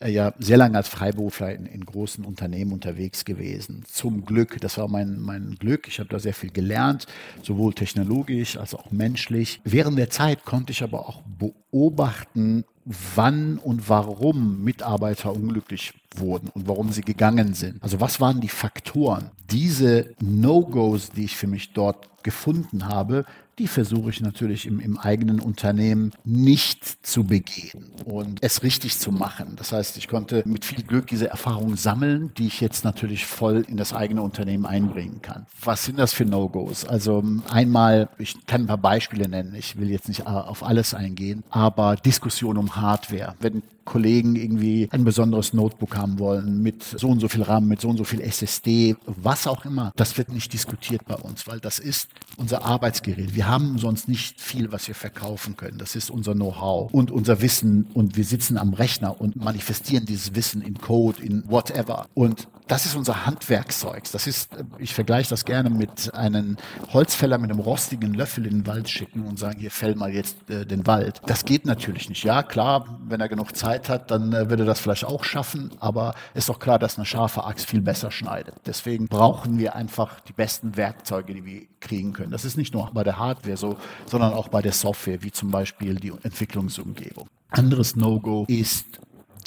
äh, 0.00 0.10
ja 0.10 0.32
sehr 0.38 0.56
lange 0.56 0.76
als 0.76 0.88
Freiberufler 0.88 1.54
in, 1.54 1.66
in, 1.66 1.84
großen 1.84 2.24
Unternehmen 2.24 2.72
unterwegs 2.72 3.24
gewesen. 3.24 3.84
Zum 3.86 4.24
Glück, 4.24 4.58
das 4.60 4.78
war 4.78 4.88
mein, 4.88 5.20
mein 5.20 5.56
Glück. 5.58 5.88
Ich 5.88 5.98
habe 5.98 6.08
da 6.08 6.18
sehr 6.18 6.34
viel 6.34 6.50
gelernt, 6.50 7.06
sowohl 7.42 7.74
technologisch 7.74 8.56
als 8.56 8.74
auch 8.74 8.90
menschlich. 8.90 9.60
Während 9.64 9.98
der 9.98 10.10
Zeit 10.10 10.44
konnte 10.44 10.72
ich 10.72 10.82
aber 10.82 11.08
auch 11.08 11.22
beobachten, 11.26 12.64
wann 12.86 13.58
und 13.58 13.88
warum 13.88 14.62
Mitarbeiter 14.62 15.32
unglücklich 15.32 15.92
wurden 16.14 16.48
und 16.50 16.68
warum 16.68 16.92
sie 16.92 17.02
gegangen 17.02 17.54
sind. 17.54 17.82
Also 17.82 18.00
was 18.00 18.20
waren 18.20 18.40
die 18.40 18.48
Faktoren? 18.48 19.30
Diese 19.50 20.14
No-Gos, 20.20 21.10
die 21.10 21.24
ich 21.24 21.36
für 21.36 21.48
mich 21.48 21.72
dort 21.72 22.08
gefunden 22.22 22.86
habe, 22.86 23.24
die 23.58 23.68
versuche 23.68 24.10
ich 24.10 24.20
natürlich 24.20 24.66
im, 24.66 24.80
im 24.80 24.98
eigenen 24.98 25.40
Unternehmen 25.40 26.12
nicht 26.24 27.06
zu 27.06 27.24
begehen 27.24 27.90
und 28.04 28.38
es 28.42 28.62
richtig 28.62 28.98
zu 28.98 29.12
machen. 29.12 29.54
Das 29.56 29.72
heißt, 29.72 29.96
ich 29.96 30.08
konnte 30.08 30.42
mit 30.44 30.64
viel 30.64 30.84
Glück 30.84 31.06
diese 31.06 31.28
Erfahrung 31.28 31.76
sammeln, 31.76 32.32
die 32.36 32.46
ich 32.46 32.60
jetzt 32.60 32.84
natürlich 32.84 33.24
voll 33.26 33.64
in 33.68 33.76
das 33.76 33.94
eigene 33.94 34.22
Unternehmen 34.22 34.66
einbringen 34.66 35.22
kann. 35.22 35.46
Was 35.62 35.84
sind 35.84 35.98
das 35.98 36.12
für 36.12 36.24
No-Gos? 36.24 36.84
Also 36.84 37.24
einmal, 37.50 38.08
ich 38.18 38.46
kann 38.46 38.62
ein 38.62 38.66
paar 38.66 38.78
Beispiele 38.78 39.28
nennen, 39.28 39.54
ich 39.54 39.78
will 39.78 39.90
jetzt 39.90 40.08
nicht 40.08 40.26
auf 40.26 40.62
alles 40.62 40.94
eingehen, 40.94 41.42
aber 41.50 41.96
Diskussion 41.96 42.58
um 42.58 42.76
Hardware. 42.76 43.34
Wenn 43.40 43.62
Kollegen 43.86 44.36
irgendwie 44.36 44.88
ein 44.90 45.04
besonderes 45.04 45.54
Notebook 45.54 45.96
haben 45.96 46.18
wollen 46.18 46.62
mit 46.62 46.82
so 46.82 47.08
und 47.08 47.20
so 47.20 47.28
viel 47.28 47.42
RAM, 47.42 47.66
mit 47.66 47.80
so 47.80 47.88
und 47.88 47.96
so 47.96 48.04
viel 48.04 48.20
SSD, 48.20 48.96
was 49.06 49.46
auch 49.46 49.64
immer. 49.64 49.92
Das 49.96 50.18
wird 50.18 50.30
nicht 50.30 50.52
diskutiert 50.52 51.06
bei 51.06 51.14
uns, 51.14 51.46
weil 51.46 51.60
das 51.60 51.78
ist 51.78 52.08
unser 52.36 52.64
Arbeitsgerät. 52.64 53.34
Wir 53.34 53.48
haben 53.48 53.78
sonst 53.78 54.08
nicht 54.08 54.40
viel, 54.40 54.72
was 54.72 54.86
wir 54.88 54.94
verkaufen 54.94 55.56
können. 55.56 55.78
Das 55.78 55.96
ist 55.96 56.10
unser 56.10 56.34
Know-how 56.34 56.92
und 56.92 57.10
unser 57.10 57.40
Wissen 57.40 57.86
und 57.94 58.16
wir 58.16 58.24
sitzen 58.24 58.58
am 58.58 58.74
Rechner 58.74 59.18
und 59.20 59.36
manifestieren 59.36 60.04
dieses 60.04 60.34
Wissen 60.34 60.60
in 60.60 60.74
Code, 60.78 61.22
in 61.22 61.48
whatever. 61.48 62.06
Und 62.14 62.48
das 62.68 62.84
ist 62.84 62.96
unser 62.96 63.26
Handwerkzeug. 63.26 64.04
Das 64.10 64.26
ist, 64.26 64.50
ich 64.78 64.92
vergleiche 64.92 65.30
das 65.30 65.44
gerne 65.44 65.70
mit 65.70 66.12
einem 66.14 66.56
Holzfäller 66.92 67.38
mit 67.38 67.50
einem 67.50 67.60
rostigen 67.60 68.12
Löffel 68.14 68.46
in 68.46 68.58
den 68.60 68.66
Wald 68.66 68.88
schicken 68.88 69.24
und 69.24 69.38
sagen, 69.38 69.60
hier 69.60 69.70
fäll 69.70 69.94
mal 69.94 70.12
jetzt 70.12 70.50
äh, 70.50 70.66
den 70.66 70.86
Wald. 70.86 71.20
Das 71.26 71.44
geht 71.44 71.64
natürlich 71.64 72.08
nicht. 72.08 72.24
Ja, 72.24 72.42
klar, 72.42 72.98
wenn 73.06 73.20
er 73.20 73.28
genug 73.28 73.56
Zeit 73.56 73.88
hat, 73.88 74.10
dann 74.10 74.32
äh, 74.32 74.50
würde 74.50 74.64
er 74.64 74.66
das 74.66 74.80
vielleicht 74.80 75.04
auch 75.04 75.22
schaffen, 75.22 75.70
aber 75.78 76.14
ist 76.34 76.48
doch 76.48 76.58
klar, 76.58 76.78
dass 76.78 76.96
eine 76.96 77.06
scharfe 77.06 77.44
Axt 77.44 77.66
viel 77.66 77.82
besser 77.82 78.10
schneidet. 78.10 78.54
Deswegen 78.66 79.06
brauchen 79.06 79.58
wir 79.58 79.76
einfach 79.76 80.20
die 80.20 80.32
besten 80.32 80.76
Werkzeuge, 80.76 81.34
die 81.34 81.44
wir 81.44 81.62
kriegen 81.80 82.12
können. 82.12 82.32
Das 82.32 82.44
ist 82.44 82.56
nicht 82.56 82.74
nur 82.74 82.90
bei 82.92 83.04
der 83.04 83.18
Hardware 83.18 83.56
so, 83.56 83.76
sondern 84.06 84.32
auch 84.32 84.48
bei 84.48 84.60
der 84.60 84.72
Software, 84.72 85.22
wie 85.22 85.30
zum 85.30 85.50
Beispiel 85.50 85.94
die 85.94 86.12
Entwicklungsumgebung. 86.22 87.28
Anderes 87.50 87.94
No-Go 87.94 88.44
ist 88.48 88.98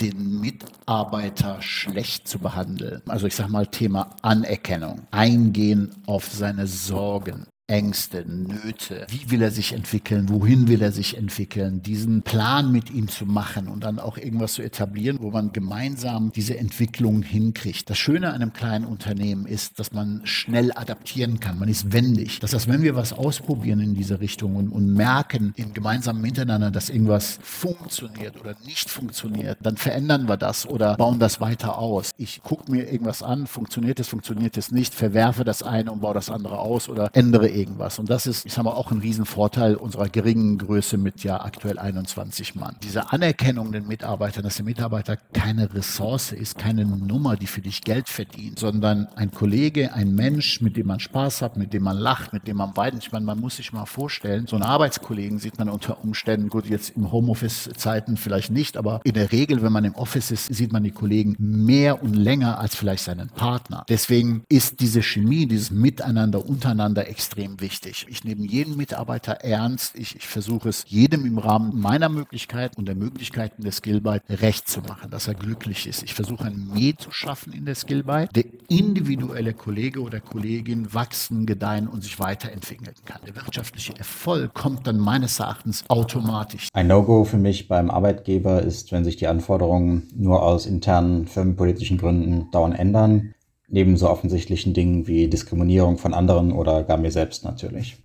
den 0.02 0.40
Mitarbeiter 0.40 1.62
schlecht 1.62 2.28
zu 2.28 2.40
behandeln. 2.40 3.02
Also 3.08 3.28
ich 3.28 3.36
sage 3.36 3.52
mal 3.52 3.68
Thema 3.68 4.16
Anerkennung, 4.22 5.08
eingehen 5.12 5.96
auf 6.06 6.28
seine 6.28 6.68
Sorgen, 6.68 7.48
Ängste, 7.70 8.26
Nöte, 8.28 9.06
wie 9.10 9.30
will 9.30 9.42
er 9.42 9.52
sich 9.52 9.74
entwickeln, 9.74 10.30
wohin 10.30 10.68
will 10.68 10.82
er 10.82 10.92
sich 10.92 11.16
entwickeln, 11.18 11.84
diesen 11.84 12.24
Plan 12.24 12.72
mit 12.72 12.90
ihm 12.90 13.08
zu 13.08 13.26
machen 13.26 13.68
und 13.68 13.84
dann 13.84 14.00
auch 14.00 14.18
irgendwas 14.18 14.54
zu 14.54 14.64
etablieren, 14.64 15.20
wo 15.22 15.30
man 15.30 15.52
gemeinsam 15.54 16.32
diese 16.32 16.58
Entwicklung 16.58 17.22
hinkriegt. 17.22 17.90
Das 17.90 17.98
Schöne 17.98 18.30
an 18.30 18.42
einem 18.42 18.54
kleinen 18.54 18.86
Unternehmen 18.86 19.46
ist, 19.46 19.80
dass 19.80 19.94
man 19.94 20.22
schnell 20.24 20.72
adaptieren 20.74 21.40
kann, 21.40 21.60
man 21.60 21.70
ist 21.70 21.94
wendig. 21.94 22.40
Das 22.40 22.54
heißt, 22.54 22.68
wenn 22.68 22.82
wir 22.82 22.96
was 22.96 23.14
ausprobieren 23.14 23.80
in 23.82 23.94
diese 23.94 24.20
Richtung 24.20 24.56
und, 24.56 24.70
und 24.70 24.94
merken 24.94 25.54
im 25.56 25.74
gemeinsamen 25.74 26.22
Miteinander, 26.22 26.72
dass 26.72 26.90
irgendwas 26.90 27.38
funktioniert 27.42 28.40
oder 28.40 28.56
nicht 28.66 28.90
funktioniert, 28.90 29.60
dann 29.62 29.78
verändern 29.78 30.28
wir 30.28 30.38
das 30.38 30.68
oder 30.68 30.96
bauen 30.98 31.20
das 31.20 31.40
weiter 31.40 31.78
aus. 31.78 32.12
Ich 32.18 32.42
gucke 32.42 32.72
mir 32.72 32.92
irgendwas 32.92 33.22
an, 33.22 33.46
funktioniert 33.46 34.00
es, 34.00 34.08
funktioniert 34.08 34.58
es 34.58 34.72
nicht, 34.72 34.96
verwerfe 34.96 35.44
das 35.44 35.62
eine 35.62 35.92
und 35.92 36.02
baue 36.02 36.16
das 36.16 36.32
andere 36.32 36.58
aus 36.58 36.90
oder 36.90 37.12
ändere 37.14 37.59
irgendwas. 37.60 38.00
Und 38.00 38.10
das 38.10 38.26
ist, 38.26 38.46
ich 38.46 38.54
sage 38.54 38.66
mal, 38.66 38.74
auch 38.74 38.92
ein 38.92 39.00
Riesenvorteil 39.00 39.76
unserer 39.76 40.10
geringen 40.10 40.58
Größe 40.58 40.98
mit 40.98 41.24
ja 41.24 41.42
aktuell 41.44 41.78
21 41.78 42.56
Mann. 42.56 42.76
Diese 42.84 43.12
Anerkennung 43.12 43.72
den 43.72 43.88
Mitarbeitern, 43.88 44.44
dass 44.44 44.56
der 44.56 44.66
Mitarbeiter 44.66 45.18
keine 45.34 45.74
Ressource 45.74 46.32
ist, 46.32 46.58
keine 46.58 46.86
Nummer, 46.86 47.36
die 47.36 47.48
für 47.48 47.62
dich 47.62 47.82
Geld 47.82 48.10
verdient, 48.10 48.60
sondern 48.60 49.08
ein 49.16 49.32
Kollege, 49.32 49.94
ein 49.94 50.16
Mensch, 50.16 50.62
mit 50.62 50.78
dem 50.78 50.88
man 50.88 51.00
Spaß 51.00 51.42
hat, 51.42 51.58
mit 51.58 51.74
dem 51.74 51.84
man 51.84 51.98
lacht, 51.98 52.34
mit 52.34 52.48
dem 52.48 52.58
man 52.58 52.76
weint. 52.76 53.04
Ich 53.04 53.12
meine, 53.12 53.26
man 53.26 53.40
muss 53.40 53.58
sich 53.58 53.74
mal 53.74 53.86
vorstellen, 53.86 54.48
so 54.48 54.56
einen 54.56 54.64
Arbeitskollegen 54.64 55.40
sieht 55.40 55.58
man 55.60 55.70
unter 55.70 56.04
Umständen, 56.04 56.50
gut, 56.50 56.66
jetzt 56.68 56.96
im 56.96 57.12
Homeoffice-Zeiten 57.12 58.18
vielleicht 58.18 58.52
nicht, 58.52 58.78
aber 58.78 59.02
in 59.04 59.14
der 59.14 59.32
Regel, 59.32 59.62
wenn 59.62 59.72
man 59.72 59.86
im 59.86 59.96
Office 59.96 60.32
ist, 60.32 60.54
sieht 60.54 60.72
man 60.72 60.84
die 60.84 60.92
Kollegen 60.92 61.36
mehr 61.38 62.02
und 62.02 62.14
länger 62.14 62.60
als 62.60 62.76
vielleicht 62.76 63.04
seinen 63.04 63.30
Partner. 63.30 63.84
Deswegen 63.90 64.44
ist 64.50 64.80
diese 64.80 65.02
Chemie, 65.02 65.46
dieses 65.46 65.72
Miteinander 65.72 66.46
untereinander 66.46 67.08
extrem 67.08 67.49
extrem 67.50 67.62
wichtig. 67.62 68.06
Ich 68.10 68.24
nehme 68.24 68.46
jeden 68.46 68.78
Mitarbeiter 68.78 69.34
ernst. 69.34 69.98
Ich, 69.98 70.16
ich 70.16 70.28
versuche 70.28 70.70
es 70.70 70.86
jedem 70.88 71.26
im 71.26 71.38
Rahmen 71.38 71.80
meiner 71.80 72.10
Möglichkeit 72.10 72.78
und 72.78 72.88
der 72.88 72.96
Möglichkeiten 72.96 73.64
der 73.64 73.72
Skillbyte 73.72 74.24
recht 74.30 74.68
zu 74.68 74.82
machen, 74.82 75.10
dass 75.10 75.28
er 75.28 75.34
glücklich 75.34 75.88
ist. 75.88 76.04
Ich 76.04 76.14
versuche 76.14 76.46
ein 76.46 76.70
Mäh 76.74 76.94
zu 76.98 77.12
schaffen 77.12 77.54
in 77.54 77.66
der 77.66 77.76
Skillbyte, 77.76 78.36
der 78.36 78.46
individuelle 78.68 79.54
Kollege 79.54 80.02
oder 80.02 80.20
Kollegin 80.20 80.94
wachsen, 80.94 81.46
gedeihen 81.46 81.88
und 81.88 82.04
sich 82.04 82.20
weiterentwickeln 82.20 82.96
kann. 83.06 83.22
Der 83.26 83.36
wirtschaftliche 83.36 83.98
Erfolg 83.98 84.54
kommt 84.54 84.88
dann 84.88 84.98
meines 84.98 85.40
Erachtens 85.40 85.84
automatisch. 85.88 86.68
Ein 86.74 86.88
No-Go 86.88 87.24
für 87.24 87.38
mich 87.38 87.68
beim 87.68 87.90
Arbeitgeber 87.90 88.62
ist, 88.62 88.92
wenn 88.92 89.04
sich 89.04 89.18
die 89.18 89.28
Anforderungen 89.28 90.08
nur 90.16 90.44
aus 90.44 90.66
internen 90.66 91.28
firmenpolitischen 91.28 91.98
Gründen 91.98 92.50
dauernd 92.52 92.78
ändern 92.78 93.34
neben 93.70 93.98
so 93.98 94.10
offensichtlichen 94.10 94.74
Dingen 94.74 95.08
wie 95.08 95.28
Diskriminierung 95.28 95.98
von 95.98 96.14
anderen 96.14 96.52
oder 96.52 96.84
gar 96.84 96.98
mir 96.98 97.12
selbst 97.12 97.44
natürlich. 97.46 97.98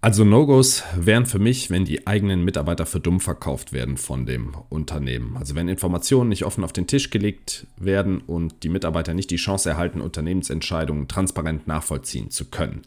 Also 0.00 0.24
No-Gos 0.24 0.84
wären 0.94 1.26
für 1.26 1.38
mich, 1.38 1.70
wenn 1.70 1.84
die 1.84 2.06
eigenen 2.06 2.44
Mitarbeiter 2.44 2.86
für 2.86 3.00
dumm 3.00 3.18
verkauft 3.18 3.72
werden 3.72 3.96
von 3.96 4.26
dem 4.26 4.54
Unternehmen. 4.68 5.36
Also 5.36 5.54
wenn 5.54 5.68
Informationen 5.68 6.28
nicht 6.28 6.44
offen 6.44 6.62
auf 6.62 6.72
den 6.72 6.86
Tisch 6.86 7.10
gelegt 7.10 7.66
werden 7.76 8.18
und 8.18 8.62
die 8.62 8.68
Mitarbeiter 8.68 9.14
nicht 9.14 9.30
die 9.30 9.36
Chance 9.36 9.70
erhalten, 9.70 10.00
Unternehmensentscheidungen 10.00 11.08
transparent 11.08 11.66
nachvollziehen 11.66 12.30
zu 12.30 12.44
können. 12.44 12.82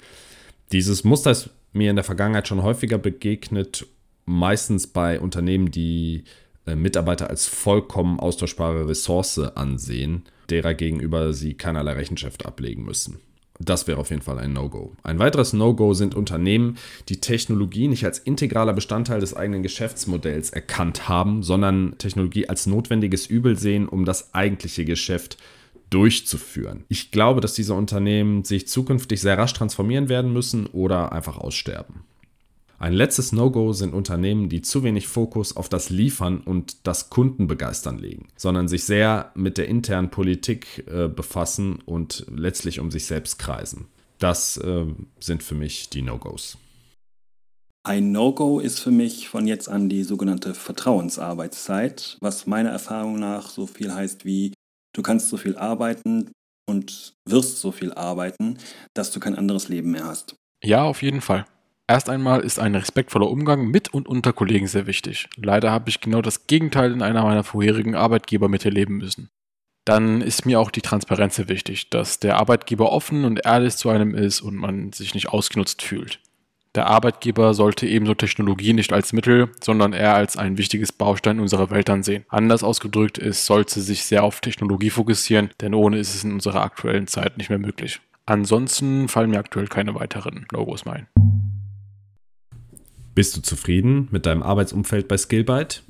Dieses 0.71 1.03
Muster 1.03 1.31
ist 1.31 1.49
mir 1.73 1.89
in 1.89 1.97
der 1.97 2.05
Vergangenheit 2.05 2.47
schon 2.47 2.63
häufiger 2.63 2.97
begegnet, 2.97 3.85
meistens 4.25 4.87
bei 4.87 5.19
Unternehmen, 5.19 5.71
die 5.71 6.23
äh, 6.67 6.75
Mitarbeiter 6.75 7.29
als 7.29 7.47
vollkommen 7.47 8.19
austauschbare 8.19 8.87
Ressource 8.87 9.39
ansehen 9.39 10.23
derer 10.51 10.73
gegenüber 10.73 11.33
sie 11.33 11.53
keinerlei 11.53 11.93
Rechenschaft 11.93 12.45
ablegen 12.45 12.83
müssen. 12.83 13.19
Das 13.59 13.87
wäre 13.87 13.99
auf 13.99 14.09
jeden 14.09 14.21
Fall 14.21 14.39
ein 14.39 14.53
No-Go. 14.53 14.93
Ein 15.03 15.19
weiteres 15.19 15.51
No-Go 15.51 15.93
sind 15.93 16.15
Unternehmen, 16.15 16.77
die 17.09 17.19
Technologie 17.19 17.89
nicht 17.89 18.05
als 18.05 18.17
integraler 18.17 18.73
Bestandteil 18.73 19.19
des 19.19 19.35
eigenen 19.35 19.63
Geschäftsmodells 19.63 20.51
erkannt 20.51 21.09
haben, 21.09 21.43
sondern 21.43 21.97
Technologie 21.97 22.47
als 22.47 22.67
notwendiges 22.67 23.25
Übel 23.27 23.57
sehen, 23.57 23.89
um 23.89 24.05
das 24.05 24.33
eigentliche 24.33 24.85
Geschäft 24.85 25.37
durchzuführen. 25.89 26.85
Ich 26.87 27.11
glaube, 27.11 27.41
dass 27.41 27.53
diese 27.53 27.73
Unternehmen 27.73 28.45
sich 28.45 28.67
zukünftig 28.67 29.19
sehr 29.19 29.37
rasch 29.37 29.53
transformieren 29.53 30.07
werden 30.07 30.31
müssen 30.31 30.67
oder 30.67 31.11
einfach 31.11 31.37
aussterben. 31.37 32.03
Ein 32.79 32.93
letztes 32.93 33.33
No-Go 33.33 33.73
sind 33.73 33.93
Unternehmen, 33.93 34.47
die 34.47 34.61
zu 34.61 34.83
wenig 34.83 35.09
Fokus 35.09 35.57
auf 35.57 35.67
das 35.67 35.89
Liefern 35.89 36.39
und 36.39 36.87
das 36.87 37.09
Kundenbegeistern 37.09 37.97
legen, 37.97 38.29
sondern 38.37 38.69
sich 38.69 38.85
sehr 38.85 39.33
mit 39.35 39.57
der 39.57 39.67
internen 39.67 40.09
Politik 40.09 40.85
äh, 40.87 41.09
befassen 41.09 41.79
und 41.85 42.25
letztlich 42.33 42.79
um 42.79 42.89
sich 42.89 43.05
selbst 43.05 43.37
kreisen. 43.37 43.87
Das 44.17 44.55
äh, 44.55 44.85
sind 45.19 45.43
für 45.43 45.55
mich 45.55 45.89
die 45.89 46.01
No-Gos. 46.01 46.57
Ein 47.83 48.13
No-Go 48.13 48.61
ist 48.61 48.79
für 48.79 48.91
mich 48.91 49.27
von 49.27 49.45
jetzt 49.45 49.67
an 49.67 49.89
die 49.89 50.03
sogenannte 50.03 50.53
Vertrauensarbeitszeit, 50.53 52.17
was 52.21 52.47
meiner 52.47 52.69
Erfahrung 52.69 53.19
nach 53.19 53.49
so 53.49 53.67
viel 53.67 53.93
heißt 53.93 54.23
wie, 54.23 54.53
du 54.95 55.01
kannst 55.01 55.27
so 55.27 55.35
viel 55.35 55.57
arbeiten 55.57 56.31
und 56.65 57.13
wirst 57.27 57.59
so 57.59 57.73
viel 57.73 57.91
arbeiten, 57.91 58.57
dass 58.93 59.11
du 59.11 59.19
kein 59.19 59.35
anderes 59.35 59.67
Leben 59.67 59.91
mehr 59.91 60.05
hast. 60.05 60.35
Ja, 60.63 60.83
auf 60.83 61.01
jeden 61.01 61.19
Fall. 61.19 61.45
Erst 61.89 62.07
einmal 62.07 62.41
ist 62.41 62.59
ein 62.59 62.75
respektvoller 62.75 63.27
Umgang 63.31 63.65
mit 63.65 63.91
und 63.91 64.07
unter 64.07 64.31
Kollegen 64.31 64.67
sehr 64.67 64.85
wichtig. 64.85 65.27
Leider 65.37 65.71
habe 65.71 65.89
ich 65.89 65.99
genau 65.99 66.21
das 66.21 66.45
Gegenteil 66.45 66.91
in 66.91 67.01
einer 67.01 67.23
meiner 67.23 67.43
vorherigen 67.43 67.95
Arbeitgeber 67.95 68.47
miterleben 68.47 68.97
müssen. 68.97 69.31
Dann 69.85 70.21
ist 70.21 70.45
mir 70.45 70.59
auch 70.59 70.69
die 70.69 70.83
Transparenz 70.83 71.37
sehr 71.37 71.49
wichtig, 71.49 71.89
dass 71.89 72.19
der 72.19 72.37
Arbeitgeber 72.37 72.91
offen 72.91 73.25
und 73.25 73.43
ehrlich 73.43 73.75
zu 73.75 73.89
einem 73.89 74.13
ist 74.13 74.41
und 74.41 74.55
man 74.55 74.93
sich 74.93 75.15
nicht 75.15 75.29
ausgenutzt 75.29 75.81
fühlt. 75.81 76.19
Der 76.75 76.85
Arbeitgeber 76.85 77.55
sollte 77.55 77.87
ebenso 77.87 78.13
Technologie 78.13 78.73
nicht 78.73 78.93
als 78.93 79.11
Mittel, 79.11 79.49
sondern 79.59 79.93
eher 79.93 80.13
als 80.13 80.37
ein 80.37 80.59
wichtiges 80.59 80.91
Baustein 80.91 81.39
unserer 81.39 81.71
Welt 81.71 81.89
ansehen. 81.89 82.23
Anders 82.29 82.63
ausgedrückt, 82.63 83.17
es 83.17 83.47
sollte 83.47 83.81
sich 83.81 84.05
sehr 84.05 84.23
auf 84.23 84.41
Technologie 84.41 84.91
fokussieren, 84.91 85.49
denn 85.59 85.73
ohne 85.73 85.97
ist 85.97 86.13
es 86.13 86.23
in 86.23 86.33
unserer 86.33 86.61
aktuellen 86.61 87.07
Zeit 87.07 87.39
nicht 87.39 87.49
mehr 87.49 87.57
möglich. 87.57 87.99
Ansonsten 88.27 89.07
fallen 89.07 89.31
mir 89.31 89.39
aktuell 89.39 89.67
keine 89.67 89.95
weiteren 89.95 90.45
Logos 90.51 90.85
ein. 90.85 91.07
Bist 93.15 93.35
du 93.35 93.41
zufrieden 93.41 94.07
mit 94.11 94.25
deinem 94.25 94.43
Arbeitsumfeld 94.43 95.07
bei 95.07 95.17
Skillbyte? 95.17 95.83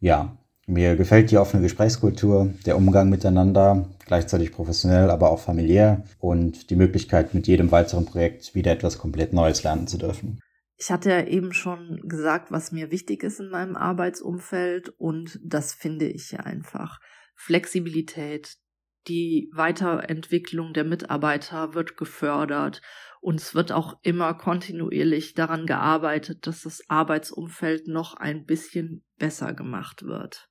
Ja, 0.00 0.36
mir 0.66 0.94
gefällt 0.96 1.30
die 1.30 1.38
offene 1.38 1.62
Gesprächskultur, 1.62 2.54
der 2.64 2.76
Umgang 2.76 3.10
miteinander, 3.10 3.88
gleichzeitig 4.06 4.52
professionell, 4.52 5.10
aber 5.10 5.30
auch 5.30 5.40
familiär 5.40 6.04
und 6.18 6.70
die 6.70 6.76
Möglichkeit, 6.76 7.34
mit 7.34 7.46
jedem 7.48 7.72
weiteren 7.72 8.06
Projekt 8.06 8.54
wieder 8.54 8.72
etwas 8.72 8.98
komplett 8.98 9.32
Neues 9.32 9.62
lernen 9.62 9.86
zu 9.86 9.98
dürfen. 9.98 10.40
Ich 10.76 10.90
hatte 10.90 11.10
ja 11.10 11.26
eben 11.26 11.52
schon 11.52 12.00
gesagt, 12.04 12.50
was 12.50 12.72
mir 12.72 12.90
wichtig 12.90 13.22
ist 13.22 13.40
in 13.40 13.50
meinem 13.50 13.76
Arbeitsumfeld 13.76 14.90
und 14.96 15.38
das 15.44 15.74
finde 15.74 16.06
ich 16.06 16.30
ja 16.30 16.40
einfach. 16.40 17.00
Flexibilität, 17.34 18.56
die 19.06 19.50
Weiterentwicklung 19.52 20.72
der 20.72 20.84
Mitarbeiter 20.84 21.74
wird 21.74 21.96
gefördert 21.96 22.82
und 23.20 23.40
es 23.40 23.54
wird 23.54 23.72
auch 23.72 23.98
immer 24.02 24.34
kontinuierlich 24.34 25.34
daran 25.34 25.66
gearbeitet, 25.66 26.46
dass 26.46 26.62
das 26.62 26.82
Arbeitsumfeld 26.88 27.88
noch 27.88 28.14
ein 28.14 28.46
bisschen 28.46 29.04
besser 29.18 29.52
gemacht 29.52 30.04
wird. 30.04 30.48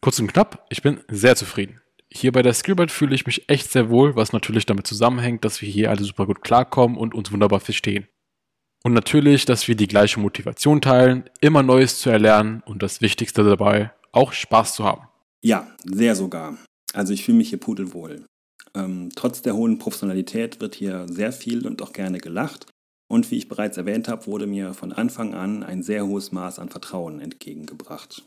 Kurz 0.00 0.18
und 0.18 0.32
knapp, 0.32 0.66
ich 0.70 0.82
bin 0.82 1.00
sehr 1.08 1.36
zufrieden. 1.36 1.80
Hier 2.10 2.32
bei 2.32 2.42
der 2.42 2.52
Skillbyte 2.52 2.90
fühle 2.90 3.14
ich 3.14 3.24
mich 3.24 3.48
echt 3.48 3.70
sehr 3.70 3.88
wohl, 3.88 4.16
was 4.16 4.32
natürlich 4.32 4.66
damit 4.66 4.86
zusammenhängt, 4.86 5.44
dass 5.44 5.62
wir 5.62 5.68
hier 5.68 5.90
alle 5.90 6.04
super 6.04 6.26
gut 6.26 6.42
klarkommen 6.42 6.98
und 6.98 7.14
uns 7.14 7.32
wunderbar 7.32 7.60
verstehen. 7.60 8.06
Und 8.84 8.94
natürlich, 8.94 9.44
dass 9.44 9.68
wir 9.68 9.76
die 9.76 9.86
gleiche 9.86 10.18
Motivation 10.20 10.80
teilen, 10.80 11.30
immer 11.40 11.62
Neues 11.62 12.00
zu 12.00 12.10
erlernen 12.10 12.62
und 12.66 12.82
das 12.82 13.00
Wichtigste 13.00 13.44
dabei, 13.44 13.92
auch 14.10 14.32
Spaß 14.32 14.74
zu 14.74 14.84
haben. 14.84 15.08
Ja, 15.40 15.68
sehr 15.84 16.14
sogar. 16.14 16.58
Also 16.92 17.12
ich 17.12 17.24
fühle 17.24 17.38
mich 17.38 17.50
hier 17.50 17.60
pudelwohl. 17.60 18.24
Ähm, 18.74 19.10
trotz 19.14 19.42
der 19.42 19.54
hohen 19.54 19.78
Professionalität 19.78 20.60
wird 20.60 20.74
hier 20.74 21.06
sehr 21.08 21.32
viel 21.32 21.66
und 21.66 21.82
auch 21.82 21.92
gerne 21.92 22.18
gelacht. 22.18 22.66
Und 23.08 23.30
wie 23.30 23.36
ich 23.36 23.48
bereits 23.48 23.76
erwähnt 23.76 24.08
habe, 24.08 24.26
wurde 24.26 24.46
mir 24.46 24.72
von 24.72 24.92
Anfang 24.92 25.34
an 25.34 25.62
ein 25.62 25.82
sehr 25.82 26.06
hohes 26.06 26.32
Maß 26.32 26.58
an 26.58 26.70
Vertrauen 26.70 27.20
entgegengebracht. 27.20 28.22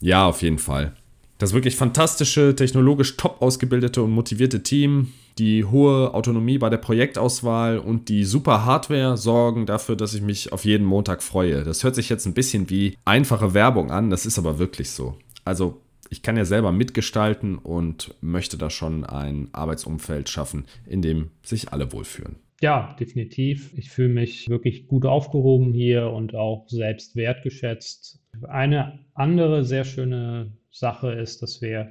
Ja, 0.00 0.26
auf 0.26 0.40
jeden 0.42 0.58
Fall. 0.58 0.96
Das 1.38 1.52
wirklich 1.52 1.76
fantastische, 1.76 2.54
technologisch 2.54 3.16
top 3.16 3.42
ausgebildete 3.42 4.02
und 4.02 4.12
motivierte 4.12 4.62
Team, 4.62 5.12
die 5.38 5.64
hohe 5.64 6.14
Autonomie 6.14 6.58
bei 6.58 6.70
der 6.70 6.78
Projektauswahl 6.78 7.78
und 7.78 8.08
die 8.08 8.24
super 8.24 8.64
Hardware 8.64 9.16
sorgen 9.16 9.66
dafür, 9.66 9.96
dass 9.96 10.14
ich 10.14 10.22
mich 10.22 10.52
auf 10.52 10.64
jeden 10.64 10.86
Montag 10.86 11.22
freue. 11.22 11.64
Das 11.64 11.82
hört 11.82 11.96
sich 11.96 12.08
jetzt 12.08 12.24
ein 12.24 12.34
bisschen 12.34 12.70
wie 12.70 12.96
einfache 13.04 13.52
Werbung 13.52 13.90
an, 13.90 14.10
das 14.10 14.26
ist 14.26 14.38
aber 14.38 14.58
wirklich 14.58 14.90
so. 14.90 15.18
Also 15.44 15.80
ich 16.14 16.22
kann 16.22 16.36
ja 16.36 16.44
selber 16.44 16.70
mitgestalten 16.70 17.58
und 17.58 18.14
möchte 18.20 18.56
da 18.56 18.70
schon 18.70 19.02
ein 19.02 19.48
Arbeitsumfeld 19.50 20.28
schaffen, 20.28 20.66
in 20.86 21.02
dem 21.02 21.32
sich 21.42 21.72
alle 21.72 21.90
wohlfühlen. 21.92 22.36
Ja, 22.60 22.94
definitiv. 23.00 23.76
Ich 23.76 23.90
fühle 23.90 24.10
mich 24.10 24.48
wirklich 24.48 24.86
gut 24.86 25.06
aufgehoben 25.06 25.72
hier 25.72 26.10
und 26.10 26.36
auch 26.36 26.68
selbst 26.68 27.16
wertgeschätzt. 27.16 28.20
Eine 28.48 29.00
andere 29.14 29.64
sehr 29.64 29.84
schöne 29.84 30.52
Sache 30.70 31.10
ist, 31.10 31.42
dass 31.42 31.60
wir 31.60 31.90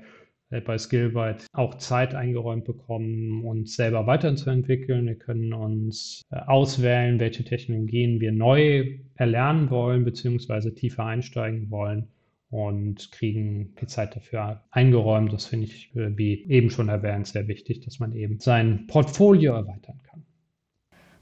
äh, 0.51 0.61
bei 0.61 0.78
Skillbyte 0.78 1.45
auch 1.51 1.76
Zeit 1.76 2.15
eingeräumt 2.15 2.63
bekommen, 2.63 3.43
uns 3.43 3.76
selber 3.76 4.07
weiterzuentwickeln. 4.07 5.05
Wir 5.05 5.15
können 5.15 5.51
uns 5.51 6.21
äh, 6.32 6.38
auswählen, 6.38 7.19
welche 7.19 7.43
Technologien 7.43 8.21
wir 8.21 8.32
neu 8.32 8.99
erlernen 9.15 9.69
wollen, 9.69 10.05
beziehungsweise 10.05 10.74
tiefer 10.74 11.03
einsteigen 11.03 11.69
wollen 11.69 12.07
und 12.54 13.12
kriegen 13.12 13.74
die 13.82 13.88
Zeit 13.88 14.16
dafür 14.16 14.62
eingeräumt. 14.70 15.34
Das 15.34 15.47
finde 15.47 15.66
ich, 15.66 15.89
äh, 15.95 16.16
wie 16.16 16.45
eben 16.47 16.70
schon 16.70 16.88
erwähnt, 16.88 17.26
sehr 17.26 17.47
wichtig, 17.47 17.82
dass 17.82 17.99
man 17.99 18.14
eben 18.14 18.39
sein 18.39 18.86
Portfolio 18.86 19.54
erweitern 19.54 19.82
kann. 19.82 19.93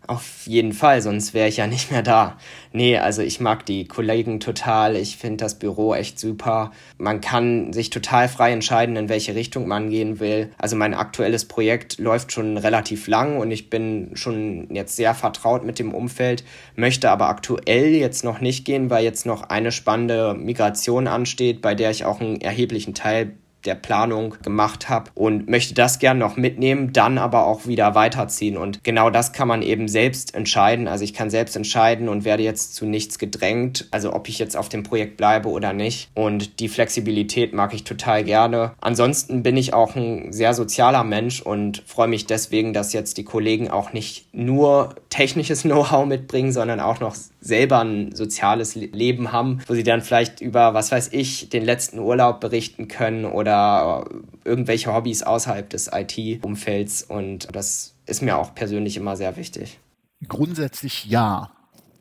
Auf 0.08 0.48
jeden 0.48 0.74
Fall, 0.74 1.02
sonst 1.02 1.36
wäre 1.36 1.48
ich 1.48 1.58
ja 1.58 1.68
nicht 1.68 1.92
mehr 1.92 2.02
da. 2.02 2.38
Nee, 2.74 2.98
also 2.98 3.22
ich 3.22 3.40
mag 3.40 3.66
die 3.68 3.86
Kollegen 3.86 4.40
total. 4.40 4.96
Ich 4.96 5.16
finde 5.18 5.38
das 5.38 5.60
Büro 5.60 5.94
echt 5.94 6.20
super. 6.20 6.72
Man 6.98 7.22
kann 7.22 7.72
sich 7.72 7.92
total 7.92 8.28
frei 8.28 8.52
entscheiden, 8.52 8.96
in 8.96 9.10
welche 9.10 9.36
Richtung 9.36 9.68
man 9.68 9.92
gehen 9.92 10.20
will. 10.20 10.50
Also 10.58 10.76
mein 10.76 10.96
aktuelles 10.96 11.46
Projekt 11.46 12.00
läuft 12.00 12.32
schon 12.32 12.58
relativ 12.58 13.08
lang 13.08 13.38
und 13.38 13.52
ich 13.52 13.70
bin 13.70 14.12
schon 14.16 14.74
jetzt 14.74 14.96
sehr 14.96 15.14
vertraut 15.14 15.64
mit 15.64 15.78
dem 15.78 15.94
Umfeld, 15.94 16.44
möchte 16.76 17.12
aber 17.12 17.30
aktuell 17.30 17.90
jetzt 17.94 18.24
noch 18.24 18.42
nicht 18.42 18.66
gehen, 18.66 18.90
weil 18.90 19.04
jetzt 19.04 19.28
noch 19.28 19.44
eine 19.44 19.72
spannende 19.72 20.34
Migration 20.34 21.08
ansteht, 21.08 21.62
bei 21.62 21.76
der 21.76 21.92
ich 21.92 22.06
auch 22.06 22.20
einen 22.20 22.42
erheblichen 22.42 22.96
Teil 22.96 23.38
der 23.66 23.76
Planung 23.76 24.36
gemacht 24.44 24.90
habe 24.90 25.12
und 25.16 25.50
möchte 25.50 25.74
das 25.74 26.00
gern 26.00 26.18
noch 26.18 26.38
mitnehmen, 26.38 26.94
dann 26.94 27.18
aber 27.18 27.46
auch 27.46 27.68
wieder 27.68 27.96
weiterziehen. 27.96 28.58
Und 28.58 28.84
genau 28.84 29.10
das 29.10 29.34
kann 29.34 29.48
man 29.48 29.62
eben 29.62 29.88
selbst 29.88 30.36
entscheiden. 30.36 30.88
Also 30.88 31.04
ich 31.04 31.14
kann 31.14 31.30
selbst 31.30 31.56
entscheiden 31.56 32.10
und 32.10 32.26
werde 32.26 32.44
jetzt 32.44 32.76
zu 32.76 32.86
nichts 32.86 33.20
gedrängt, 33.20 33.88
also 33.92 34.14
ob 34.14 34.30
ich 34.30 34.40
jetzt 34.40 34.58
auf 34.58 34.70
dem 34.70 34.84
Projekt 34.84 35.18
bleibe 35.18 35.50
oder 35.50 35.74
nicht. 35.74 36.10
Und 36.14 36.60
die 36.60 36.70
Flexibilität 36.70 37.54
mag 37.54 37.74
ich 37.74 37.84
total 37.84 38.24
gerne. 38.24 38.74
Ansonsten 38.82 39.44
bin 39.44 39.58
ich 39.58 39.74
auch 39.74 39.96
ein 39.96 40.34
sehr 40.34 40.54
sozialer 40.54 41.04
Mensch 41.04 41.42
und 41.42 41.84
freue 41.86 42.08
mich 42.08 42.26
deswegen, 42.26 42.74
dass 42.74 42.94
jetzt 42.94 43.18
die 43.18 43.24
Kollegen 43.24 43.70
auch 43.70 43.94
nicht 43.94 44.28
nur 44.34 44.96
technisches 45.10 45.62
Know-how 45.72 46.06
mitbringen, 46.06 46.52
sondern 46.52 46.80
auch 46.80 47.00
noch 47.00 47.16
selber 47.42 47.80
ein 47.80 48.16
soziales 48.16 48.76
Leben 48.76 49.32
haben, 49.32 49.62
wo 49.68 49.74
sie 49.74 49.84
dann 49.84 50.02
vielleicht 50.02 50.40
über, 50.40 50.74
was 50.74 50.92
weiß 50.92 51.10
ich, 51.12 51.50
den 51.50 51.66
letzten 51.66 52.00
Urlaub 52.00 52.40
berichten 52.40 52.88
können 52.88 53.26
oder 53.26 54.06
irgendwelche 54.46 54.94
Hobbys 54.94 55.24
außerhalb 55.24 55.70
des 55.70 55.90
IT-Umfelds. 55.92 57.04
Und 57.04 57.54
das 57.54 57.96
ist 58.06 58.22
mir 58.22 58.38
auch 58.38 58.54
persönlich 58.54 58.96
immer 58.96 59.18
sehr 59.18 59.36
wichtig. 59.36 59.80
Grundsätzlich 60.28 61.06
ja, 61.06 61.52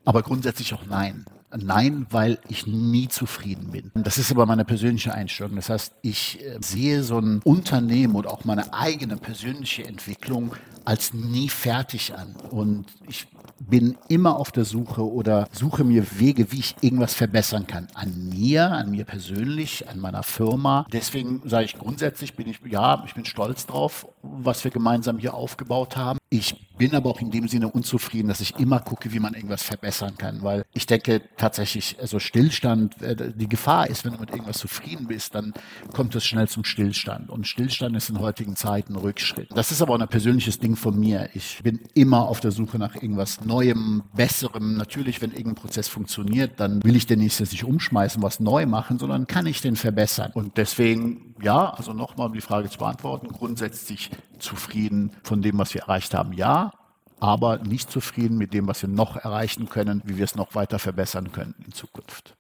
aber 0.04 0.22
grundsätzlich 0.22 0.74
auch 0.74 0.84
nein. 0.88 1.24
Nein, 1.56 2.06
weil 2.10 2.38
ich 2.48 2.68
nie 2.68 3.08
zufrieden 3.08 3.72
bin. 3.72 3.90
Das 3.94 4.18
ist 4.18 4.30
aber 4.30 4.46
meine 4.46 4.64
persönliche 4.64 5.12
Einstellung. 5.12 5.56
Das 5.56 5.68
heißt, 5.68 5.94
ich 6.02 6.38
äh, 6.44 6.58
sehe 6.60 7.02
so 7.02 7.18
ein 7.18 7.40
Unternehmen 7.42 8.14
oder 8.14 8.30
auch 8.30 8.44
meine 8.44 8.72
eigene 8.72 9.16
persönliche 9.16 9.84
Entwicklung 9.84 10.54
als 10.84 11.12
nie 11.12 11.48
fertig 11.48 12.14
an. 12.14 12.36
Und 12.50 12.86
ich 13.08 13.26
bin 13.60 13.96
immer 14.08 14.36
auf 14.36 14.50
der 14.50 14.64
Suche 14.64 15.06
oder 15.06 15.48
suche 15.52 15.84
mir 15.84 16.18
Wege, 16.18 16.50
wie 16.52 16.60
ich 16.60 16.76
irgendwas 16.80 17.14
verbessern 17.14 17.66
kann. 17.66 17.88
An 17.94 18.30
mir, 18.30 18.70
an 18.70 18.90
mir 18.90 19.04
persönlich, 19.04 19.88
an 19.88 20.00
meiner 20.00 20.22
Firma. 20.22 20.86
Deswegen 20.92 21.42
sage 21.44 21.66
ich 21.66 21.78
grundsätzlich, 21.78 22.34
bin 22.34 22.48
ich, 22.48 22.60
ja, 22.68 23.02
ich 23.06 23.14
bin 23.14 23.24
stolz 23.24 23.66
drauf, 23.66 24.08
was 24.22 24.64
wir 24.64 24.70
gemeinsam 24.70 25.18
hier 25.18 25.34
aufgebaut 25.34 25.96
haben. 25.96 26.19
Ich 26.32 26.54
bin 26.78 26.94
aber 26.94 27.10
auch 27.10 27.20
in 27.20 27.32
dem 27.32 27.48
Sinne 27.48 27.68
unzufrieden, 27.68 28.28
dass 28.28 28.40
ich 28.40 28.56
immer 28.56 28.78
gucke, 28.78 29.12
wie 29.12 29.18
man 29.18 29.34
irgendwas 29.34 29.64
verbessern 29.64 30.16
kann, 30.16 30.42
weil 30.42 30.64
ich 30.72 30.86
denke 30.86 31.22
tatsächlich, 31.36 31.96
also 32.00 32.20
Stillstand, 32.20 33.02
äh, 33.02 33.32
die 33.34 33.48
Gefahr 33.48 33.90
ist, 33.90 34.04
wenn 34.04 34.12
du 34.12 34.20
mit 34.20 34.30
irgendwas 34.30 34.58
zufrieden 34.58 35.08
bist, 35.08 35.34
dann 35.34 35.52
kommt 35.92 36.14
es 36.14 36.24
schnell 36.24 36.46
zum 36.46 36.62
Stillstand 36.62 37.30
und 37.30 37.48
Stillstand 37.48 37.96
ist 37.96 38.10
in 38.10 38.20
heutigen 38.20 38.54
Zeiten 38.54 38.94
Rückschritt. 38.94 39.48
Das 39.52 39.72
ist 39.72 39.82
aber 39.82 39.94
auch 39.94 40.00
ein 40.00 40.06
persönliches 40.06 40.60
Ding 40.60 40.76
von 40.76 40.98
mir. 40.98 41.28
Ich 41.34 41.60
bin 41.64 41.80
immer 41.94 42.28
auf 42.28 42.38
der 42.38 42.52
Suche 42.52 42.78
nach 42.78 42.94
irgendwas 42.94 43.44
Neuem, 43.44 44.04
Besserem. 44.14 44.76
Natürlich, 44.76 45.20
wenn 45.20 45.32
irgendein 45.32 45.56
Prozess 45.56 45.88
funktioniert, 45.88 46.60
dann 46.60 46.82
will 46.84 46.94
ich 46.94 47.06
den 47.06 47.18
nicht 47.18 47.34
sich 47.34 47.64
umschmeißen, 47.64 48.22
was 48.22 48.38
neu 48.38 48.66
machen, 48.66 49.00
sondern 49.00 49.26
kann 49.26 49.46
ich 49.46 49.60
den 49.62 49.74
verbessern. 49.74 50.30
Und 50.32 50.56
deswegen, 50.58 51.34
ja, 51.42 51.70
also 51.70 51.92
nochmal, 51.92 52.28
um 52.28 52.34
die 52.34 52.40
Frage 52.40 52.70
zu 52.70 52.78
beantworten, 52.78 53.28
grundsätzlich 53.28 54.10
zufrieden 54.40 55.12
von 55.22 55.42
dem, 55.42 55.58
was 55.58 55.74
wir 55.74 55.82
erreicht 55.82 56.14
haben, 56.14 56.32
ja 56.32 56.72
aber 57.20 57.58
nicht 57.58 57.90
zufrieden 57.90 58.38
mit 58.38 58.54
dem, 58.54 58.66
was 58.66 58.82
wir 58.82 58.88
noch 58.88 59.16
erreichen 59.16 59.68
können, 59.68 60.02
wie 60.04 60.16
wir 60.16 60.24
es 60.24 60.34
noch 60.34 60.54
weiter 60.54 60.78
verbessern 60.78 61.30
können 61.32 61.54
in 61.64 61.72
Zukunft. 61.72 62.34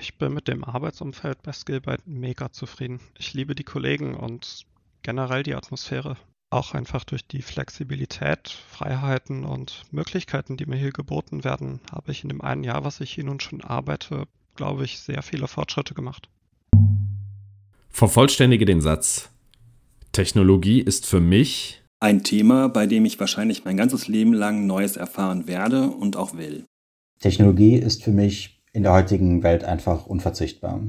Ich 0.00 0.16
bin 0.16 0.32
mit 0.32 0.48
dem 0.48 0.64
Arbeitsumfeld 0.64 1.42
bei 1.42 1.52
Skillbyte 1.52 2.06
mega 2.06 2.50
zufrieden. 2.50 3.00
Ich 3.18 3.34
liebe 3.34 3.54
die 3.54 3.64
Kollegen 3.64 4.14
und 4.14 4.64
generell 5.02 5.42
die 5.42 5.54
Atmosphäre. 5.54 6.16
Auch 6.50 6.72
einfach 6.72 7.04
durch 7.04 7.26
die 7.26 7.42
Flexibilität, 7.42 8.48
Freiheiten 8.48 9.44
und 9.44 9.82
Möglichkeiten, 9.90 10.56
die 10.56 10.64
mir 10.64 10.76
hier 10.76 10.92
geboten 10.92 11.44
werden, 11.44 11.80
habe 11.92 12.10
ich 12.10 12.22
in 12.22 12.30
dem 12.30 12.40
einen 12.40 12.64
Jahr, 12.64 12.84
was 12.84 13.00
ich 13.00 13.12
hier 13.12 13.24
nun 13.24 13.40
schon 13.40 13.62
arbeite, 13.62 14.26
glaube 14.54 14.84
ich, 14.84 15.00
sehr 15.00 15.22
viele 15.22 15.46
Fortschritte 15.46 15.92
gemacht. 15.92 16.30
Vervollständige 17.90 18.64
den 18.64 18.80
Satz. 18.80 19.30
Technologie 20.18 20.80
ist 20.80 21.06
für 21.06 21.20
mich 21.20 21.80
ein 22.00 22.24
Thema, 22.24 22.68
bei 22.68 22.88
dem 22.88 23.04
ich 23.04 23.20
wahrscheinlich 23.20 23.64
mein 23.64 23.76
ganzes 23.76 24.08
Leben 24.08 24.32
lang 24.32 24.66
Neues 24.66 24.96
erfahren 24.96 25.46
werde 25.46 25.90
und 25.90 26.16
auch 26.16 26.36
will. 26.36 26.64
Technologie 27.20 27.76
ist 27.76 28.02
für 28.02 28.10
mich 28.10 28.60
in 28.72 28.82
der 28.82 28.94
heutigen 28.94 29.44
Welt 29.44 29.62
einfach 29.62 30.06
unverzichtbar. 30.06 30.82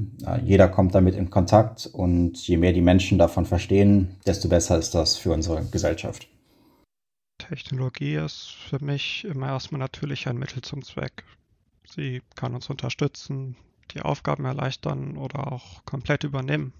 Jeder 0.44 0.66
kommt 0.66 0.96
damit 0.96 1.14
in 1.14 1.30
Kontakt 1.30 1.86
und 1.86 2.44
je 2.44 2.56
mehr 2.56 2.72
die 2.72 2.80
Menschen 2.80 3.18
davon 3.18 3.46
verstehen, 3.46 4.16
desto 4.26 4.48
besser 4.48 4.76
ist 4.80 4.96
das 4.96 5.16
für 5.16 5.30
unsere 5.30 5.64
Gesellschaft. 5.64 6.26
Technologie 7.38 8.16
ist 8.16 8.56
für 8.68 8.84
mich 8.84 9.24
immer 9.26 9.46
erstmal 9.46 9.78
natürlich 9.78 10.26
ein 10.26 10.38
Mittel 10.38 10.62
zum 10.62 10.82
Zweck. 10.82 11.22
Sie 11.88 12.20
kann 12.34 12.56
uns 12.56 12.68
unterstützen, 12.68 13.54
die 13.94 14.00
Aufgaben 14.00 14.44
erleichtern 14.44 15.16
oder 15.16 15.52
auch 15.52 15.84
komplett 15.84 16.24
übernehmen. 16.24 16.72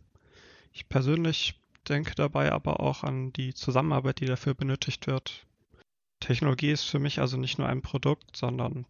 Ich 0.73 0.89
persönlich 0.89 1.60
denke 1.89 2.15
dabei 2.15 2.53
aber 2.53 2.81
auch 2.81 3.05
an 3.05 3.33
die 3.33 3.55
Zusammenarbeit, 3.55 4.21
die 4.21 4.27
dafür 4.27 4.55
benötigt 4.55 5.07
wird. 5.07 5.47
Technologie 6.21 6.71
ist 6.71 6.85
für 6.85 6.99
mich 6.99 7.19
also 7.19 7.37
nicht 7.37 7.59
nur 7.59 7.69
ein 7.69 7.83
Produkt, 7.83 8.37
sondern 8.37 8.85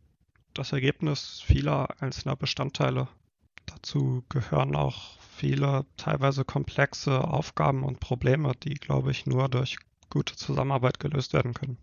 das 0.55 0.72
Ergebnis 0.72 1.43
vieler 1.47 1.88
einzelner 2.01 2.36
Bestandteile. 2.36 3.09
Dazu 3.66 4.24
gehören 4.28 4.74
auch 4.74 5.18
viele 5.36 5.86
teilweise 5.97 6.45
komplexe 6.45 7.22
Aufgaben 7.22 7.84
und 7.84 8.01
Probleme, 8.01 8.53
die, 8.62 8.74
glaube 8.74 9.12
ich, 9.12 9.26
nur 9.26 9.49
durch 9.49 9.78
gute 10.11 10.36
Zusammenarbeit 10.36 10.99
gelöst 10.99 11.32
werden 11.32 11.55
können. 11.55 11.78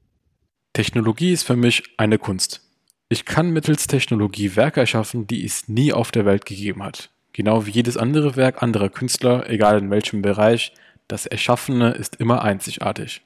Technologie 0.73 1.31
ist 1.31 1.43
für 1.43 1.55
mich 1.55 1.83
eine 1.97 2.19
Kunst. 2.19 2.61
Ich 3.09 3.23
kann 3.23 3.51
mittels 3.51 3.87
Technologie 3.87 4.55
Werke 4.57 4.81
erschaffen, 4.81 5.27
die 5.27 5.45
es 5.45 5.69
nie 5.69 5.93
auf 5.93 6.11
der 6.11 6.25
Welt 6.25 6.45
gegeben 6.45 6.83
hat. 6.83 7.09
Genau 7.31 7.65
wie 7.65 7.71
jedes 7.71 7.95
andere 7.95 8.35
Werk 8.35 8.61
anderer 8.61 8.89
Künstler, 8.89 9.49
egal 9.49 9.79
in 9.79 9.89
welchem 9.89 10.21
Bereich, 10.21 10.73
das 11.07 11.25
Erschaffene 11.25 11.91
ist 11.91 12.17
immer 12.17 12.43
einzigartig. 12.43 13.21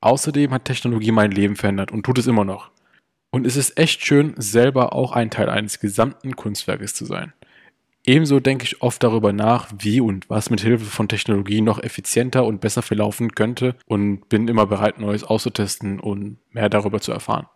Außerdem 0.00 0.52
hat 0.52 0.64
Technologie 0.64 1.12
mein 1.12 1.30
Leben 1.30 1.56
verändert 1.56 1.90
und 1.90 2.04
tut 2.04 2.18
es 2.18 2.26
immer 2.26 2.44
noch. 2.44 2.70
Und 3.30 3.46
es 3.46 3.56
ist 3.56 3.78
echt 3.78 4.04
schön, 4.04 4.34
selber 4.36 4.92
auch 4.92 5.12
ein 5.12 5.30
Teil 5.30 5.48
eines 5.48 5.80
gesamten 5.80 6.36
Kunstwerkes 6.36 6.94
zu 6.94 7.04
sein. 7.04 7.32
Ebenso 8.04 8.38
denke 8.38 8.64
ich 8.64 8.82
oft 8.82 9.02
darüber 9.02 9.32
nach, 9.32 9.68
wie 9.78 10.00
und 10.00 10.30
was 10.30 10.48
mit 10.48 10.60
Hilfe 10.60 10.84
von 10.84 11.08
Technologie 11.08 11.60
noch 11.60 11.82
effizienter 11.82 12.44
und 12.44 12.60
besser 12.60 12.82
verlaufen 12.82 13.32
könnte 13.32 13.74
und 13.86 14.28
bin 14.28 14.46
immer 14.46 14.66
bereit, 14.66 15.00
Neues 15.00 15.24
auszutesten 15.24 15.98
und 15.98 16.38
mehr 16.50 16.68
darüber 16.68 17.00
zu 17.00 17.10
erfahren. 17.10 17.48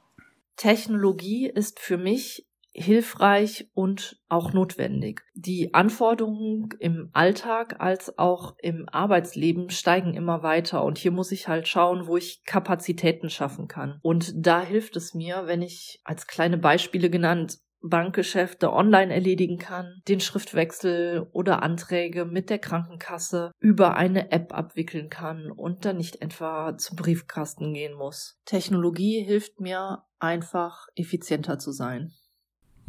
Technologie 0.57 1.47
ist 1.47 1.79
für 1.79 1.97
mich 1.97 2.50
hilfreich 2.73 3.69
und 3.75 4.21
auch 4.29 4.53
notwendig. 4.53 5.23
Die 5.35 5.75
Anforderungen 5.75 6.69
im 6.79 7.11
Alltag 7.13 7.77
als 7.81 8.19
auch 8.19 8.55
im 8.59 8.89
Arbeitsleben 8.89 9.71
steigen 9.71 10.15
immer 10.15 10.43
weiter 10.43 10.85
und 10.85 10.99
hier 10.99 11.11
muss 11.11 11.33
ich 11.33 11.49
halt 11.49 11.69
schauen, 11.69 12.07
wo 12.07 12.17
ich 12.17 12.45
Kapazitäten 12.45 13.31
schaffen 13.31 13.69
kann. 13.69 13.99
Und 14.03 14.33
da 14.37 14.63
hilft 14.63 14.97
es 14.97 15.15
mir, 15.15 15.43
wenn 15.47 15.63
ich 15.63 16.01
als 16.05 16.27
kleine 16.27 16.59
Beispiele 16.59 17.11
genannt 17.11 17.59
Bankgeschäfte 17.83 18.73
online 18.73 19.13
erledigen 19.13 19.59
kann, 19.59 20.03
den 20.07 20.21
Schriftwechsel 20.21 21.27
oder 21.33 21.63
Anträge 21.63 22.27
mit 22.27 22.51
der 22.51 22.59
Krankenkasse 22.59 23.53
über 23.59 23.97
eine 23.97 24.33
App 24.33 24.53
abwickeln 24.53 25.09
kann 25.09 25.51
und 25.51 25.87
dann 25.87 25.97
nicht 25.97 26.21
etwa 26.21 26.77
zum 26.77 26.97
Briefkasten 26.97 27.73
gehen 27.73 27.95
muss. 27.95 28.39
Technologie 28.45 29.25
hilft 29.25 29.61
mir 29.61 30.05
einfach 30.19 30.89
effizienter 30.95 31.59
zu 31.59 31.73
sein 31.73 32.13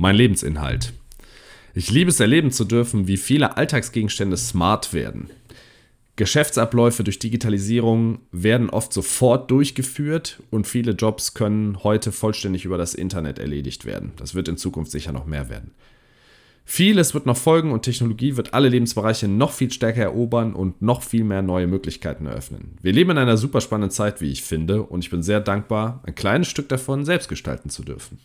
mein 0.01 0.15
Lebensinhalt. 0.15 0.93
Ich 1.75 1.91
liebe 1.91 2.09
es 2.09 2.19
erleben 2.19 2.51
zu 2.51 2.65
dürfen, 2.65 3.07
wie 3.07 3.17
viele 3.17 3.55
Alltagsgegenstände 3.55 4.35
smart 4.35 4.93
werden. 4.93 5.29
Geschäftsabläufe 6.15 7.03
durch 7.03 7.19
Digitalisierung 7.19 8.19
werden 8.31 8.71
oft 8.71 8.91
sofort 8.91 9.51
durchgeführt 9.51 10.41
und 10.49 10.65
viele 10.65 10.93
Jobs 10.93 11.35
können 11.35 11.83
heute 11.83 12.11
vollständig 12.11 12.65
über 12.65 12.79
das 12.79 12.95
Internet 12.95 13.37
erledigt 13.37 13.85
werden. 13.85 14.11
Das 14.17 14.33
wird 14.33 14.47
in 14.47 14.57
Zukunft 14.57 14.91
sicher 14.91 15.11
noch 15.11 15.27
mehr 15.27 15.49
werden. 15.49 15.69
Vieles 16.65 17.13
wird 17.13 17.27
noch 17.27 17.37
folgen 17.37 17.71
und 17.71 17.83
Technologie 17.83 18.37
wird 18.37 18.55
alle 18.55 18.69
Lebensbereiche 18.69 19.27
noch 19.27 19.51
viel 19.51 19.71
stärker 19.71 20.01
erobern 20.01 20.53
und 20.53 20.81
noch 20.81 21.03
viel 21.03 21.23
mehr 21.23 21.43
neue 21.43 21.67
Möglichkeiten 21.67 22.25
eröffnen. 22.25 22.77
Wir 22.81 22.93
leben 22.93 23.11
in 23.11 23.17
einer 23.19 23.37
super 23.37 23.61
spannenden 23.61 23.91
Zeit, 23.91 24.19
wie 24.19 24.31
ich 24.31 24.41
finde, 24.41 24.81
und 24.81 25.03
ich 25.03 25.11
bin 25.11 25.21
sehr 25.21 25.41
dankbar, 25.41 26.01
ein 26.05 26.15
kleines 26.15 26.47
Stück 26.47 26.69
davon 26.69 27.05
selbst 27.05 27.29
gestalten 27.29 27.69
zu 27.69 27.83
dürfen 27.83 28.17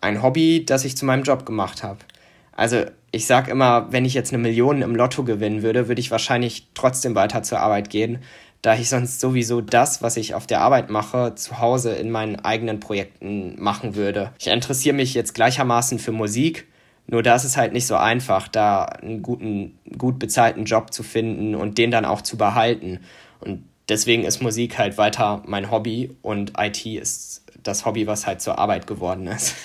ein 0.00 0.22
Hobby, 0.22 0.64
das 0.64 0.84
ich 0.84 0.96
zu 0.96 1.04
meinem 1.04 1.22
Job 1.22 1.46
gemacht 1.46 1.82
habe. 1.82 1.98
Also 2.52 2.84
ich 3.12 3.26
sage 3.26 3.50
immer, 3.50 3.92
wenn 3.92 4.04
ich 4.04 4.14
jetzt 4.14 4.32
eine 4.32 4.42
Million 4.42 4.82
im 4.82 4.94
Lotto 4.94 5.24
gewinnen 5.24 5.62
würde, 5.62 5.88
würde 5.88 6.00
ich 6.00 6.10
wahrscheinlich 6.10 6.68
trotzdem 6.74 7.14
weiter 7.14 7.42
zur 7.42 7.60
Arbeit 7.60 7.90
gehen, 7.90 8.18
da 8.62 8.74
ich 8.74 8.88
sonst 8.88 9.20
sowieso 9.20 9.60
das, 9.60 10.02
was 10.02 10.16
ich 10.16 10.34
auf 10.34 10.46
der 10.46 10.60
Arbeit 10.60 10.90
mache, 10.90 11.34
zu 11.34 11.58
Hause 11.58 11.92
in 11.92 12.10
meinen 12.10 12.36
eigenen 12.36 12.78
Projekten 12.78 13.60
machen 13.60 13.94
würde. 13.94 14.32
Ich 14.38 14.48
interessiere 14.48 14.94
mich 14.94 15.14
jetzt 15.14 15.34
gleichermaßen 15.34 15.98
für 15.98 16.12
Musik, 16.12 16.66
nur 17.06 17.22
da 17.22 17.34
ist 17.34 17.44
es 17.44 17.56
halt 17.56 17.72
nicht 17.72 17.86
so 17.86 17.96
einfach, 17.96 18.46
da 18.46 18.84
einen 18.84 19.22
guten, 19.22 19.78
gut 19.98 20.18
bezahlten 20.18 20.64
Job 20.64 20.92
zu 20.92 21.02
finden 21.02 21.56
und 21.56 21.76
den 21.76 21.90
dann 21.90 22.04
auch 22.04 22.20
zu 22.20 22.36
behalten. 22.36 23.00
Und 23.40 23.64
deswegen 23.88 24.22
ist 24.22 24.40
Musik 24.42 24.78
halt 24.78 24.96
weiter 24.96 25.42
mein 25.44 25.72
Hobby 25.72 26.16
und 26.22 26.52
IT 26.56 26.86
ist 26.86 27.42
das 27.62 27.84
Hobby, 27.84 28.06
was 28.06 28.28
halt 28.28 28.40
zur 28.40 28.58
Arbeit 28.58 28.86
geworden 28.86 29.26
ist. 29.26 29.56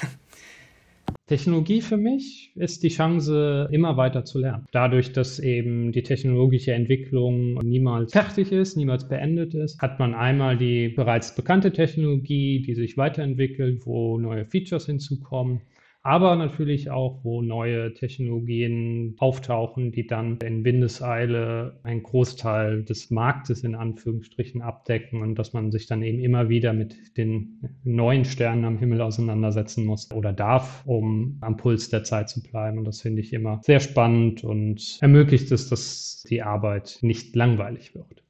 Technologie 1.27 1.81
für 1.81 1.97
mich 1.97 2.51
ist 2.55 2.83
die 2.83 2.89
Chance, 2.89 3.67
immer 3.71 3.97
weiter 3.97 4.25
zu 4.25 4.39
lernen. 4.39 4.65
Dadurch, 4.71 5.11
dass 5.11 5.39
eben 5.39 5.91
die 5.91 6.03
technologische 6.03 6.73
Entwicklung 6.73 7.55
niemals 7.63 8.11
fertig 8.11 8.51
ist, 8.51 8.77
niemals 8.77 9.07
beendet 9.07 9.55
ist, 9.55 9.81
hat 9.81 9.97
man 9.97 10.13
einmal 10.13 10.55
die 10.55 10.89
bereits 10.89 11.33
bekannte 11.33 11.71
Technologie, 11.71 12.61
die 12.61 12.75
sich 12.75 12.95
weiterentwickelt, 12.97 13.85
wo 13.85 14.19
neue 14.19 14.45
Features 14.45 14.85
hinzukommen 14.85 15.61
aber 16.05 16.35
natürlich 16.35 16.91
auch, 16.91 17.23
wo 17.23 17.41
neue 17.41 17.91
Technologien 17.95 19.15
auftauchen, 19.17 19.91
die 19.91 20.05
dann 20.05 20.37
in 20.37 20.63
Windeseile 20.63 21.79
einen 21.81 22.03
Großteil 22.03 22.83
des 22.83 23.09
Marktes 23.09 23.63
in 23.63 23.73
Anführungsstrichen 23.73 24.61
abdecken 24.61 25.23
und 25.23 25.33
dass 25.33 25.53
man 25.53 25.71
sich 25.71 25.87
dann 25.87 26.03
eben 26.03 26.19
immer 26.19 26.47
wieder 26.47 26.73
mit 26.73 27.17
den 27.17 27.59
neuen 27.83 28.23
Sternen 28.23 28.65
am 28.65 28.77
Himmel 28.77 29.01
auseinandersetzen 29.01 29.83
muss 29.83 30.11
oder 30.11 30.31
darf, 30.31 30.83
um 30.85 31.39
am 31.41 31.57
Puls 31.57 31.89
der 31.89 32.03
Zeit 32.03 32.29
zu 32.29 32.43
bleiben. 32.43 32.77
Und 32.77 32.85
das 32.85 33.01
finde 33.01 33.21
ich 33.21 33.33
immer 33.33 33.61
sehr 33.63 33.79
spannend 33.79 34.43
und 34.43 34.99
ermöglicht 35.01 35.51
es, 35.51 35.69
dass 35.69 36.23
die 36.29 36.43
Arbeit 36.43 36.99
nicht 37.01 37.35
langweilig 37.35 37.95
wird 37.95 38.24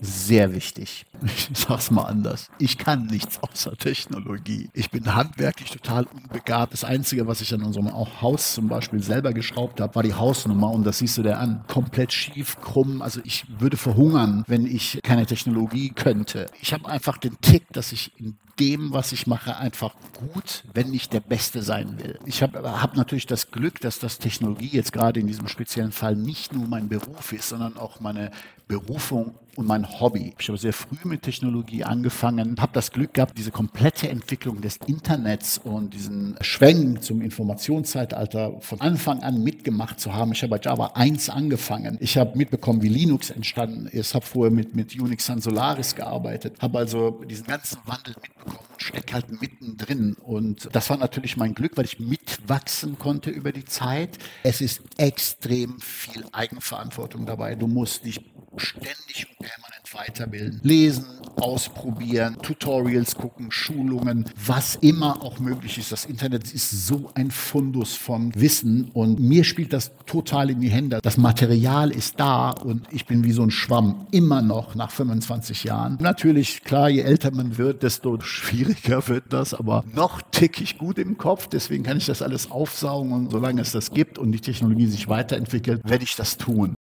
sehr 0.00 0.54
wichtig. 0.54 1.06
Ich 1.24 1.58
sag's 1.58 1.90
mal 1.90 2.04
anders. 2.04 2.50
Ich 2.58 2.78
kann 2.78 3.06
nichts 3.06 3.42
außer 3.42 3.76
Technologie. 3.76 4.70
Ich 4.72 4.90
bin 4.90 5.14
handwerklich 5.14 5.70
total 5.70 6.04
unbegabt. 6.04 6.72
Das 6.72 6.84
Einzige, 6.84 7.26
was 7.26 7.40
ich 7.40 7.52
an 7.52 7.62
unserem 7.62 7.92
Haus 8.22 8.54
zum 8.54 8.68
Beispiel 8.68 9.02
selber 9.02 9.32
geschraubt 9.32 9.80
habe, 9.80 9.94
war 9.94 10.02
die 10.02 10.14
Hausnummer 10.14 10.70
und 10.70 10.84
das 10.84 10.98
siehst 10.98 11.18
du 11.18 11.22
dir 11.22 11.38
an. 11.38 11.64
Komplett 11.66 12.12
schief, 12.12 12.56
krumm. 12.60 13.02
Also 13.02 13.20
ich 13.24 13.46
würde 13.58 13.76
verhungern, 13.76 14.44
wenn 14.46 14.66
ich 14.66 15.00
keine 15.02 15.26
Technologie 15.26 15.90
könnte. 15.90 16.50
Ich 16.60 16.72
habe 16.72 16.88
einfach 16.88 17.18
den 17.18 17.40
Tick, 17.40 17.64
dass 17.72 17.92
ich 17.92 18.12
in 18.18 18.36
dem, 18.58 18.92
was 18.92 19.12
ich 19.12 19.26
mache, 19.26 19.56
einfach 19.56 19.94
gut, 20.14 20.64
wenn 20.74 20.90
nicht 20.90 21.12
der 21.12 21.20
Beste 21.20 21.62
sein 21.62 21.98
will. 21.98 22.18
Ich 22.26 22.42
habe 22.42 22.80
hab 22.80 22.96
natürlich 22.96 23.26
das 23.26 23.50
Glück, 23.50 23.80
dass 23.80 23.98
das 23.98 24.18
Technologie 24.18 24.70
jetzt 24.72 24.92
gerade 24.92 25.20
in 25.20 25.26
diesem 25.26 25.48
speziellen 25.48 25.92
Fall 25.92 26.16
nicht 26.16 26.52
nur 26.52 26.66
mein 26.66 26.88
Beruf 26.88 27.32
ist, 27.32 27.48
sondern 27.50 27.76
auch 27.76 28.00
meine 28.00 28.30
Berufung 28.66 29.34
und 29.56 29.66
mein 29.66 29.98
Hobby. 29.98 30.34
Ich 30.38 30.48
habe 30.48 30.58
sehr 30.58 30.72
früh 30.72 30.98
mit 31.04 31.22
Technologie 31.22 31.82
angefangen, 31.82 32.54
habe 32.60 32.72
das 32.74 32.92
Glück 32.92 33.14
gehabt, 33.14 33.36
diese 33.36 33.50
komplette 33.50 34.08
Entwicklung 34.08 34.60
des 34.60 34.76
Internets 34.86 35.58
und 35.58 35.94
diesen 35.94 36.36
Schwenk 36.42 37.02
zum 37.02 37.22
Informationszeitalter 37.22 38.60
von 38.60 38.80
Anfang 38.80 39.22
an 39.22 39.42
mitgemacht 39.42 39.98
zu 39.98 40.14
haben. 40.14 40.32
Ich 40.32 40.42
habe 40.42 40.50
bei 40.50 40.60
Java 40.60 40.92
1 40.94 41.30
angefangen. 41.30 41.96
Ich 42.00 42.16
habe 42.16 42.38
mitbekommen, 42.38 42.82
wie 42.82 42.88
Linux 42.88 43.30
entstanden 43.30 43.86
ist, 43.86 44.14
habe 44.14 44.24
vorher 44.24 44.52
mit, 44.52 44.76
mit 44.76 44.94
Unix 45.00 45.28
und 45.28 45.42
Solaris 45.42 45.94
gearbeitet, 45.94 46.56
habe 46.60 46.78
also 46.78 47.22
diesen 47.28 47.46
ganzen 47.46 47.78
Wandel 47.84 48.14
mitbekommen 48.22 48.47
und 48.52 48.82
stecke 48.82 49.14
halt 49.14 49.40
mittendrin. 49.40 50.14
Und 50.14 50.68
das 50.72 50.90
war 50.90 50.96
natürlich 50.96 51.36
mein 51.36 51.54
Glück, 51.54 51.76
weil 51.76 51.84
ich 51.84 51.98
mitwachsen 51.98 52.98
konnte 52.98 53.30
über 53.30 53.52
die 53.52 53.64
Zeit. 53.64 54.18
Es 54.42 54.60
ist 54.60 54.80
extrem 54.96 55.80
viel 55.80 56.24
Eigenverantwortung 56.32 57.26
dabei. 57.26 57.54
Du 57.54 57.66
musst 57.66 58.04
dich 58.04 58.20
ständig 58.56 59.26
und 59.30 59.46
permanent 59.46 59.94
weiterbilden. 59.94 60.60
Lesen, 60.62 61.06
ausprobieren, 61.36 62.38
Tutorials 62.42 63.14
gucken, 63.14 63.50
Schulungen, 63.50 64.24
was 64.44 64.76
immer 64.76 65.22
auch 65.22 65.38
möglich 65.38 65.78
ist. 65.78 65.92
Das 65.92 66.04
Internet 66.04 66.52
ist 66.52 66.86
so 66.86 67.10
ein 67.14 67.30
Fundus 67.30 67.94
von 67.94 68.34
Wissen 68.34 68.90
und 68.92 69.20
mir 69.20 69.44
spielt 69.44 69.72
das 69.72 69.92
total 70.06 70.50
in 70.50 70.60
die 70.60 70.70
Hände. 70.70 71.00
Das 71.02 71.16
Material 71.16 71.90
ist 71.90 72.18
da 72.18 72.50
und 72.50 72.86
ich 72.90 73.06
bin 73.06 73.24
wie 73.24 73.32
so 73.32 73.42
ein 73.42 73.50
Schwamm 73.50 74.06
immer 74.10 74.42
noch 74.42 74.74
nach 74.74 74.90
25 74.90 75.64
Jahren. 75.64 75.98
Natürlich, 76.00 76.62
klar, 76.64 76.88
je 76.88 77.02
älter 77.02 77.30
man 77.30 77.58
wird, 77.58 77.82
desto 77.82 78.18
schwieriger 78.38 79.06
wird 79.08 79.24
das, 79.30 79.54
aber 79.54 79.84
noch 79.92 80.22
tick 80.30 80.60
ich 80.60 80.78
gut 80.78 80.98
im 80.98 81.18
Kopf, 81.18 81.48
deswegen 81.48 81.84
kann 81.84 81.98
ich 81.98 82.06
das 82.06 82.22
alles 82.22 82.50
aufsaugen 82.50 83.12
und 83.12 83.30
solange 83.30 83.60
es 83.60 83.72
das 83.72 83.90
gibt 83.90 84.18
und 84.18 84.32
die 84.32 84.40
Technologie 84.40 84.86
sich 84.86 85.08
weiterentwickelt, 85.08 85.82
werde 85.84 86.04
ich 86.04 86.16
das 86.16 86.36
tun. 86.36 86.74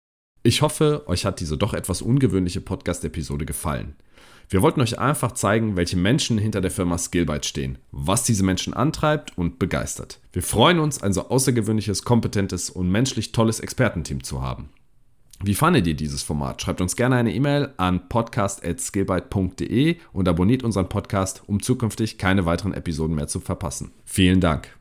Ich 0.44 0.62
hoffe, 0.62 1.04
euch 1.08 1.26
hat 1.26 1.40
diese 1.40 1.58
doch 1.58 1.74
etwas 1.74 2.04
ungewöhnliche 2.04 2.62
Podcast-Episode 2.62 3.46
gefallen. 3.46 3.96
Wir 4.48 4.62
wollten 4.62 4.82
euch 4.82 5.00
einfach 5.00 5.32
zeigen, 5.32 5.76
welche 5.76 5.98
Menschen 5.98 6.38
hinter 6.38 6.62
der 6.62 6.70
Firma 6.70 7.00
Skillbyte 7.00 7.46
stehen, 7.46 7.80
was 7.92 8.24
diese 8.24 8.44
Menschen 8.44 8.76
antreibt 8.76 9.36
und 9.38 9.58
begeistert. 9.58 10.20
Wir 10.32 10.44
freuen 10.44 10.78
uns, 10.80 11.02
ein 11.02 11.14
so 11.14 11.30
außergewöhnliches, 11.30 12.04
kompetentes 12.04 12.70
und 12.70 12.92
menschlich 12.92 13.32
tolles 13.32 13.60
Expertenteam 13.60 14.24
zu 14.24 14.44
haben. 14.44 14.70
Wie 15.44 15.56
fandet 15.56 15.86
ihr 15.88 15.96
dieses 15.96 16.24
Format? 16.24 16.62
Schreibt 16.62 16.82
uns 16.82 16.96
gerne 16.96 17.18
eine 17.18 17.34
E-Mail 17.34 17.74
an 17.78 18.08
podcast.skillbyte.de 18.08 19.98
und 20.14 20.28
abonniert 20.30 20.64
unseren 20.64 20.88
Podcast, 20.88 21.44
um 21.48 21.62
zukünftig 21.62 22.18
keine 22.18 22.46
weiteren 22.46 22.74
Episoden 22.74 23.16
mehr 23.16 23.28
zu 23.28 23.40
verpassen. 23.40 23.92
Vielen 24.06 24.40
Dank. 24.40 24.76